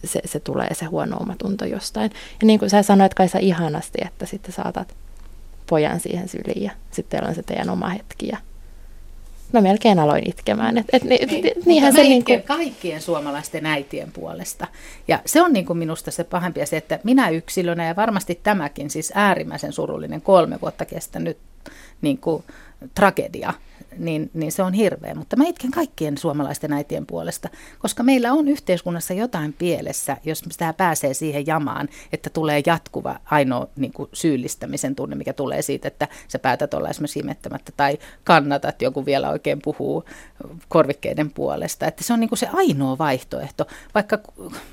se, 0.05 0.21
se 0.25 0.39
tulee 0.39 0.73
se 0.73 0.85
huono 0.85 1.17
omatunto 1.17 1.65
jostain. 1.65 2.11
Ja 2.41 2.47
niin 2.47 2.59
kuin 2.59 2.69
sä 2.69 2.83
sanoit 2.83 3.13
Kaisa 3.13 3.37
ihanasti, 3.37 3.97
että 4.05 4.25
sitten 4.25 4.53
saatat 4.53 4.95
pojan 5.71 5.99
siihen 5.99 6.29
syliin 6.29 6.63
ja 6.63 6.71
sitten 6.91 7.11
teillä 7.11 7.29
on 7.29 7.35
se 7.35 7.43
teidän 7.43 7.69
oma 7.69 7.89
hetki 7.89 8.27
ja 8.27 8.37
mä 9.53 9.61
melkein 9.61 9.99
aloin 9.99 10.29
itkemään. 10.29 10.77
Et, 10.77 10.85
et, 10.93 11.03
niin, 11.03 11.29
ni, 11.29 11.53
niinhän 11.65 11.93
se 11.93 12.01
niin 12.03 12.25
kuin... 12.25 12.43
kaikkien 12.43 13.01
suomalaisten 13.01 13.65
äitien 13.65 14.11
puolesta. 14.11 14.67
Ja 15.07 15.19
se 15.25 15.41
on 15.41 15.53
niin 15.53 15.65
kuin 15.65 15.79
minusta 15.79 16.11
se 16.11 16.23
pahempi 16.23 16.61
asia, 16.61 16.77
että 16.77 16.99
minä 17.03 17.29
yksilönä 17.29 17.87
ja 17.87 17.95
varmasti 17.95 18.39
tämäkin, 18.43 18.89
siis 18.89 19.11
äärimmäisen 19.15 19.73
surullinen 19.73 20.21
kolme 20.21 20.61
vuotta 20.61 20.85
kestänyt 20.85 21.37
niin 22.01 22.17
kuin, 22.17 22.43
tragedia, 22.95 23.53
niin, 23.97 24.29
niin 24.33 24.51
se 24.51 24.63
on 24.63 24.73
hirveä. 24.73 25.15
Mutta 25.15 25.35
mä 25.35 25.43
itken 25.43 25.71
kaikkien 25.71 26.17
suomalaisten 26.17 26.73
äitien 26.73 27.05
puolesta, 27.05 27.49
koska 27.79 28.03
meillä 28.03 28.33
on 28.33 28.47
yhteiskunnassa 28.47 29.13
jotain 29.13 29.53
pielessä, 29.53 30.17
jos 30.23 30.43
tämä 30.57 30.73
pääsee 30.73 31.13
siihen 31.13 31.47
jamaan, 31.47 31.89
että 32.13 32.29
tulee 32.29 32.63
jatkuva 32.65 33.19
ainoa 33.25 33.67
niin 33.75 33.93
kuin 33.93 34.09
syyllistämisen 34.13 34.95
tunne, 34.95 35.15
mikä 35.15 35.33
tulee 35.33 35.61
siitä, 35.61 35.87
että 35.87 36.07
sä 36.27 36.39
päätät 36.39 36.73
olla 36.73 36.89
esimerkiksi 36.89 37.19
imettämättä 37.19 37.71
tai 37.77 37.97
kannatat, 38.23 38.81
joku 38.81 39.05
vielä 39.05 39.29
oikein 39.29 39.59
puhuu 39.63 40.03
korvikkeiden 40.67 41.31
puolesta. 41.31 41.87
Että 41.87 42.03
se 42.03 42.13
on 42.13 42.19
niin 42.19 42.29
kuin 42.29 42.39
se 42.39 42.47
ainoa 42.53 42.97
vaihtoehto, 42.97 43.67
vaikka 43.95 44.19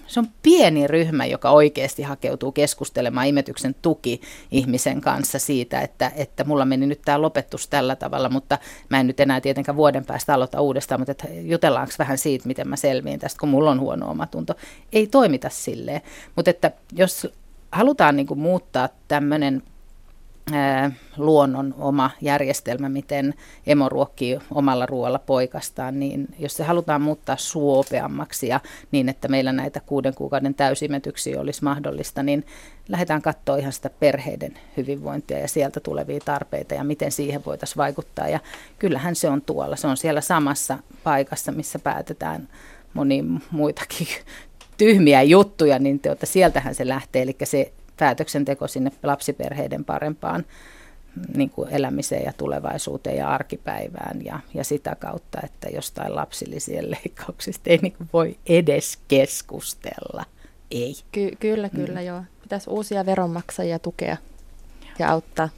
se 0.06 0.20
on 0.20 0.28
pieni 0.42 0.86
ryhmä, 0.86 1.26
joka 1.26 1.50
oikeasti 1.50 2.02
hakeutuu 2.02 2.52
keskustelemaan 2.52 3.26
imetyksen 3.26 3.74
tuki 3.82 4.20
ihmisen 4.50 5.00
kanssa 5.00 5.38
siitä, 5.38 5.80
että, 5.80 6.12
että 6.16 6.44
mulla 6.44 6.64
meni 6.64 6.86
nyt 6.86 7.02
tämä 7.04 7.22
lopetus 7.22 7.68
tällä 7.68 7.96
tavalla, 7.96 8.28
mutta 8.28 8.58
mä 8.88 9.00
en 9.00 9.07
nyt 9.08 9.20
enää 9.20 9.40
tietenkään 9.40 9.76
vuoden 9.76 10.04
päästä 10.04 10.34
aloita 10.34 10.60
uudestaan, 10.60 11.00
mutta 11.00 11.12
että 11.12 11.28
jutellaanko 11.30 11.92
vähän 11.98 12.18
siitä, 12.18 12.48
miten 12.48 12.68
mä 12.68 12.76
selviin 12.76 13.20
tästä, 13.20 13.40
kun 13.40 13.48
mulla 13.48 13.70
on 13.70 13.80
huono 13.80 14.10
omatunto. 14.10 14.54
Ei 14.92 15.06
toimita 15.06 15.48
silleen, 15.48 16.00
mutta 16.36 16.50
että 16.50 16.70
jos 16.92 17.28
halutaan 17.72 18.16
niin 18.16 18.26
kuin 18.26 18.40
muuttaa 18.40 18.88
tämmöinen 19.08 19.62
luonnon 21.16 21.74
oma 21.78 22.10
järjestelmä, 22.20 22.88
miten 22.88 23.34
emo 23.66 23.88
ruokkii 23.88 24.38
omalla 24.54 24.86
ruoalla 24.86 25.18
poikastaan, 25.18 26.00
niin 26.00 26.28
jos 26.38 26.56
se 26.56 26.64
halutaan 26.64 27.02
muuttaa 27.02 27.36
suopeammaksi 27.36 28.48
ja 28.48 28.60
niin, 28.92 29.08
että 29.08 29.28
meillä 29.28 29.52
näitä 29.52 29.80
kuuden 29.80 30.14
kuukauden 30.14 30.54
täysimetyksiä 30.54 31.40
olisi 31.40 31.64
mahdollista, 31.64 32.22
niin 32.22 32.46
lähdetään 32.88 33.22
katsoa 33.22 33.56
ihan 33.56 33.72
sitä 33.72 33.90
perheiden 33.90 34.54
hyvinvointia 34.76 35.38
ja 35.38 35.48
sieltä 35.48 35.80
tulevia 35.80 36.20
tarpeita 36.24 36.74
ja 36.74 36.84
miten 36.84 37.12
siihen 37.12 37.44
voitaisiin 37.46 37.76
vaikuttaa. 37.76 38.28
Ja 38.28 38.40
kyllähän 38.78 39.16
se 39.16 39.28
on 39.28 39.42
tuolla, 39.42 39.76
se 39.76 39.86
on 39.86 39.96
siellä 39.96 40.20
samassa 40.20 40.78
paikassa, 41.04 41.52
missä 41.52 41.78
päätetään 41.78 42.48
moni 42.94 43.24
muitakin 43.50 44.08
tyhmiä 44.78 45.22
juttuja, 45.22 45.78
niin 45.78 46.00
te, 46.00 46.16
sieltähän 46.24 46.74
se 46.74 46.88
lähtee, 46.88 47.22
eli 47.22 47.36
se 47.44 47.72
päätöksenteko 47.98 48.68
sinne 48.68 48.92
lapsiperheiden 49.02 49.84
parempaan 49.84 50.44
niin 51.34 51.50
kuin 51.50 51.70
elämiseen 51.70 52.24
ja 52.24 52.32
tulevaisuuteen 52.32 53.16
ja 53.16 53.28
arkipäivään 53.28 54.24
ja, 54.24 54.40
ja 54.54 54.64
sitä 54.64 54.96
kautta, 54.98 55.38
että 55.44 55.68
jostain 55.68 56.14
lapsillisien 56.14 56.90
leikkauksista 56.90 57.70
ei 57.70 57.78
niin 57.82 57.92
kuin 57.92 58.08
voi 58.12 58.38
edes 58.46 58.98
keskustella. 59.08 60.24
Ei. 60.70 60.94
Ky- 61.12 61.36
kyllä, 61.40 61.68
kyllä, 61.68 62.00
mm. 62.00 62.06
joo. 62.06 62.22
Pitäisi 62.42 62.70
uusia 62.70 63.06
veronmaksajia 63.06 63.78
tukea 63.78 64.16
ja 64.98 65.10
auttaa. 65.10 65.48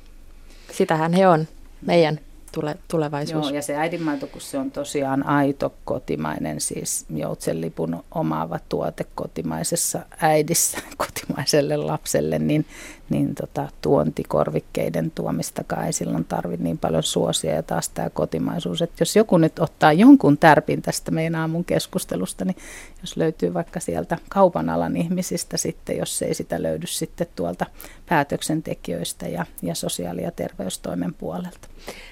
Sitähän 0.73 1.13
he 1.13 1.29
on, 1.29 1.49
meidän 1.83 2.21
tule, 2.53 2.77
tulevaisuus. 2.89 3.47
Joo, 3.47 3.55
ja 3.55 3.63
se 3.63 3.77
äidinmaito, 3.77 4.27
kun 4.27 4.41
se 4.41 4.59
on 4.59 4.71
tosiaan 4.71 5.27
aito 5.27 5.75
kotimainen, 5.85 6.61
siis 6.61 7.07
joutsenlipun 7.11 8.05
omaava 8.11 8.59
tuote 8.69 9.05
kotimaisessa 9.15 10.01
äidissä 10.21 10.79
kotimaiselle 11.07 11.77
lapselle, 11.77 12.39
niin, 12.39 12.67
niin 13.11 13.35
tota, 13.35 13.69
tuontikorvikkeiden 13.83 15.11
tuomistakaan 15.11 15.87
ei 15.87 15.93
silloin 15.93 16.25
tarvitse 16.25 16.65
niin 16.65 16.79
paljon 16.79 17.03
suosia. 17.03 17.55
Ja 17.55 17.63
taas 17.63 17.89
tämä 17.89 18.11
kotimaisuus, 18.11 18.83
että 18.83 18.97
jos 19.01 19.17
joku 19.17 19.39
nyt 19.39 19.59
ottaa 19.59 19.93
jonkun 19.93 20.39
tärpin 20.39 20.83
tästä 20.83 21.11
meidän 21.11 21.35
aamun 21.35 21.65
keskustelusta, 21.65 22.45
niin 22.45 22.57
jos 23.01 23.17
löytyy 23.17 23.55
vaikka 23.55 23.81
sieltä 23.81 24.19
kaupan 24.29 24.71
alan 24.71 24.97
ihmisistä 24.97 25.57
sitten, 25.57 25.99
jos 25.99 26.23
ei 26.23 26.35
sitä 26.35 26.63
löydy 26.63 26.87
sitten 26.87 27.27
tuolta 27.37 27.67
päätöksentekijöistä 28.09 29.29
ja, 29.29 29.47
ja 29.63 29.75
sosiaali- 29.75 30.23
ja 30.23 30.31
terveystoimen 30.31 31.15
puolelta. 31.15 31.69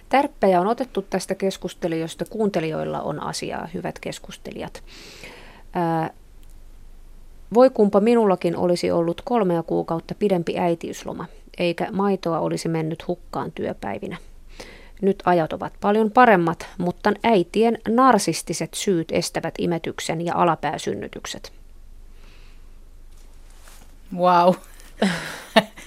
Tärppejä 0.09 0.61
on 0.61 0.67
otettu 0.67 1.03
tästä 1.03 1.35
keskustelijoista. 1.35 2.25
Kuuntelijoilla 2.25 3.01
on 3.01 3.23
asiaa, 3.23 3.69
hyvät 3.75 3.99
keskustelijat. 3.99 4.83
Ää, 5.73 6.11
voi 7.55 7.71
kumpa 7.71 8.01
minullakin 8.01 8.57
olisi 8.57 8.91
ollut 8.91 9.21
kolmea 9.25 9.63
kuukautta 9.63 10.15
pidempi 10.15 10.59
äitiysloma, 10.59 11.27
eikä 11.59 11.89
maitoa 11.93 12.39
olisi 12.39 12.69
mennyt 12.69 13.09
hukkaan 13.09 13.53
työpäivinä. 13.53 14.17
Nyt 15.03 15.23
ajat 15.25 15.53
ovat 15.53 15.73
paljon 15.81 16.11
paremmat, 16.11 16.67
mutta 16.79 17.13
äitien 17.23 17.79
narsistiset 17.89 18.75
syyt 18.75 19.13
estävät 19.13 19.55
imetyksen 19.59 20.27
ja 20.27 20.35
alapääsynnytykset. 20.35 21.53
Wow. 24.17 24.55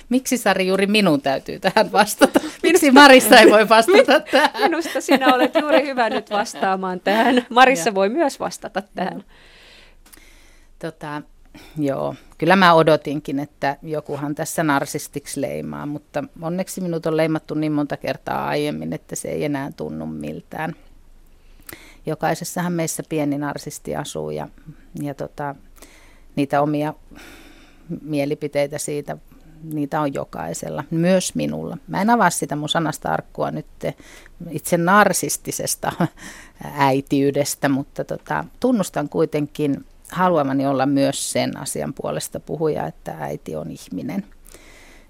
Miksi 0.09 0.37
Sari 0.37 0.67
juuri 0.67 0.87
minun 0.87 1.21
täytyy 1.21 1.59
tähän 1.59 1.91
vastata? 1.91 2.39
Miksi 2.63 2.91
Marissa 2.91 3.39
ei 3.39 3.51
voi 3.51 3.69
vastata 3.69 4.19
tähän? 4.31 4.71
Minusta 4.71 5.01
sinä 5.01 5.35
olet 5.35 5.55
juuri 5.61 5.87
hyvä 5.87 6.09
nyt 6.09 6.29
vastaamaan 6.29 6.99
tähän. 6.99 7.45
Marissa 7.49 7.89
ja. 7.89 7.95
voi 7.95 8.09
myös 8.09 8.39
vastata 8.39 8.83
tähän. 8.95 9.23
Tota, 10.79 11.21
joo, 11.77 12.15
kyllä 12.37 12.55
mä 12.55 12.73
odotinkin, 12.73 13.39
että 13.39 13.77
jokuhan 13.83 14.35
tässä 14.35 14.63
narsistiksi 14.63 15.41
leimaa, 15.41 15.85
mutta 15.85 16.23
onneksi 16.41 16.81
minut 16.81 17.05
on 17.05 17.17
leimattu 17.17 17.53
niin 17.53 17.71
monta 17.71 17.97
kertaa 17.97 18.47
aiemmin, 18.47 18.93
että 18.93 19.15
se 19.15 19.27
ei 19.27 19.45
enää 19.45 19.71
tunnu 19.71 20.05
miltään. 20.05 20.75
Jokaisessahan 22.05 22.73
meissä 22.73 23.03
pieni 23.09 23.37
narsisti 23.37 23.95
asuu 23.95 24.29
ja, 24.29 24.47
ja 25.01 25.13
tota, 25.13 25.55
niitä 26.35 26.61
omia 26.61 26.93
mielipiteitä 28.01 28.77
siitä 28.77 29.17
niitä 29.63 30.01
on 30.01 30.13
jokaisella, 30.13 30.83
myös 30.91 31.35
minulla. 31.35 31.77
Mä 31.87 32.01
en 32.01 32.09
avaa 32.09 32.29
sitä 32.29 32.55
mun 32.55 32.69
sanasta 32.69 33.09
arkkua 33.09 33.51
nyt 33.51 33.65
itse 34.49 34.77
narsistisesta 34.77 35.91
äitiydestä, 36.77 37.69
mutta 37.69 38.03
tota, 38.03 38.45
tunnustan 38.59 39.09
kuitenkin 39.09 39.85
haluamani 40.11 40.67
olla 40.67 40.85
myös 40.85 41.31
sen 41.31 41.57
asian 41.57 41.93
puolesta 41.93 42.39
puhuja, 42.39 42.87
että 42.87 43.15
äiti 43.19 43.55
on 43.55 43.71
ihminen. 43.71 44.25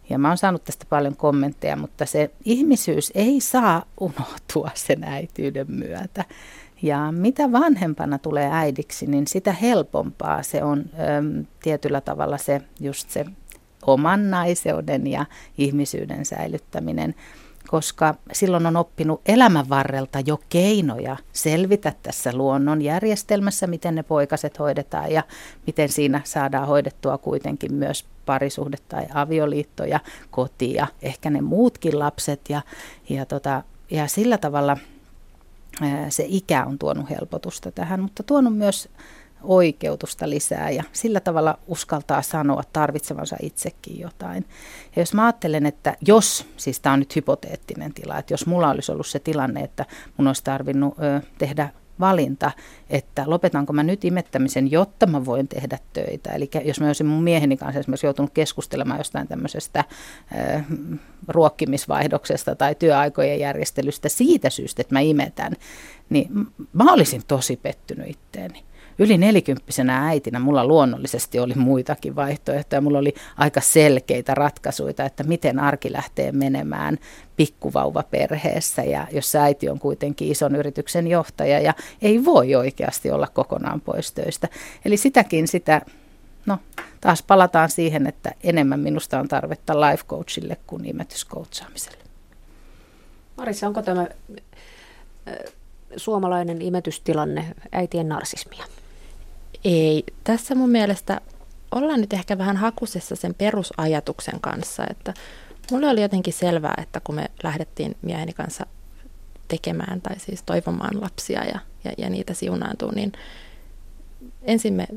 Ja 0.09 0.17
mä 0.17 0.27
oon 0.27 0.37
saanut 0.37 0.63
tästä 0.63 0.85
paljon 0.89 1.15
kommentteja, 1.15 1.75
mutta 1.75 2.05
se 2.05 2.31
ihmisyys 2.45 3.11
ei 3.15 3.41
saa 3.41 3.85
unohtua 3.99 4.71
sen 4.73 5.03
äityyden 5.03 5.71
myötä. 5.71 6.25
Ja 6.81 7.11
mitä 7.11 7.51
vanhempana 7.51 8.17
tulee 8.17 8.49
äidiksi, 8.51 9.05
niin 9.07 9.27
sitä 9.27 9.51
helpompaa 9.51 10.43
se 10.43 10.63
on 10.63 10.79
ö, 10.79 11.43
tietyllä 11.63 12.01
tavalla 12.01 12.37
se 12.37 12.61
just 12.79 13.09
se 13.09 13.25
oman 13.85 14.31
naiseuden 14.31 15.07
ja 15.07 15.25
ihmisyyden 15.57 16.25
säilyttäminen, 16.25 17.15
koska 17.71 18.15
silloin 18.33 18.65
on 18.65 18.75
oppinut 18.75 19.21
elämän 19.25 19.69
varrelta 19.69 20.19
jo 20.25 20.39
keinoja 20.49 21.17
selvitä 21.33 21.93
tässä 22.03 22.31
luonnon 22.33 22.81
järjestelmässä, 22.81 23.67
miten 23.67 23.95
ne 23.95 24.03
poikaset 24.03 24.59
hoidetaan 24.59 25.11
ja 25.11 25.23
miten 25.67 25.89
siinä 25.89 26.21
saadaan 26.23 26.67
hoidettua 26.67 27.17
kuitenkin 27.17 27.73
myös 27.73 28.05
parisuhde 28.25 28.77
tai 28.89 29.05
avioliitto 29.13 29.83
ja 29.85 29.99
koti 30.31 30.73
ja 30.73 30.87
ehkä 31.01 31.29
ne 31.29 31.41
muutkin 31.41 31.99
lapset. 31.99 32.41
Ja, 32.49 32.61
ja, 33.09 33.25
tota, 33.25 33.63
ja 33.91 34.07
sillä 34.07 34.37
tavalla 34.37 34.77
se 36.09 36.25
ikä 36.27 36.65
on 36.65 36.79
tuonut 36.79 37.09
helpotusta 37.09 37.71
tähän, 37.71 38.01
mutta 38.01 38.23
tuonut 38.23 38.57
myös 38.57 38.89
oikeutusta 39.43 40.29
lisää 40.29 40.69
ja 40.69 40.83
sillä 40.91 41.19
tavalla 41.19 41.59
uskaltaa 41.67 42.21
sanoa 42.21 42.63
tarvitsevansa 42.73 43.35
itsekin 43.41 43.99
jotain. 43.99 44.45
Ja 44.95 45.01
jos 45.01 45.13
mä 45.13 45.25
ajattelen, 45.25 45.65
että 45.65 45.97
jos, 46.07 46.45
siis 46.57 46.79
tämä 46.79 46.93
on 46.93 46.99
nyt 46.99 47.15
hypoteettinen 47.15 47.93
tila, 47.93 48.17
että 48.17 48.33
jos 48.33 48.45
mulla 48.45 48.69
olisi 48.69 48.91
ollut 48.91 49.07
se 49.07 49.19
tilanne, 49.19 49.61
että 49.61 49.85
mun 50.17 50.27
olisi 50.27 50.43
tarvinnut 50.43 50.99
ö, 50.99 51.21
tehdä 51.37 51.69
valinta, 51.99 52.51
että 52.89 53.23
lopetanko 53.27 53.73
mä 53.73 53.83
nyt 53.83 54.05
imettämisen, 54.05 54.71
jotta 54.71 55.07
mä 55.07 55.25
voin 55.25 55.47
tehdä 55.47 55.77
töitä. 55.93 56.31
Eli 56.31 56.49
jos 56.63 56.79
mä 56.79 56.87
olisin 56.87 57.07
mun 57.07 57.23
mieheni 57.23 57.57
kanssa 57.57 57.79
esimerkiksi 57.79 58.07
joutunut 58.07 58.31
keskustelemaan 58.33 58.99
jostain 58.99 59.27
tämmöisestä 59.27 59.83
ö, 60.35 60.61
ruokkimisvaihdoksesta 61.27 62.55
tai 62.55 62.75
työaikojen 62.75 63.39
järjestelystä 63.39 64.09
siitä 64.09 64.49
syystä, 64.49 64.81
että 64.81 64.95
mä 64.95 64.99
imetän, 64.99 65.53
niin 66.09 66.29
mä 66.73 66.93
olisin 66.93 67.21
tosi 67.27 67.57
pettynyt 67.57 68.09
itteeni 68.09 68.63
yli 68.99 69.17
nelikymppisenä 69.17 70.07
äitinä 70.07 70.39
mulla 70.39 70.65
luonnollisesti 70.65 71.39
oli 71.39 71.53
muitakin 71.55 72.15
vaihtoehtoja. 72.15 72.81
Mulla 72.81 72.99
oli 72.99 73.13
aika 73.37 73.61
selkeitä 73.61 74.35
ratkaisuja, 74.35 75.05
että 75.05 75.23
miten 75.23 75.59
arki 75.59 75.91
lähtee 75.91 76.31
menemään 76.31 76.97
pikkuvauva 77.37 78.03
perheessä 78.03 78.83
ja 78.83 79.07
jos 79.11 79.35
äiti 79.35 79.69
on 79.69 79.79
kuitenkin 79.79 80.31
ison 80.31 80.55
yrityksen 80.55 81.07
johtaja 81.07 81.59
ja 81.59 81.73
ei 82.01 82.25
voi 82.25 82.55
oikeasti 82.55 83.11
olla 83.11 83.27
kokonaan 83.27 83.81
pois 83.81 84.11
töistä. 84.11 84.47
Eli 84.85 84.97
sitäkin 84.97 85.47
sitä 85.47 85.81
no 86.45 86.57
taas 87.01 87.23
palataan 87.23 87.69
siihen, 87.69 88.07
että 88.07 88.31
enemmän 88.43 88.79
minusta 88.79 89.19
on 89.19 89.27
tarvetta 89.27 89.81
life 89.81 90.03
coachille 90.07 90.57
kuin 90.67 90.85
imetyskoutsaamiselle. 90.85 92.03
Marissa, 93.37 93.67
onko 93.67 93.81
tämä 93.81 94.07
suomalainen 95.97 96.61
imetystilanne 96.61 97.45
äitien 97.71 98.09
narsismia? 98.09 98.65
Ei. 99.63 100.03
Tässä 100.23 100.55
mun 100.55 100.69
mielestä 100.69 101.21
ollaan 101.71 102.01
nyt 102.01 102.13
ehkä 102.13 102.37
vähän 102.37 102.57
hakusessa 102.57 103.15
sen 103.15 103.33
perusajatuksen 103.33 104.39
kanssa, 104.41 104.83
että 104.89 105.13
mulle 105.71 105.89
oli 105.89 106.01
jotenkin 106.01 106.33
selvää, 106.33 106.73
että 106.77 107.01
kun 107.03 107.15
me 107.15 107.31
lähdettiin 107.43 107.95
mieheni 108.01 108.33
kanssa 108.33 108.65
tekemään 109.47 110.01
tai 110.01 110.19
siis 110.19 110.43
toivomaan 110.43 111.01
lapsia 111.01 111.43
ja, 111.45 111.59
ja, 111.83 111.91
ja 111.97 112.09
niitä 112.09 112.33
siunaantuu, 112.33 112.91
niin 112.91 113.11
ensin 114.41 114.73
me, 114.73 114.87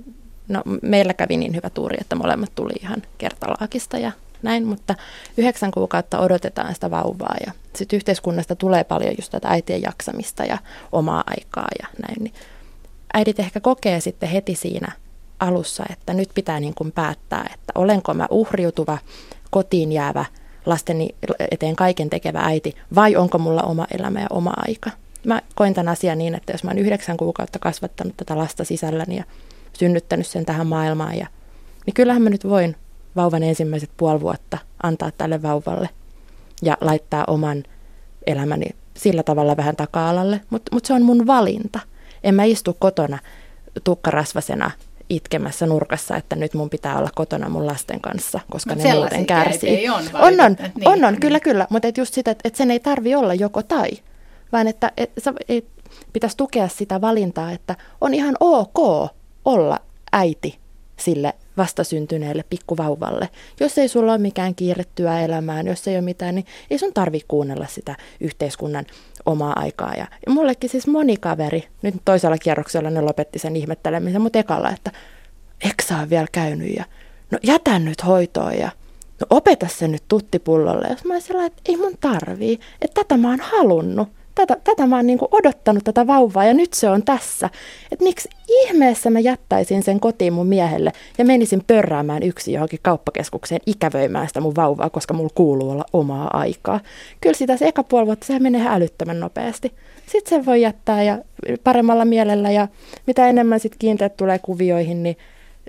no 0.49 0.63
meillä 0.83 1.15
kävi 1.15 1.37
niin 1.37 1.57
hyvä 1.57 1.71
tuuri, 1.71 1.97
että 2.01 2.17
molemmat 2.17 2.55
tuli 2.55 2.73
ihan 2.81 3.03
kertalaakista 3.19 3.99
ja 3.99 4.13
näin, 4.43 4.67
mutta 4.67 4.95
yhdeksän 5.37 5.71
kuukautta 5.71 6.19
odotetaan 6.19 6.75
sitä 6.75 6.91
vauvaa 6.91 7.35
ja 7.47 7.53
sitten 7.77 7.97
yhteiskunnasta 7.97 8.57
tulee 8.57 8.85
paljon 8.85 9.15
just 9.19 9.31
tätä 9.31 9.49
äitien 9.49 9.83
jaksamista 9.83 10.45
ja 10.45 10.59
omaa 10.93 11.25
aikaa 11.27 11.69
ja 11.83 11.89
näin, 12.09 12.25
niin 12.25 12.35
äidit 13.15 13.41
ehkä 13.41 13.61
kokee 13.61 14.01
sitten 14.01 14.29
heti 14.29 14.55
siinä 14.55 14.93
alussa, 15.41 15.85
että 15.91 16.15
nyt 16.15 16.31
pitää 16.35 16.61
niin 16.61 16.75
kuin 16.75 16.93
päättää, 16.93 17.51
että 17.55 17.73
olenko 17.75 18.15
mä 18.15 18.27
uhriutuva, 18.31 18.99
kotiin 19.51 19.93
jäävä, 19.93 20.25
lasteni 20.67 21.09
eteen 21.51 21.77
kaiken 21.77 22.11
tekevä 22.11 22.41
äiti, 22.41 22.75
vai 22.95 23.17
onko 23.17 23.39
mulla 23.39 23.63
oma 23.63 23.87
elämä 23.99 24.21
ja 24.21 24.27
oma 24.31 24.53
aika. 24.57 24.91
Mä 25.27 25.43
koin 25.55 25.75
tämän 25.75 25.93
asian 25.93 26.19
niin, 26.19 26.35
että 26.35 26.53
jos 26.53 26.65
mä 26.65 26.71
oon 26.71 26.79
yhdeksän 26.79 27.17
kuukautta 27.17 27.59
kasvattanut 27.59 28.17
tätä 28.17 28.39
lasta 28.39 28.65
sisälläni 28.65 29.17
ja 29.17 29.25
synnyttänyt 29.73 30.27
sen 30.27 30.47
tähän 30.47 30.67
maailmaan, 30.67 31.19
ja, 31.19 31.27
niin 31.87 31.95
kyllähän 31.95 32.23
mä 32.23 32.31
nyt 32.31 32.49
voin 32.49 32.77
vauvan 33.17 33.43
ensimmäiset 33.43 33.91
puoli 33.97 34.21
vuotta 34.21 34.59
antaa 34.83 35.11
tälle 35.11 35.43
vauvalle 35.43 35.89
ja 36.63 36.77
laittaa 36.81 37.25
oman 37.27 37.63
elämäni 38.27 38.67
sillä 38.97 39.23
tavalla 39.23 39.57
vähän 39.57 39.77
taka-alalle, 39.77 40.41
mutta 40.51 40.75
mut 40.75 40.85
se 40.85 40.93
on 40.95 41.03
mun 41.03 41.27
valinta. 41.27 41.81
En 42.25 42.35
mä 42.35 42.45
istu 42.45 42.77
kotona 42.79 43.19
tukkarasvasena 43.85 44.71
itkemässä 45.09 45.67
nurkassa, 45.67 46.17
että 46.17 46.37
nyt 46.37 46.55
mun 46.55 46.71
pitää 46.71 46.99
olla 46.99 47.11
kotona 47.15 47.49
mun 47.49 47.67
lasten 47.67 48.01
kanssa, 48.01 48.41
koska 48.51 48.75
Mut 48.75 48.85
ne 48.85 48.95
muuten 48.95 49.27
kärsii. 49.27 49.89
On, 49.89 50.05
on, 50.15 50.41
on, 50.41 50.57
niin, 50.75 50.89
on, 50.89 51.05
on, 51.05 51.21
kyllä, 51.21 51.41
kyllä, 51.41 51.67
mutta 51.71 51.89
et 51.89 51.99
just 51.99 52.15
sitä, 52.15 52.31
että 52.31 52.49
et 52.49 52.55
sen 52.55 52.71
ei 52.71 52.81
tarvi 52.81 53.15
olla 53.15 53.35
joko 53.35 53.63
tai, 53.63 53.91
vaan 54.53 54.69
että 54.69 54.93
et, 54.97 55.13
et, 55.49 55.65
pitäisi 56.13 56.37
tukea 56.37 56.69
sitä 56.69 57.01
valintaa, 57.01 57.53
että 57.53 57.77
on 58.01 58.15
ihan 58.15 58.37
ok 58.41 59.11
olla 59.45 59.79
äiti 60.13 60.59
sille 60.97 61.35
vastasyntyneelle 61.57 62.45
pikkuvauvalle. 62.51 63.29
Jos 63.61 63.79
ei 63.79 63.89
sulla 63.89 64.13
ole 64.13 64.21
mikään 64.21 64.55
kiirettyä 64.55 65.21
elämään, 65.21 65.67
jos 65.67 65.89
ei 65.89 65.95
ole 65.95 66.03
mitään, 66.03 66.35
niin 66.35 66.47
ei 66.71 66.79
sun 66.79 66.93
tarvi 66.93 67.21
kuunnella 67.29 67.67
sitä 67.67 67.97
yhteiskunnan 68.21 68.85
omaa 69.27 69.53
aikaa. 69.57 69.95
Ja, 69.95 70.07
mullekin 70.29 70.71
siis 70.71 70.87
moni 70.87 71.17
kaveri, 71.17 71.69
nyt 71.83 71.95
toisella 72.05 72.39
kierroksella 72.39 72.91
ne 72.91 73.01
lopetti 73.01 73.39
sen 73.39 73.57
ihmettelemisen, 73.57 74.23
mutta 74.23 74.39
ekalla, 74.39 74.71
että 74.71 74.93
eksä 75.65 75.97
on 75.97 76.11
vielä 76.11 76.27
käynyt 76.33 76.77
ja 76.77 76.85
no 77.31 77.39
jätä 77.43 77.79
nyt 77.79 78.07
hoitoon 78.07 78.59
ja 78.59 78.71
no 79.21 79.27
opeta 79.31 79.69
se 79.69 79.89
nyt 79.89 80.03
tuttipullolle. 80.09 80.87
Jos 80.91 81.05
mä 81.05 81.15
olisin 81.15 81.41
että 81.41 81.63
ei 81.69 81.77
mun 81.77 81.99
tarvii, 82.01 82.61
että 82.83 83.05
tätä 83.05 83.17
mä 83.17 83.31
oon 83.31 83.41
halunnut 83.41 84.09
tätä, 84.35 84.57
tätä 84.65 84.87
mä 84.87 84.97
oon 84.97 85.07
niin 85.07 85.19
odottanut 85.31 85.85
tätä 85.85 86.07
vauvaa 86.07 86.45
ja 86.45 86.55
nyt 86.55 86.73
se 86.73 86.89
on 86.89 87.03
tässä. 87.03 87.51
Että 87.93 88.05
miksi 88.05 88.29
ihmeessä 88.49 89.11
mä 89.11 89.21
jättäisin 89.21 89.83
sen 89.83 90.01
kotiin 90.01 90.33
mun 90.33 90.47
miehelle 90.47 90.93
ja 91.19 91.25
menisin 91.25 91.65
pörräämään 91.67 92.23
yksi 92.23 92.53
johonkin 92.53 92.79
kauppakeskukseen 92.83 93.61
ikävöimään 93.67 94.29
sitä 94.29 94.41
mun 94.41 94.57
vauvaa, 94.57 94.91
koska 94.91 95.15
mulla 95.15 95.31
kuuluu 95.35 95.71
olla 95.71 95.85
omaa 95.93 96.31
aikaa. 96.33 96.81
Kyllä 97.21 97.37
sitä 97.37 97.57
se 97.57 97.67
eka 97.67 97.83
puoli 97.83 98.07
vuotta, 98.07 98.27
sehän 98.27 98.43
menee 98.43 98.67
älyttömän 98.69 99.21
nopeasti. 99.21 99.73
Sitten 100.07 100.31
sen 100.31 100.47
voi 100.47 100.63
jättää 100.63 101.03
ja 101.03 101.19
paremmalla 101.65 102.05
mielellä 102.05 102.51
ja 102.51 102.69
mitä 103.07 103.29
enemmän 103.29 103.61
sitten 103.61 103.79
kiinteät 103.79 104.17
tulee 104.17 104.39
kuvioihin, 104.39 105.03
niin 105.03 105.17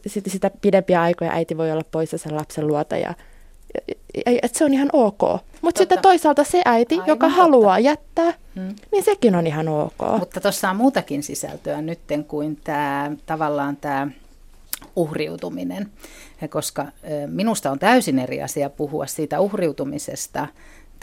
sit 0.07 0.24
sitä 0.28 0.51
pidempiä 0.61 1.01
aikoja 1.01 1.32
äiti 1.32 1.57
voi 1.57 1.72
olla 1.72 1.84
poissa 1.91 2.18
sen 2.18 2.36
lapsen 2.36 2.68
luota 2.68 2.97
ja 2.97 3.13
että 4.26 4.58
se 4.58 4.66
on 4.66 4.74
ihan 4.74 4.90
ok. 4.94 5.22
Mutta 5.62 5.80
sitten 5.80 6.02
toisaalta 6.02 6.44
se 6.44 6.62
äiti, 6.66 6.96
Aivan 6.96 7.08
joka 7.08 7.28
totta. 7.28 7.42
haluaa 7.42 7.80
jättää, 7.80 8.34
hmm. 8.56 8.76
niin 8.92 9.04
sekin 9.04 9.36
on 9.36 9.48
ihan 9.48 9.68
ok. 9.68 10.20
Mutta 10.20 10.42
tuossa 10.42 10.70
on 10.70 10.76
muutakin 10.76 11.24
sisältöä 11.24 11.82
nytten 11.82 12.24
kuin 12.24 12.60
tämä 12.64 13.12
tavallaan 13.26 13.78
tämä 13.78 14.08
uhriutuminen, 14.96 15.90
koska 16.50 16.86
minusta 17.28 17.72
on 17.72 17.80
täysin 17.80 18.20
eri 18.20 18.42
asia 18.42 18.70
puhua 18.70 19.06
siitä 19.06 19.40
uhriutumisesta 19.40 20.48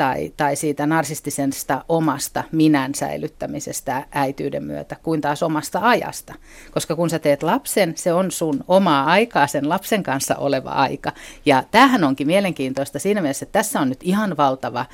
tai, 0.02 0.32
tai 0.36 0.56
siitä 0.56 0.86
narsistisesta 0.86 1.84
omasta 1.88 2.44
minän 2.52 2.94
säilyttämisestä 2.94 4.06
äityyden 4.10 4.64
myötä 4.64 4.96
kuin 5.02 5.20
taas 5.20 5.42
omasta 5.42 5.80
ajasta. 5.82 6.34
Koska 6.70 6.96
kun 6.96 7.10
sä 7.10 7.18
teet 7.18 7.42
lapsen, 7.42 7.92
se 7.96 8.12
on 8.12 8.30
sun 8.30 8.64
omaa 8.68 9.04
aikaa, 9.04 9.46
sen 9.46 9.68
lapsen 9.68 10.02
kanssa 10.02 10.36
oleva 10.36 10.70
aika. 10.70 11.12
Ja 11.46 11.64
tämähän 11.70 12.04
onkin 12.04 12.26
mielenkiintoista 12.26 12.98
siinä 12.98 13.20
mielessä, 13.20 13.44
että 13.44 13.58
tässä 13.58 13.80
on 13.80 13.88
nyt 13.88 14.00
ihan 14.02 14.36
valtava 14.36 14.86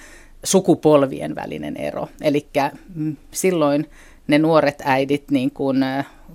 sukupolvien 0.44 1.34
välinen 1.34 1.76
ero. 1.76 2.09
Eli 2.20 2.46
mm, 2.94 3.16
silloin 3.30 3.90
ne 4.26 4.38
nuoret 4.38 4.82
äidit 4.84 5.30
niin 5.30 5.50
kuin 5.50 5.84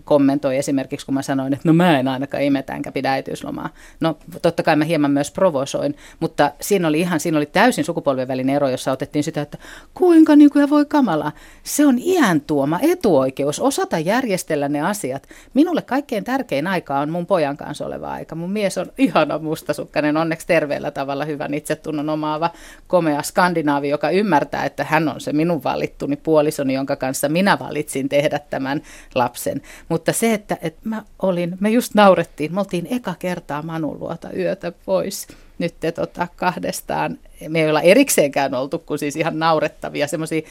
kommentoi 0.03 0.57
esimerkiksi, 0.57 1.05
kun 1.05 1.15
mä 1.15 1.21
sanoin, 1.21 1.53
että 1.53 1.69
no 1.69 1.73
mä 1.73 1.99
en 1.99 2.07
ainakaan 2.07 2.43
imetä 2.43 2.75
enkä 2.75 2.91
pidä 2.91 3.11
äitiyslomaa. 3.11 3.69
No 3.99 4.17
totta 4.41 4.63
kai 4.63 4.75
mä 4.75 4.85
hieman 4.85 5.11
myös 5.11 5.31
provosoin, 5.31 5.95
mutta 6.19 6.51
siinä 6.61 6.87
oli 6.87 6.99
ihan, 6.99 7.19
siinä 7.19 7.37
oli 7.37 7.45
täysin 7.45 7.85
sukupolven 7.85 8.27
välinen 8.27 8.55
ero, 8.55 8.69
jossa 8.69 8.91
otettiin 8.91 9.23
sitä, 9.23 9.41
että 9.41 9.57
kuinka 9.93 10.35
niin 10.35 10.49
kuin 10.49 10.69
voi 10.69 10.85
kamala. 10.85 11.31
Se 11.63 11.85
on 11.85 11.99
iän 11.99 12.41
tuoma 12.41 12.79
etuoikeus 12.81 13.59
osata 13.59 13.99
järjestellä 13.99 14.69
ne 14.69 14.81
asiat. 14.81 15.27
Minulle 15.53 15.81
kaikkein 15.81 16.23
tärkein 16.23 16.67
aika 16.67 16.99
on 16.99 17.09
mun 17.09 17.25
pojan 17.25 17.57
kanssa 17.57 17.85
oleva 17.85 18.11
aika. 18.11 18.35
Mun 18.35 18.51
mies 18.51 18.77
on 18.77 18.91
ihana 18.97 19.39
mustasukkainen, 19.39 20.17
onneksi 20.17 20.47
terveellä 20.47 20.91
tavalla 20.91 21.25
hyvän 21.25 21.53
itsetunnon 21.53 22.09
omaava 22.09 22.49
komea 22.87 23.21
skandinaavi, 23.21 23.89
joka 23.89 24.09
ymmärtää, 24.09 24.65
että 24.65 24.83
hän 24.83 25.09
on 25.09 25.21
se 25.21 25.33
minun 25.33 25.63
valittuni 25.63 26.15
puolisoni, 26.15 26.73
jonka 26.73 26.95
kanssa 26.95 27.29
minä 27.29 27.59
valitsin 27.59 28.09
tehdä 28.09 28.39
tämän 28.39 28.81
lapsen. 29.15 29.61
Mutta 29.93 30.13
se, 30.13 30.33
että, 30.33 30.57
että 30.61 30.89
mä 30.89 31.03
olin, 31.21 31.57
me 31.59 31.69
just 31.69 31.95
naurettiin, 31.95 32.53
me 32.53 32.59
oltiin 32.59 32.87
eka 32.89 33.15
kertaa 33.19 33.61
Manun 33.61 33.99
luota 33.99 34.31
yötä 34.31 34.71
pois. 34.85 35.27
Nyt 35.59 35.75
te, 35.79 35.91
tota, 35.91 36.27
kahdestaan 36.35 37.17
me 37.49 37.61
ei 37.61 37.69
olla 37.69 37.81
erikseenkään 37.81 38.53
oltu, 38.53 38.79
kun 38.79 38.99
siis 38.99 39.15
ihan 39.15 39.39
naurettavia 39.39 40.07
semmoisia 40.07 40.41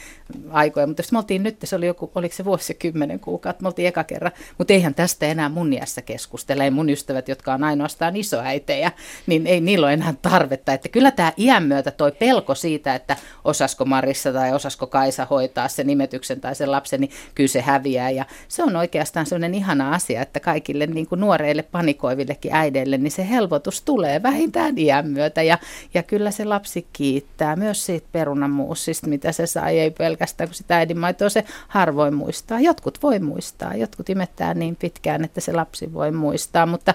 aikoja, 0.49 0.87
mutta 0.87 1.03
me 1.11 1.17
oltiin 1.17 1.43
nyt, 1.43 1.57
se 1.63 1.75
oli 1.75 1.87
joku, 1.87 2.11
oliko 2.15 2.35
se 2.35 2.45
vuosi 2.45 2.73
kymmenen 2.73 3.19
kuukautta, 3.19 3.61
me 3.61 3.67
oltiin 3.67 3.87
eka 3.87 4.03
kerran, 4.03 4.31
mutta 4.57 4.73
eihän 4.73 4.95
tästä 4.95 5.25
enää 5.25 5.49
mun 5.49 5.73
iässä 5.73 6.01
keskustella, 6.01 6.63
ei 6.63 6.71
mun 6.71 6.89
ystävät, 6.89 7.27
jotka 7.27 7.53
on 7.53 7.63
ainoastaan 7.63 8.15
isoäitejä, 8.15 8.91
niin 9.27 9.47
ei 9.47 9.61
niillä 9.61 9.85
ole 9.85 9.93
enää 9.93 10.13
tarvetta, 10.21 10.73
että 10.73 10.89
kyllä 10.89 11.11
tämä 11.11 11.33
iän 11.37 11.63
myötä 11.63 11.91
toi 11.91 12.11
pelko 12.11 12.55
siitä, 12.55 12.95
että 12.95 13.17
osasko 13.43 13.85
Marissa 13.85 14.33
tai 14.33 14.53
osasko 14.53 14.87
Kaisa 14.87 15.25
hoitaa 15.25 15.67
sen 15.67 15.87
nimetyksen 15.87 16.41
tai 16.41 16.55
sen 16.55 16.71
lapsen, 16.71 17.01
niin 17.01 17.11
kyllä 17.35 17.47
se 17.47 17.61
häviää. 17.61 18.09
Ja 18.09 18.25
se 18.47 18.63
on 18.63 18.75
oikeastaan 18.75 19.25
sellainen 19.25 19.55
ihana 19.55 19.93
asia, 19.93 20.21
että 20.21 20.39
kaikille 20.39 20.87
niin 20.87 21.07
kuin 21.07 21.21
nuoreille 21.21 21.63
panikoivillekin 21.63 22.53
äideille, 22.53 22.97
niin 22.97 23.11
se 23.11 23.29
helpotus 23.29 23.81
tulee 23.81 24.23
vähintään 24.23 24.77
iän 24.77 25.07
myötä. 25.07 25.41
Ja, 25.41 25.57
ja 25.93 26.03
kyllä 26.03 26.31
se 26.31 26.45
lapsi 26.45 26.72
kiittää 26.81 27.55
myös 27.55 27.85
siitä 27.85 28.07
perunamuusista, 28.11 29.07
mitä 29.07 29.31
se 29.31 29.47
sai, 29.47 29.79
ei 29.79 29.91
pelkästään 29.91 30.47
kun 30.47 30.55
sitä 30.55 30.77
äidinmaitoa 30.77 31.29
se 31.29 31.45
harvoin 31.67 32.13
muistaa. 32.13 32.59
Jotkut 32.59 33.03
voi 33.03 33.19
muistaa, 33.19 33.75
jotkut 33.75 34.09
imettää 34.09 34.53
niin 34.53 34.75
pitkään, 34.75 35.23
että 35.23 35.41
se 35.41 35.53
lapsi 35.53 35.93
voi 35.93 36.11
muistaa, 36.11 36.65
mutta, 36.65 36.93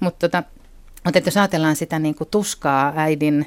mutta 0.00 0.28
tota, 0.28 0.42
mutta 1.04 1.20
jos 1.24 1.36
ajatellaan 1.36 1.76
sitä 1.76 1.98
niin 1.98 2.14
kuin 2.14 2.28
tuskaa 2.30 2.92
äidin 2.96 3.46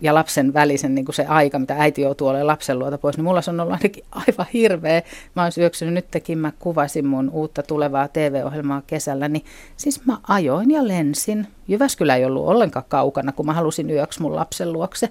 ja 0.00 0.14
lapsen 0.14 0.54
välisen 0.54 0.94
niin 0.94 1.04
kuin 1.04 1.14
se 1.14 1.26
aika, 1.26 1.58
mitä 1.58 1.76
äiti 1.78 2.02
joutuu 2.02 2.28
olemaan 2.28 2.46
lapsen 2.46 2.78
luota 2.78 2.98
pois, 2.98 3.16
niin 3.16 3.24
mulla 3.24 3.42
se 3.42 3.50
on 3.50 3.60
ollut 3.60 3.74
ainakin 3.74 4.04
aivan 4.28 4.46
hirveä. 4.52 5.02
Mä 5.36 5.42
oon 5.42 5.52
syöksynyt 5.52 5.94
nytkin, 5.94 6.38
mä 6.38 6.52
kuvasin 6.58 7.06
mun 7.06 7.30
uutta 7.30 7.62
tulevaa 7.62 8.08
TV-ohjelmaa 8.08 8.82
kesällä, 8.86 9.28
niin 9.28 9.44
siis 9.76 10.06
mä 10.06 10.18
ajoin 10.28 10.70
ja 10.70 10.88
lensin. 10.88 11.46
Jyväskylä 11.68 12.16
ei 12.16 12.24
ollut 12.24 12.46
ollenkaan 12.46 12.84
kaukana, 12.88 13.32
kun 13.32 13.46
mä 13.46 13.52
halusin 13.52 13.90
yöksi 13.90 14.22
mun 14.22 14.36
lapsen 14.36 14.72
luokse. 14.72 15.08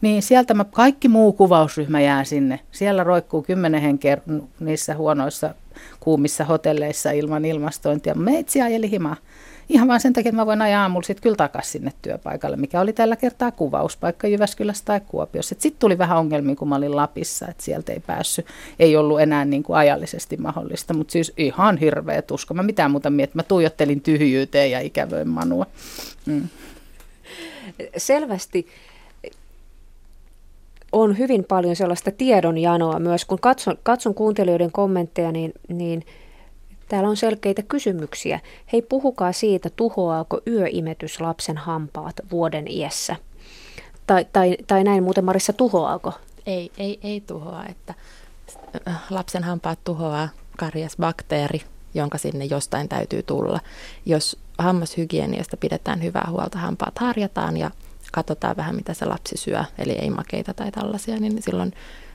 Niin 0.00 0.22
sieltä 0.22 0.54
mä, 0.54 0.64
kaikki 0.64 1.08
muu 1.08 1.32
kuvausryhmä 1.32 2.00
jää 2.00 2.24
sinne. 2.24 2.60
Siellä 2.70 3.04
roikkuu 3.04 3.42
kymmenen 3.42 3.82
henkeä 3.82 4.18
niissä 4.60 4.96
huonoissa 4.96 5.54
kuumissa 6.00 6.44
hotelleissa 6.44 7.10
ilman 7.10 7.44
ilmastointia. 7.44 8.14
Meitsi 8.14 8.62
ajeli 8.62 8.90
himaa. 8.90 9.16
Ihan 9.70 9.88
vaan 9.88 10.00
sen 10.00 10.12
takia, 10.12 10.28
että 10.28 10.36
mä 10.36 10.46
voin 10.46 10.62
ajaa 10.62 10.82
aamulla 10.82 11.06
sitten 11.06 11.22
kyllä 11.22 11.36
takaisin 11.36 11.72
sinne 11.72 11.92
työpaikalle, 12.02 12.56
mikä 12.56 12.80
oli 12.80 12.92
tällä 12.92 13.16
kertaa 13.16 13.50
kuvauspaikka 13.50 14.28
Jyväskylässä 14.28 14.84
tai 14.84 15.00
Kuopiossa. 15.00 15.54
Sitten 15.58 15.80
tuli 15.80 15.98
vähän 15.98 16.18
ongelmia, 16.18 16.56
kun 16.56 16.68
mä 16.68 16.76
olin 16.76 16.96
Lapissa, 16.96 17.48
että 17.48 17.62
sieltä 17.62 17.92
ei 17.92 18.00
päässyt, 18.00 18.46
ei 18.78 18.96
ollut 18.96 19.20
enää 19.20 19.44
niin 19.44 19.62
kuin 19.62 19.76
ajallisesti 19.76 20.36
mahdollista, 20.36 20.94
mutta 20.94 21.12
siis 21.12 21.32
ihan 21.36 21.76
hirveä 21.76 22.22
tuska. 22.22 22.54
Mä 22.54 22.62
mitään 22.62 22.90
muuta 22.90 23.10
mietin, 23.10 23.36
mä 23.36 23.42
tuijottelin 23.42 24.00
tyhjyyteen 24.00 24.70
ja 24.70 24.80
ikävöin 24.80 25.28
Manua. 25.28 25.66
Mm. 26.26 26.48
Selvästi 27.96 28.66
on 30.92 31.18
hyvin 31.18 31.44
paljon 31.44 31.76
sellaista 31.76 32.10
tiedonjanoa 32.10 32.98
myös. 32.98 33.24
Kun 33.24 33.38
katson, 33.40 33.78
katson 33.82 34.14
kuuntelijoiden 34.14 34.72
kommentteja, 34.72 35.32
niin, 35.32 35.52
niin 35.68 36.04
täällä 36.90 37.08
on 37.08 37.16
selkeitä 37.16 37.62
kysymyksiä. 37.62 38.40
Hei, 38.72 38.82
puhukaa 38.82 39.32
siitä, 39.32 39.70
tuhoaako 39.70 40.40
yöimetys 40.46 41.20
lapsen 41.20 41.56
hampaat 41.56 42.14
vuoden 42.30 42.68
iässä? 42.68 43.16
Tai, 44.06 44.26
tai, 44.32 44.56
tai 44.66 44.84
näin 44.84 45.02
muuten 45.02 45.24
Marissa, 45.24 45.52
tuhoaako? 45.52 46.12
Ei, 46.46 46.70
ei, 46.78 46.98
ei 47.02 47.20
tuhoa, 47.20 47.64
että 47.68 47.94
äh, 48.88 49.02
lapsen 49.10 49.44
hampaat 49.44 49.78
tuhoaa 49.84 50.28
bakteeri, 51.00 51.62
jonka 51.94 52.18
sinne 52.18 52.44
jostain 52.44 52.88
täytyy 52.88 53.22
tulla. 53.22 53.60
Jos 54.06 54.38
hammashygieniasta 54.58 55.56
pidetään 55.56 56.02
hyvää 56.02 56.26
huolta, 56.30 56.58
hampaat 56.58 56.98
harjataan 56.98 57.56
ja 57.56 57.70
katsotaan 58.12 58.56
vähän, 58.56 58.76
mitä 58.76 58.94
se 58.94 59.04
lapsi 59.04 59.36
syö, 59.36 59.64
eli 59.78 59.92
ei 59.92 60.10
makeita 60.10 60.54
tai 60.54 60.70
tällaisia, 60.70 61.16
niin 61.16 61.42
silloin, 61.42 61.72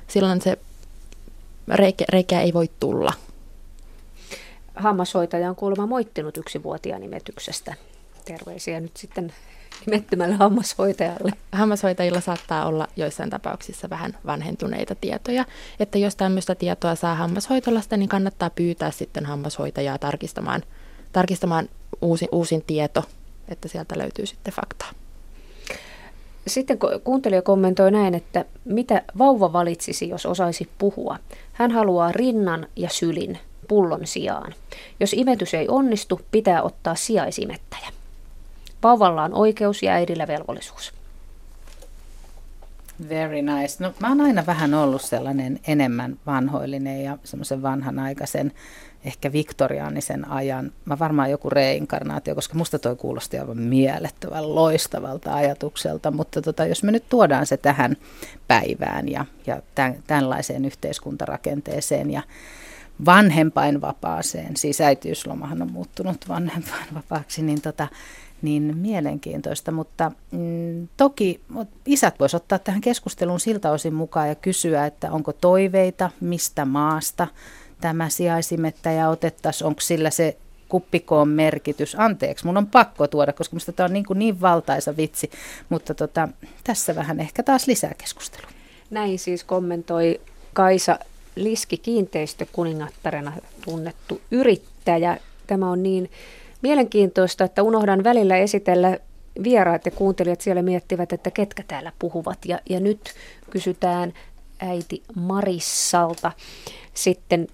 silloin 0.07 0.41
se 0.41 0.57
reikä, 1.67 2.05
reikä 2.09 2.41
ei 2.41 2.53
voi 2.53 2.69
tulla. 2.80 3.13
Hammashoitaja 4.76 5.49
on 5.49 5.55
kuulemma 5.55 5.86
moittinut 5.86 6.38
yksivuotiaan 6.38 7.01
nimetyksestä. 7.01 7.73
Terveisiä 8.26 8.80
nyt 8.80 8.97
sitten 8.97 9.34
nimettömälle 9.86 10.36
hammashoitajalle. 10.36 11.32
Hammashoitajilla 11.51 12.21
saattaa 12.21 12.65
olla 12.65 12.88
joissain 12.95 13.30
tapauksissa 13.30 13.89
vähän 13.89 14.17
vanhentuneita 14.26 14.95
tietoja. 14.95 15.45
Että 15.80 15.97
jos 15.97 16.15
tämmöistä 16.15 16.55
tietoa 16.55 16.95
saa 16.95 17.15
hammashoitolasta, 17.15 17.97
niin 17.97 18.09
kannattaa 18.09 18.49
pyytää 18.49 18.91
sitten 18.91 19.26
hammashoitajaa 19.26 19.97
tarkistamaan, 19.97 20.63
tarkistamaan 21.11 21.69
uusi, 22.01 22.28
uusin 22.32 22.63
tieto, 22.67 23.03
että 23.49 23.67
sieltä 23.67 23.97
löytyy 23.97 24.26
sitten 24.26 24.53
faktaa. 24.53 24.91
Sitten 26.47 26.78
kuuntelija 27.03 27.41
kommentoi 27.41 27.91
näin, 27.91 28.15
että 28.15 28.45
mitä 28.65 29.01
vauva 29.17 29.53
valitsisi, 29.53 30.09
jos 30.09 30.26
osaisi 30.26 30.69
puhua. 30.78 31.17
Hän 31.53 31.71
haluaa 31.71 32.11
rinnan 32.11 32.67
ja 32.76 32.89
sylin 32.89 33.39
pullon 33.68 34.07
sijaan. 34.07 34.53
Jos 34.99 35.13
imetys 35.13 35.53
ei 35.53 35.68
onnistu, 35.70 36.22
pitää 36.32 36.63
ottaa 36.63 36.95
sijaisimettäjä. 36.95 37.88
Vauvalla 38.84 39.24
on 39.24 39.34
oikeus 39.34 39.84
ja 39.84 39.93
äidillä 39.93 40.28
velvollisuus. 40.28 40.93
Very 43.09 43.41
nice. 43.41 43.84
No, 43.84 43.93
mä 43.99 44.09
oon 44.09 44.22
aina 44.22 44.45
vähän 44.45 44.74
ollut 44.74 45.01
sellainen 45.01 45.59
enemmän 45.68 46.18
vanhoillinen 46.26 47.03
ja 47.03 47.18
semmoisen 47.24 47.61
vanhanaikaisen 47.61 48.51
ehkä 49.05 49.32
viktoriaanisen 49.32 50.32
ajan. 50.32 50.72
Mä 50.86 50.99
varmaan 50.99 51.32
joku 51.32 51.49
reinkarnaatio, 51.49 52.36
koska 52.36 52.57
musta 52.57 52.80
toi 52.80 52.95
kuulosti 52.95 53.39
aivan 53.39 53.57
mielettömän 53.57 54.55
loistavalta 54.55 55.34
ajatukselta, 55.34 56.11
mutta 56.11 56.41
tota, 56.41 56.66
jos 56.66 56.84
me 56.84 56.91
nyt 56.91 57.09
tuodaan 57.09 57.45
se 57.45 57.57
tähän 57.57 57.97
päivään 58.47 59.09
ja, 59.09 59.26
ja 59.47 59.61
tämän, 59.76 59.95
tämänlaiseen 60.07 60.66
yhteiskuntarakenteeseen 60.66 62.11
ja 62.11 62.22
vanhempainvapaaseen, 63.05 64.57
siis 64.57 64.81
äitiyslomahan 64.81 65.61
on 65.61 65.71
muuttunut 65.71 66.29
vanhempainvapaaksi, 66.29 67.41
niin, 67.41 67.61
tota, 67.61 67.87
niin 68.41 68.77
mielenkiintoista, 68.77 69.71
mutta 69.71 70.11
mm, 70.31 70.87
toki 70.97 71.41
isät 71.85 72.19
voisivat 72.19 72.43
ottaa 72.43 72.59
tähän 72.59 72.81
keskusteluun 72.81 73.39
siltä 73.39 73.71
osin 73.71 73.93
mukaan 73.93 74.29
ja 74.29 74.35
kysyä, 74.35 74.85
että 74.85 75.11
onko 75.11 75.33
toiveita, 75.33 76.09
mistä 76.21 76.65
maasta, 76.65 77.27
tämä 77.81 78.09
sijaisimettäjä 78.09 79.09
otettaisiin, 79.09 79.67
onko 79.67 79.81
sillä 79.81 80.09
se 80.09 80.37
kuppikoon 80.69 81.29
merkitys. 81.29 81.95
Anteeksi, 81.99 82.45
mun 82.45 82.57
on 82.57 82.67
pakko 82.67 83.07
tuoda, 83.07 83.33
koska 83.33 83.53
minusta 83.53 83.71
tämä 83.71 83.85
on 83.85 83.93
niin, 83.93 84.05
kuin 84.05 84.19
niin 84.19 84.41
valtaisa 84.41 84.97
vitsi, 84.97 85.31
mutta 85.69 85.93
tota, 85.93 86.29
tässä 86.63 86.95
vähän 86.95 87.19
ehkä 87.19 87.43
taas 87.43 87.67
lisää 87.67 87.93
keskustelua. 87.97 88.49
Näin 88.89 89.19
siis 89.19 89.43
kommentoi 89.43 90.21
Kaisa 90.53 90.99
Liski 91.36 91.77
kiinteistökuningattarena 91.77 93.33
tunnettu 93.65 94.21
yrittäjä. 94.31 95.17
Tämä 95.47 95.71
on 95.71 95.83
niin 95.83 96.11
mielenkiintoista, 96.61 97.43
että 97.43 97.63
unohdan 97.63 98.03
välillä 98.03 98.38
esitellä 98.38 98.97
vieraat 99.43 99.86
ja 99.86 99.91
kuuntelijat 99.91 100.41
siellä 100.41 100.61
miettivät, 100.61 101.13
että 101.13 101.31
ketkä 101.31 101.63
täällä 101.67 101.91
puhuvat. 101.99 102.39
Ja, 102.45 102.59
ja 102.69 102.79
nyt 102.79 102.99
kysytään 103.49 104.13
äiti 104.59 105.03
Marissalta 105.15 106.31
sitten 106.93 107.47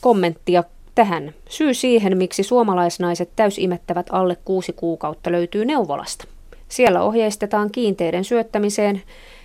kommenttia 0.00 0.64
tähän. 0.94 1.34
Syy 1.48 1.74
siihen, 1.74 2.16
miksi 2.16 2.42
suomalaisnaiset 2.42 3.30
täysimettävät 3.36 4.06
alle 4.10 4.36
kuusi 4.44 4.72
kuukautta 4.72 5.32
löytyy 5.32 5.64
neuvolasta. 5.64 6.24
Siellä 6.68 7.02
ohjeistetaan 7.02 7.70
kiinteiden 7.70 8.24
syöttämiseen 8.24 9.02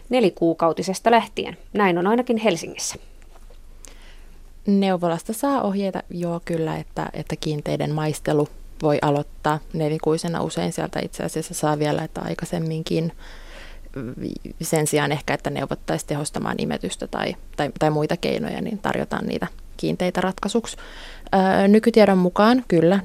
nelikuukautisesta 0.09 1.11
lähtien. 1.11 1.57
Näin 1.73 1.97
on 1.97 2.07
ainakin 2.07 2.37
Helsingissä. 2.37 2.95
Neuvolasta 4.67 5.33
saa 5.33 5.61
ohjeita, 5.61 6.03
joo 6.09 6.41
kyllä, 6.45 6.77
että, 6.77 7.09
että 7.13 7.35
kiinteiden 7.35 7.91
maistelu 7.91 8.47
voi 8.81 8.99
aloittaa 9.01 9.59
nelikuisena. 9.73 10.41
Usein 10.41 10.73
sieltä 10.73 10.99
itse 10.99 11.23
asiassa 11.23 11.53
saa 11.53 11.79
vielä, 11.79 12.03
että 12.03 12.21
aikaisemminkin 12.21 13.11
sen 14.61 14.87
sijaan 14.87 15.11
ehkä, 15.11 15.33
että 15.33 15.49
neuvottaisiin 15.49 16.07
tehostamaan 16.07 16.55
imetystä 16.59 17.07
tai, 17.07 17.35
tai, 17.57 17.71
tai 17.79 17.89
muita 17.89 18.17
keinoja, 18.17 18.61
niin 18.61 18.77
tarjotaan 18.77 19.25
niitä 19.25 19.47
kiinteitä 19.77 20.21
ratkaisuksi. 20.21 20.77
Öö, 21.35 21.67
nykytiedon 21.67 22.17
mukaan 22.17 22.63
kyllä 22.67 22.99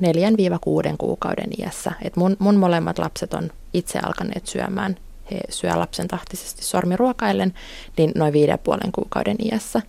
4-6 0.93 0.95
kuukauden 0.99 1.51
iässä. 1.59 1.93
Et 2.03 2.17
mun, 2.17 2.37
mun 2.39 2.57
molemmat 2.57 2.99
lapset 2.99 3.35
on 3.35 3.51
itse 3.75 3.99
alkaneet 3.99 4.47
syömään. 4.47 4.97
He 5.31 5.41
syö 5.49 5.79
lapsen 5.79 6.09
tahtisesti 6.09 6.65
sormiruokaillen, 6.65 7.55
niin 7.97 8.13
noin 8.15 8.35
5,5 8.35 8.91
kuukauden 8.93 9.37
iässä. 9.45 9.83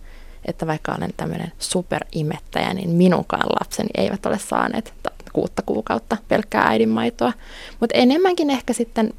Että 0.44 0.66
vaikka 0.66 0.94
olen 0.98 1.10
tämmöinen 1.16 1.52
superimettäjä, 1.58 2.74
niin 2.74 2.90
minunkaan 2.90 3.48
lapseni 3.60 3.88
eivät 3.96 4.26
ole 4.26 4.38
saaneet 4.38 4.94
kuutta 5.32 5.62
kuukautta 5.66 6.16
pelkkää 6.28 6.62
äidinmaitoa. 6.62 7.32
Mutta 7.80 7.98
enemmänkin 7.98 8.50
ehkä 8.50 8.72
sitten 8.72 9.12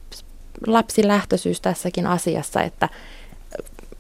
lapsilähtöisyys 0.68 1.62
tässäkin 1.62 2.08
asiassa, 2.08 2.62
että 2.62 2.90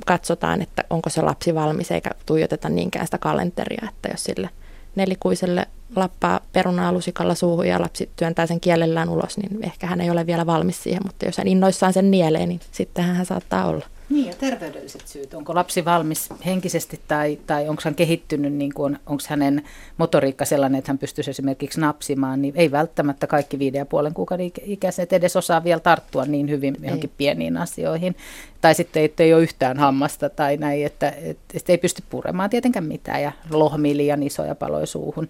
katsotaan, 0.05 0.61
että 0.61 0.83
onko 0.89 1.09
se 1.09 1.21
lapsi 1.21 1.55
valmis, 1.55 1.91
eikä 1.91 2.09
tuijoteta 2.25 2.69
niinkään 2.69 3.07
sitä 3.07 3.17
kalenteria, 3.17 3.87
että 3.89 4.09
jos 4.09 4.23
sille 4.23 4.49
nelikuiselle 4.95 5.67
lappaa 5.95 6.39
perunaa 6.53 6.91
lusikalla 6.91 7.35
suuhun 7.35 7.67
ja 7.67 7.81
lapsi 7.81 8.09
työntää 8.15 8.47
sen 8.47 8.59
kielellään 8.59 9.09
ulos, 9.09 9.37
niin 9.37 9.63
ehkä 9.63 9.87
hän 9.87 10.01
ei 10.01 10.09
ole 10.09 10.25
vielä 10.25 10.45
valmis 10.45 10.83
siihen, 10.83 11.01
mutta 11.05 11.25
jos 11.25 11.37
hän 11.37 11.47
innoissaan 11.47 11.93
sen 11.93 12.11
nielee, 12.11 12.45
niin 12.45 12.59
sittenhän 12.71 13.15
hän 13.15 13.25
saattaa 13.25 13.65
olla. 13.65 13.85
Niin 14.09 14.27
ja 14.27 14.33
terveydelliset 14.39 15.07
syyt. 15.07 15.33
Onko 15.33 15.55
lapsi 15.55 15.85
valmis 15.85 16.29
henkisesti 16.45 16.99
tai, 17.07 17.39
tai 17.47 17.69
onko 17.69 17.81
hän 17.85 17.95
kehittynyt, 17.95 18.53
niin 18.53 18.73
kuin, 18.73 18.99
onko 19.05 19.23
hänen 19.27 19.63
motoriikka 19.97 20.45
sellainen, 20.45 20.79
että 20.79 20.91
hän 20.91 20.97
pystyisi 20.97 21.29
esimerkiksi 21.29 21.79
napsimaan, 21.79 22.41
niin 22.41 22.53
ei 22.57 22.71
välttämättä 22.71 23.27
kaikki 23.27 23.59
viiden 23.59 23.79
ja 23.79 23.85
puolen 23.85 24.13
kuukauden 24.13 24.51
ikäiset 24.65 25.13
edes 25.13 25.35
osaa 25.35 25.63
vielä 25.63 25.79
tarttua 25.79 26.25
niin 26.25 26.49
hyvin 26.49 26.77
johonkin 26.81 27.09
ei. 27.09 27.15
pieniin 27.17 27.57
asioihin. 27.57 28.15
Tai 28.61 28.75
sitten, 28.75 29.03
että 29.03 29.23
ei 29.23 29.33
ole 29.33 29.43
yhtään 29.43 29.77
hammasta 29.77 30.29
tai 30.29 30.57
näin, 30.57 30.85
että, 30.85 31.09
että, 31.09 31.57
että 31.57 31.71
ei 31.71 31.77
pysty 31.77 32.03
puremaan 32.09 32.49
tietenkään 32.49 32.85
mitään 32.85 33.21
ja 33.21 33.31
lohmii 33.51 33.97
liian 33.97 34.23
isoja 34.23 34.55
paloja 34.55 34.85
suuhun. 34.85 35.29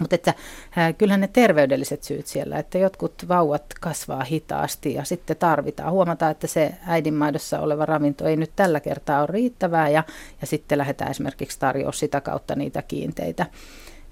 Mutta 0.00 0.14
että 0.14 0.34
äh, 0.78 0.94
kyllähän 0.98 1.20
ne 1.20 1.28
terveydelliset 1.32 2.02
syyt 2.02 2.26
siellä, 2.26 2.58
että 2.58 2.78
jotkut 2.78 3.28
vauvat 3.28 3.64
kasvaa 3.80 4.24
hitaasti 4.24 4.94
ja 4.94 5.04
sitten 5.04 5.36
tarvitaan. 5.36 5.92
Huomataan, 5.92 6.32
että 6.32 6.46
se 6.46 6.74
äidinmaidossa 6.86 7.60
oleva 7.60 7.86
ravinto 7.86 8.26
ei 8.26 8.36
nyt 8.36 8.50
tällä 8.56 8.80
kertaa 8.80 9.20
ole 9.20 9.28
riittävää 9.30 9.88
ja, 9.88 10.04
ja 10.40 10.46
sitten 10.46 10.78
lähdetään 10.78 11.10
esimerkiksi 11.10 11.58
tarjoamaan 11.58 11.92
sitä 11.92 12.20
kautta 12.20 12.54
niitä 12.54 12.82
kiinteitä 12.82 13.46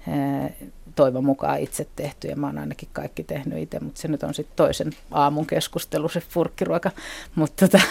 äh, 0.07 0.51
toivon 0.95 1.25
mukaan 1.25 1.59
itse 1.59 1.87
tehty 1.95 2.27
ja 2.27 2.35
mä 2.35 2.47
oon 2.47 2.57
ainakin 2.57 2.89
kaikki 2.93 3.23
tehnyt 3.23 3.59
itse, 3.59 3.79
mutta 3.79 4.01
se 4.01 4.07
nyt 4.07 4.23
on 4.23 4.33
sitten 4.33 4.55
toisen 4.55 4.91
aamun 5.11 5.45
keskustelu, 5.45 6.09
se 6.09 6.19
furkkiruoka. 6.19 6.91
Mutta 7.35 7.67
tota, 7.67 7.83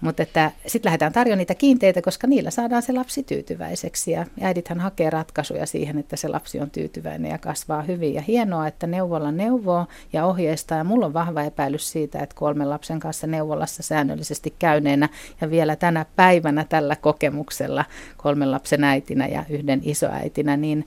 Mutta 0.00 0.22
että 0.22 0.50
sitten 0.66 0.88
lähdetään 0.90 1.12
tarjoamaan 1.12 1.38
niitä 1.38 1.54
kiinteitä, 1.54 2.02
koska 2.02 2.26
niillä 2.26 2.50
saadaan 2.50 2.82
se 2.82 2.92
lapsi 2.92 3.22
tyytyväiseksi. 3.22 4.10
Ja 4.10 4.26
äidithän 4.40 4.80
hakee 4.80 5.10
ratkaisuja 5.10 5.66
siihen, 5.66 5.98
että 5.98 6.16
se 6.16 6.28
lapsi 6.28 6.60
on 6.60 6.70
tyytyväinen 6.70 7.30
ja 7.30 7.38
kasvaa 7.38 7.82
hyvin. 7.82 8.14
Ja 8.14 8.22
hienoa, 8.22 8.66
että 8.66 8.86
neuvolla 8.86 9.32
neuvoo 9.32 9.86
ja 10.12 10.26
ohjeistaa. 10.26 10.78
Ja 10.78 10.84
mulla 10.84 11.06
on 11.06 11.14
vahva 11.14 11.42
epäilys 11.42 11.92
siitä, 11.92 12.18
että 12.18 12.36
kolmen 12.36 12.70
lapsen 12.70 13.00
kanssa 13.00 13.26
neuvolassa 13.26 13.82
säännöllisesti 13.82 14.54
käyneenä 14.58 15.08
ja 15.40 15.50
vielä 15.50 15.76
tänä 15.76 16.06
päivänä 16.16 16.64
tällä 16.64 16.96
kokemuksella 16.96 17.84
kolmen 18.16 18.50
lapsen 18.50 18.84
äitinä 18.84 19.26
ja 19.26 19.44
yhden 19.48 19.80
isoäitinä, 19.84 20.56
niin 20.56 20.86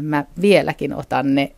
mä 0.00 0.24
vieläkin 0.40 0.94
otan 0.94 1.34
ne, 1.34 1.52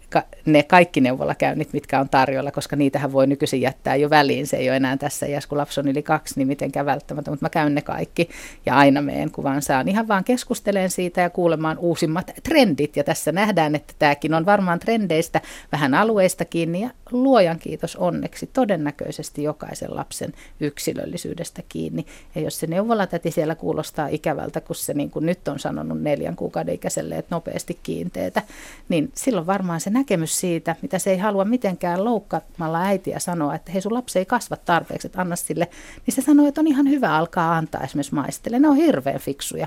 ne 0.46 0.62
kaikki 0.62 1.00
neuvolakäynnit, 1.00 1.72
mitkä 1.72 2.00
on 2.00 2.08
tarjolla, 2.08 2.50
koska 2.50 2.76
niitähän 2.76 3.12
voi 3.12 3.26
nykyisin 3.26 3.60
jättää 3.60 3.96
jo 3.96 4.10
väliin. 4.10 4.46
Se 4.46 4.56
ei 4.56 4.68
ole 4.68 4.76
enää 4.76 4.96
tässä 4.96 5.26
iässä, 5.26 5.48
kun 5.48 5.58
lapsi 5.58 5.80
on 5.80 5.88
yli 5.88 6.02
kaksi, 6.02 6.34
niin 6.36 6.48
mitenkään 6.48 6.85
välttämättä, 6.86 7.30
mutta 7.30 7.44
mä 7.44 7.50
käyn 7.50 7.74
ne 7.74 7.82
kaikki 7.82 8.28
ja 8.66 8.76
aina 8.76 9.02
meen, 9.02 9.30
kun 9.30 9.44
vaan 9.44 9.62
saan. 9.62 9.88
Ihan 9.88 10.08
vaan 10.08 10.24
keskusteleen 10.24 10.90
siitä 10.90 11.20
ja 11.20 11.30
kuulemaan 11.30 11.78
uusimmat 11.78 12.30
trendit. 12.42 12.96
Ja 12.96 13.04
tässä 13.04 13.32
nähdään, 13.32 13.74
että 13.74 13.94
tämäkin 13.98 14.34
on 14.34 14.46
varmaan 14.46 14.80
trendeistä 14.80 15.40
vähän 15.72 15.94
alueista 15.94 16.44
kiinni 16.44 16.80
ja 16.80 16.90
luojan 17.10 17.58
kiitos 17.58 17.96
onneksi 17.96 18.46
todennäköisesti 18.46 19.42
jokaisen 19.42 19.96
lapsen 19.96 20.32
yksilöllisyydestä 20.60 21.62
kiinni. 21.68 22.06
Ja 22.34 22.40
jos 22.40 22.60
se 22.60 22.66
neuvolatäti 22.66 23.30
siellä 23.30 23.54
kuulostaa 23.54 24.08
ikävältä, 24.08 24.60
kun 24.60 24.76
se 24.76 24.94
niin 24.94 25.10
kuin 25.10 25.26
nyt 25.26 25.48
on 25.48 25.58
sanonut 25.58 26.02
neljän 26.02 26.36
kuukauden 26.36 26.74
ikäiselle, 26.74 27.18
että 27.18 27.34
nopeasti 27.34 27.78
kiinteetä, 27.82 28.42
niin 28.88 29.10
silloin 29.14 29.46
varmaan 29.46 29.80
se 29.80 29.90
näkemys 29.90 30.40
siitä, 30.40 30.76
mitä 30.82 30.98
se 30.98 31.10
ei 31.10 31.18
halua 31.18 31.44
mitenkään 31.44 32.04
loukkaamalla 32.04 32.82
äitiä 32.82 33.18
sanoa, 33.18 33.54
että 33.54 33.72
hei 33.72 33.82
sun 33.82 33.94
lapsi 33.94 34.18
ei 34.18 34.26
kasva 34.26 34.56
tarpeeksi, 34.56 35.08
että 35.08 35.20
anna 35.20 35.36
sille, 35.36 35.68
niin 36.06 36.14
se 36.14 36.22
sanoo, 36.22 36.48
että 36.48 36.60
on 36.60 36.66
ihan 36.66 36.75
hyvä 36.82 37.16
alkaa 37.16 37.56
antaa 37.56 37.80
esimerkiksi 37.80 38.14
maistelle. 38.14 38.58
Ne 38.58 38.68
on 38.68 38.76
hirveän 38.76 39.20
fiksuja 39.20 39.66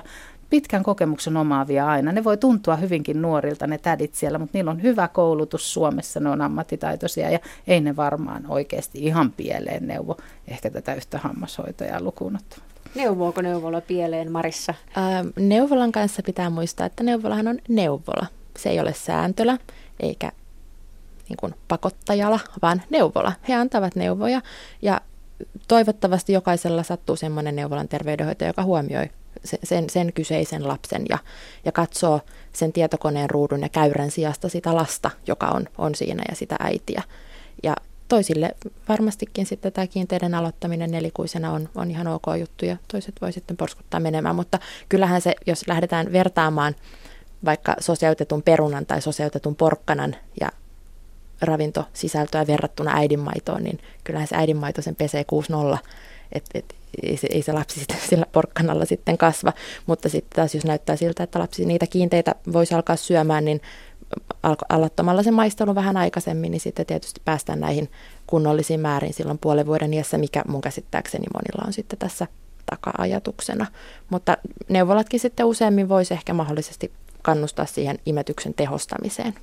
pitkän 0.50 0.82
kokemuksen 0.82 1.36
omaavia 1.36 1.86
aina. 1.86 2.12
Ne 2.12 2.24
voi 2.24 2.36
tuntua 2.36 2.76
hyvinkin 2.76 3.22
nuorilta 3.22 3.66
ne 3.66 3.78
tädit 3.78 4.14
siellä, 4.14 4.38
mutta 4.38 4.58
niillä 4.58 4.70
on 4.70 4.82
hyvä 4.82 5.08
koulutus 5.08 5.72
Suomessa, 5.72 6.20
ne 6.20 6.30
on 6.30 6.42
ammattitaitoisia 6.42 7.30
ja 7.30 7.38
ei 7.66 7.80
ne 7.80 7.96
varmaan 7.96 8.44
oikeasti 8.48 8.98
ihan 8.98 9.30
pieleen 9.30 9.86
neuvo 9.86 10.16
ehkä 10.48 10.70
tätä 10.70 10.94
yhtä 10.94 11.18
hammashoitajaa 11.18 12.00
lukuun 12.00 12.36
ottamatta. 12.36 12.70
Neuvooko 12.94 13.42
neuvola 13.42 13.80
pieleen, 13.80 14.32
Marissa? 14.32 14.74
Ää, 14.96 15.24
neuvolan 15.36 15.92
kanssa 15.92 16.22
pitää 16.26 16.50
muistaa, 16.50 16.86
että 16.86 17.02
neuvolahan 17.02 17.48
on 17.48 17.58
neuvola. 17.68 18.26
Se 18.58 18.70
ei 18.70 18.80
ole 18.80 18.94
sääntölä 18.94 19.58
eikä 20.00 20.32
niin 21.28 21.36
kuin 21.36 21.54
pakottajala, 21.68 22.40
vaan 22.62 22.82
neuvola. 22.90 23.32
He 23.48 23.54
antavat 23.54 23.96
neuvoja 23.96 24.40
ja 24.82 25.00
toivottavasti 25.68 26.32
jokaisella 26.32 26.82
sattuu 26.82 27.16
semmoinen 27.16 27.56
neuvolan 27.56 27.88
terveydenhoitaja, 27.88 28.48
joka 28.48 28.62
huomioi 28.62 29.10
sen, 29.44 29.90
sen 29.90 30.12
kyseisen 30.12 30.68
lapsen 30.68 31.02
ja, 31.08 31.18
ja 31.64 31.72
katsoo 31.72 32.20
sen 32.52 32.72
tietokoneen 32.72 33.30
ruudun 33.30 33.60
ja 33.60 33.68
käyrän 33.68 34.10
sijasta 34.10 34.48
sitä 34.48 34.74
lasta, 34.74 35.10
joka 35.26 35.46
on, 35.46 35.68
on 35.78 35.94
siinä 35.94 36.22
ja 36.28 36.36
sitä 36.36 36.56
äitiä. 36.60 37.02
Ja 37.62 37.76
toisille 38.08 38.54
varmastikin 38.88 39.46
sitten 39.46 39.72
tämä 39.72 39.86
kiinteiden 39.86 40.34
aloittaminen 40.34 40.90
nelikuisena 40.90 41.52
on, 41.52 41.68
on 41.74 41.90
ihan 41.90 42.06
ok 42.06 42.24
juttu 42.40 42.64
ja 42.64 42.76
toiset 42.92 43.14
voi 43.20 43.32
sitten 43.32 43.56
porskuttaa 43.56 44.00
menemään, 44.00 44.36
mutta 44.36 44.58
kyllähän 44.88 45.20
se, 45.20 45.34
jos 45.46 45.68
lähdetään 45.68 46.12
vertaamaan 46.12 46.74
vaikka 47.44 47.76
sosiautetun 47.80 48.42
perunan 48.42 48.86
tai 48.86 49.02
sosiautetun 49.02 49.56
porkkanan 49.56 50.16
ja 50.40 50.48
ravintosisältöä 51.42 52.46
verrattuna 52.46 52.96
äidinmaitoon, 52.96 53.62
niin 53.64 53.78
kyllähän 54.04 54.28
se 54.28 54.36
äidinmaito 54.36 54.82
sen 54.82 54.96
pesee 54.96 55.24
6-0, 55.74 55.78
että 56.32 56.50
et, 56.54 56.74
ei, 57.02 57.16
se, 57.16 57.28
ei 57.30 57.42
se 57.42 57.52
lapsi 57.52 57.78
sitten 57.80 57.98
sillä 58.08 58.26
porkkanalla 58.32 58.84
sitten 58.84 59.18
kasva, 59.18 59.52
mutta 59.86 60.08
sitten 60.08 60.36
taas 60.36 60.54
jos 60.54 60.64
näyttää 60.64 60.96
siltä, 60.96 61.22
että 61.22 61.38
lapsi 61.38 61.64
niitä 61.64 61.86
kiinteitä 61.86 62.34
voisi 62.52 62.74
alkaa 62.74 62.96
syömään, 62.96 63.44
niin 63.44 63.60
aloittamalla 64.68 65.22
se 65.22 65.30
maistelu 65.30 65.74
vähän 65.74 65.96
aikaisemmin, 65.96 66.50
niin 66.50 66.60
sitten 66.60 66.86
tietysti 66.86 67.20
päästään 67.24 67.60
näihin 67.60 67.90
kunnollisiin 68.26 68.80
määrin 68.80 69.14
silloin 69.14 69.38
puolen 69.38 69.66
vuoden 69.66 69.94
iässä, 69.94 70.18
mikä 70.18 70.42
mun 70.48 70.60
käsittääkseni 70.60 71.26
monilla 71.34 71.66
on 71.66 71.72
sitten 71.72 71.98
tässä 71.98 72.26
taka-ajatuksena. 72.70 73.66
Mutta 74.10 74.36
neuvolatkin 74.68 75.20
sitten 75.20 75.46
useammin 75.46 75.88
voisi 75.88 76.14
ehkä 76.14 76.34
mahdollisesti 76.34 76.92
kannustaa 77.22 77.66
siihen 77.66 77.98
imetyksen 78.06 78.54
tehostamiseen. 78.54 79.34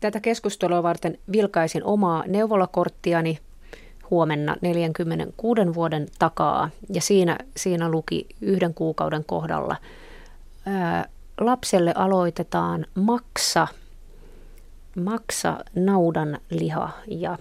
Tätä 0.00 0.20
keskustelua 0.20 0.82
varten 0.82 1.18
vilkaisin 1.32 1.84
omaa 1.84 2.24
neuvolakorttiani 2.26 3.38
huomenna 4.10 4.56
46 4.60 5.74
vuoden 5.74 6.06
takaa 6.18 6.70
ja 6.94 7.00
siinä, 7.00 7.38
siinä 7.56 7.88
luki 7.88 8.26
yhden 8.40 8.74
kuukauden 8.74 9.24
kohdalla 9.24 9.76
ää, 10.66 11.08
lapselle 11.40 11.92
aloitetaan 11.94 12.86
maksa, 12.94 13.66
maksa 15.04 15.58
naudan 15.74 16.38
liha 16.50 16.90
ja 17.06 17.38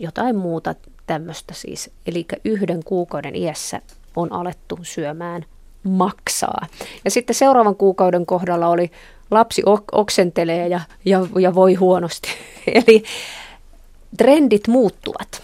jotain 0.00 0.36
muuta 0.36 0.74
tämmöistä 1.06 1.54
siis. 1.54 1.90
Eli 2.06 2.26
yhden 2.44 2.84
kuukauden 2.84 3.36
iässä 3.36 3.80
on 4.16 4.32
alettu 4.32 4.78
syömään 4.82 5.44
maksaa. 5.82 6.66
Ja 7.04 7.10
sitten 7.10 7.36
seuraavan 7.36 7.76
kuukauden 7.76 8.26
kohdalla 8.26 8.68
oli 8.68 8.90
lapsi 9.30 9.62
oksentelee 9.92 10.68
ja, 10.68 10.80
ja, 11.04 11.20
ja 11.40 11.54
voi 11.54 11.74
huonosti. 11.74 12.28
Eli 12.74 13.04
trendit 14.16 14.68
muuttuvat. 14.68 15.42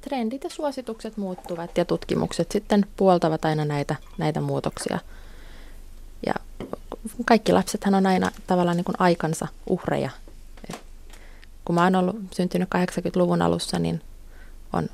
Trendit 0.00 0.44
ja 0.44 0.50
suositukset 0.50 1.16
muuttuvat 1.16 1.78
ja 1.78 1.84
tutkimukset 1.84 2.52
sitten 2.52 2.86
puoltavat 2.96 3.44
aina 3.44 3.64
näitä, 3.64 3.96
näitä 4.18 4.40
muutoksia. 4.40 4.98
Ja 6.26 6.34
kaikki 7.24 7.52
lapsethan 7.52 7.94
on 7.94 8.06
aina 8.06 8.30
tavallaan 8.46 8.76
niin 8.76 8.84
kuin 8.84 8.96
aikansa 8.98 9.48
uhreja. 9.66 10.10
Et 10.70 10.80
kun 11.64 11.74
mä 11.74 11.84
oon 11.84 11.96
ollut 11.96 12.16
syntynyt 12.30 12.68
80-luvun 12.74 13.42
alussa, 13.42 13.78
niin 13.78 14.00
on 14.72 14.88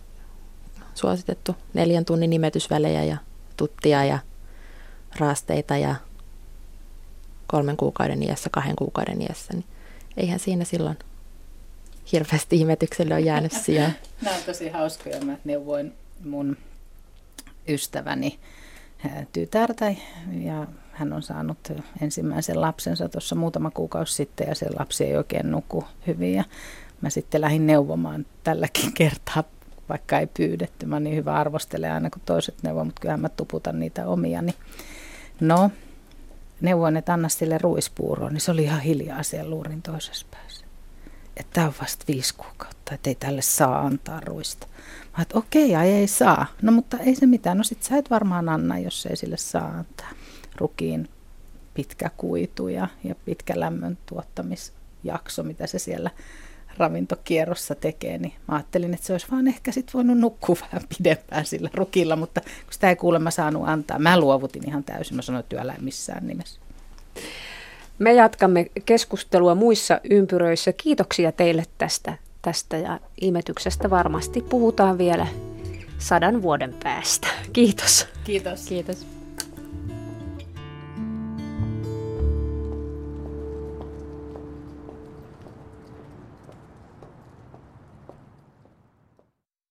suositettu 0.94 1.56
neljän 1.74 2.04
tunnin 2.04 2.30
nimetysvälejä 2.30 3.04
ja 3.04 3.16
tuttia 3.56 4.04
ja 4.04 4.18
raasteita 5.18 5.76
ja 5.76 5.94
kolmen 7.50 7.76
kuukauden 7.76 8.22
iässä, 8.22 8.50
kahden 8.50 8.76
kuukauden 8.76 9.22
iässä, 9.22 9.52
niin 9.52 9.64
eihän 10.16 10.38
siinä 10.38 10.64
silloin 10.64 10.98
hirveästi 12.12 12.56
ihmetykselle 12.56 13.14
ole 13.14 13.20
jäänyt 13.20 13.52
sijaan. 13.64 13.92
Nämä 14.22 14.36
on 14.36 14.42
tosi 14.46 14.68
hauskoja. 14.68 15.20
Mä 15.20 15.36
neuvoin 15.44 15.92
mun 16.24 16.56
ystäväni 17.68 18.38
tytärtä 19.32 19.94
ja 20.40 20.66
hän 20.92 21.12
on 21.12 21.22
saanut 21.22 21.58
ensimmäisen 22.00 22.60
lapsensa 22.60 23.08
tuossa 23.08 23.34
muutama 23.34 23.70
kuukausi 23.70 24.14
sitten 24.14 24.48
ja 24.48 24.54
se 24.54 24.66
lapsi 24.78 25.04
ei 25.04 25.16
oikein 25.16 25.50
nuku 25.50 25.84
hyvin 26.06 26.34
ja 26.34 26.44
mä 27.00 27.10
sitten 27.10 27.40
lähdin 27.40 27.66
neuvomaan 27.66 28.26
tälläkin 28.44 28.92
kertaa, 29.00 29.44
vaikka 29.88 30.18
ei 30.18 30.26
pyydetty. 30.26 30.86
Mä 30.86 31.00
niin 31.00 31.16
hyvä 31.16 31.34
arvostele 31.34 31.90
aina 31.90 32.10
kun 32.10 32.22
toiset 32.26 32.54
neuvoo, 32.62 32.84
mutta 32.84 33.00
kyllähän 33.00 33.20
mä 33.20 33.28
tuputan 33.28 33.80
niitä 33.80 34.06
omiani. 34.06 34.54
No, 35.40 35.70
neuvoin, 36.60 36.96
että 36.96 37.12
anna 37.12 37.28
sille 37.28 37.58
ruispuuroon, 37.58 38.32
niin 38.32 38.40
se 38.40 38.50
oli 38.50 38.62
ihan 38.62 38.80
hiljaa 38.80 39.22
siellä 39.22 39.50
luurin 39.50 39.82
toisessa 39.82 40.26
päässä. 40.30 40.64
Että 41.36 41.50
tämä 41.52 41.66
on 41.66 41.72
vasta 41.80 42.04
viisi 42.08 42.34
kuukautta, 42.34 42.94
että 42.94 43.10
ei 43.10 43.14
tälle 43.14 43.42
saa 43.42 43.80
antaa 43.80 44.20
ruista. 44.20 44.66
Mä 45.16 45.22
että 45.22 45.38
okei, 45.38 45.70
okay, 45.70 45.86
ei 45.86 46.06
saa. 46.06 46.46
No 46.62 46.72
mutta 46.72 46.98
ei 46.98 47.14
se 47.14 47.26
mitään. 47.26 47.58
No 47.58 47.64
sit 47.64 47.82
sä 47.82 47.96
et 47.96 48.10
varmaan 48.10 48.48
anna, 48.48 48.78
jos 48.78 49.06
ei 49.06 49.16
sille 49.16 49.36
saa 49.36 49.68
antaa. 49.68 50.10
Rukiin 50.56 51.08
pitkä 51.74 52.10
kuitu 52.16 52.68
ja, 52.68 52.88
ja 53.04 53.14
pitkä 53.14 53.60
lämmön 53.60 53.98
tuottamisjakso, 54.06 55.42
mitä 55.42 55.66
se 55.66 55.78
siellä 55.78 56.10
ravintokierrossa 56.80 57.74
tekee, 57.74 58.18
niin 58.18 58.32
mä 58.48 58.54
ajattelin, 58.54 58.94
että 58.94 59.06
se 59.06 59.12
olisi 59.12 59.26
vaan 59.30 59.48
ehkä 59.48 59.72
sitten 59.72 59.92
voinut 59.94 60.18
nukkua 60.18 60.56
vähän 60.72 60.88
pidempään 60.98 61.46
sillä 61.46 61.70
rukilla, 61.74 62.16
mutta 62.16 62.40
kun 62.40 62.72
sitä 62.72 62.88
ei 62.88 62.96
kuulemma 62.96 63.30
saanut 63.30 63.68
antaa, 63.68 63.98
mä 63.98 64.20
luovutin 64.20 64.68
ihan 64.68 64.84
täysin, 64.84 65.16
mä 65.16 65.22
sanoin, 65.22 65.40
että 65.40 65.56
työllä 65.56 65.74
missään 65.80 66.26
nimessä. 66.26 66.60
Me 67.98 68.12
jatkamme 68.12 68.70
keskustelua 68.84 69.54
muissa 69.54 70.00
ympyröissä. 70.10 70.72
Kiitoksia 70.72 71.32
teille 71.32 71.64
tästä, 71.78 72.18
tästä 72.42 72.76
ja 72.76 73.00
imetyksestä. 73.20 73.90
Varmasti 73.90 74.42
puhutaan 74.42 74.98
vielä 74.98 75.26
sadan 75.98 76.42
vuoden 76.42 76.74
päästä. 76.82 77.28
Kiitos. 77.52 78.06
Kiitos. 78.24 78.66
Kiitos. 78.66 79.19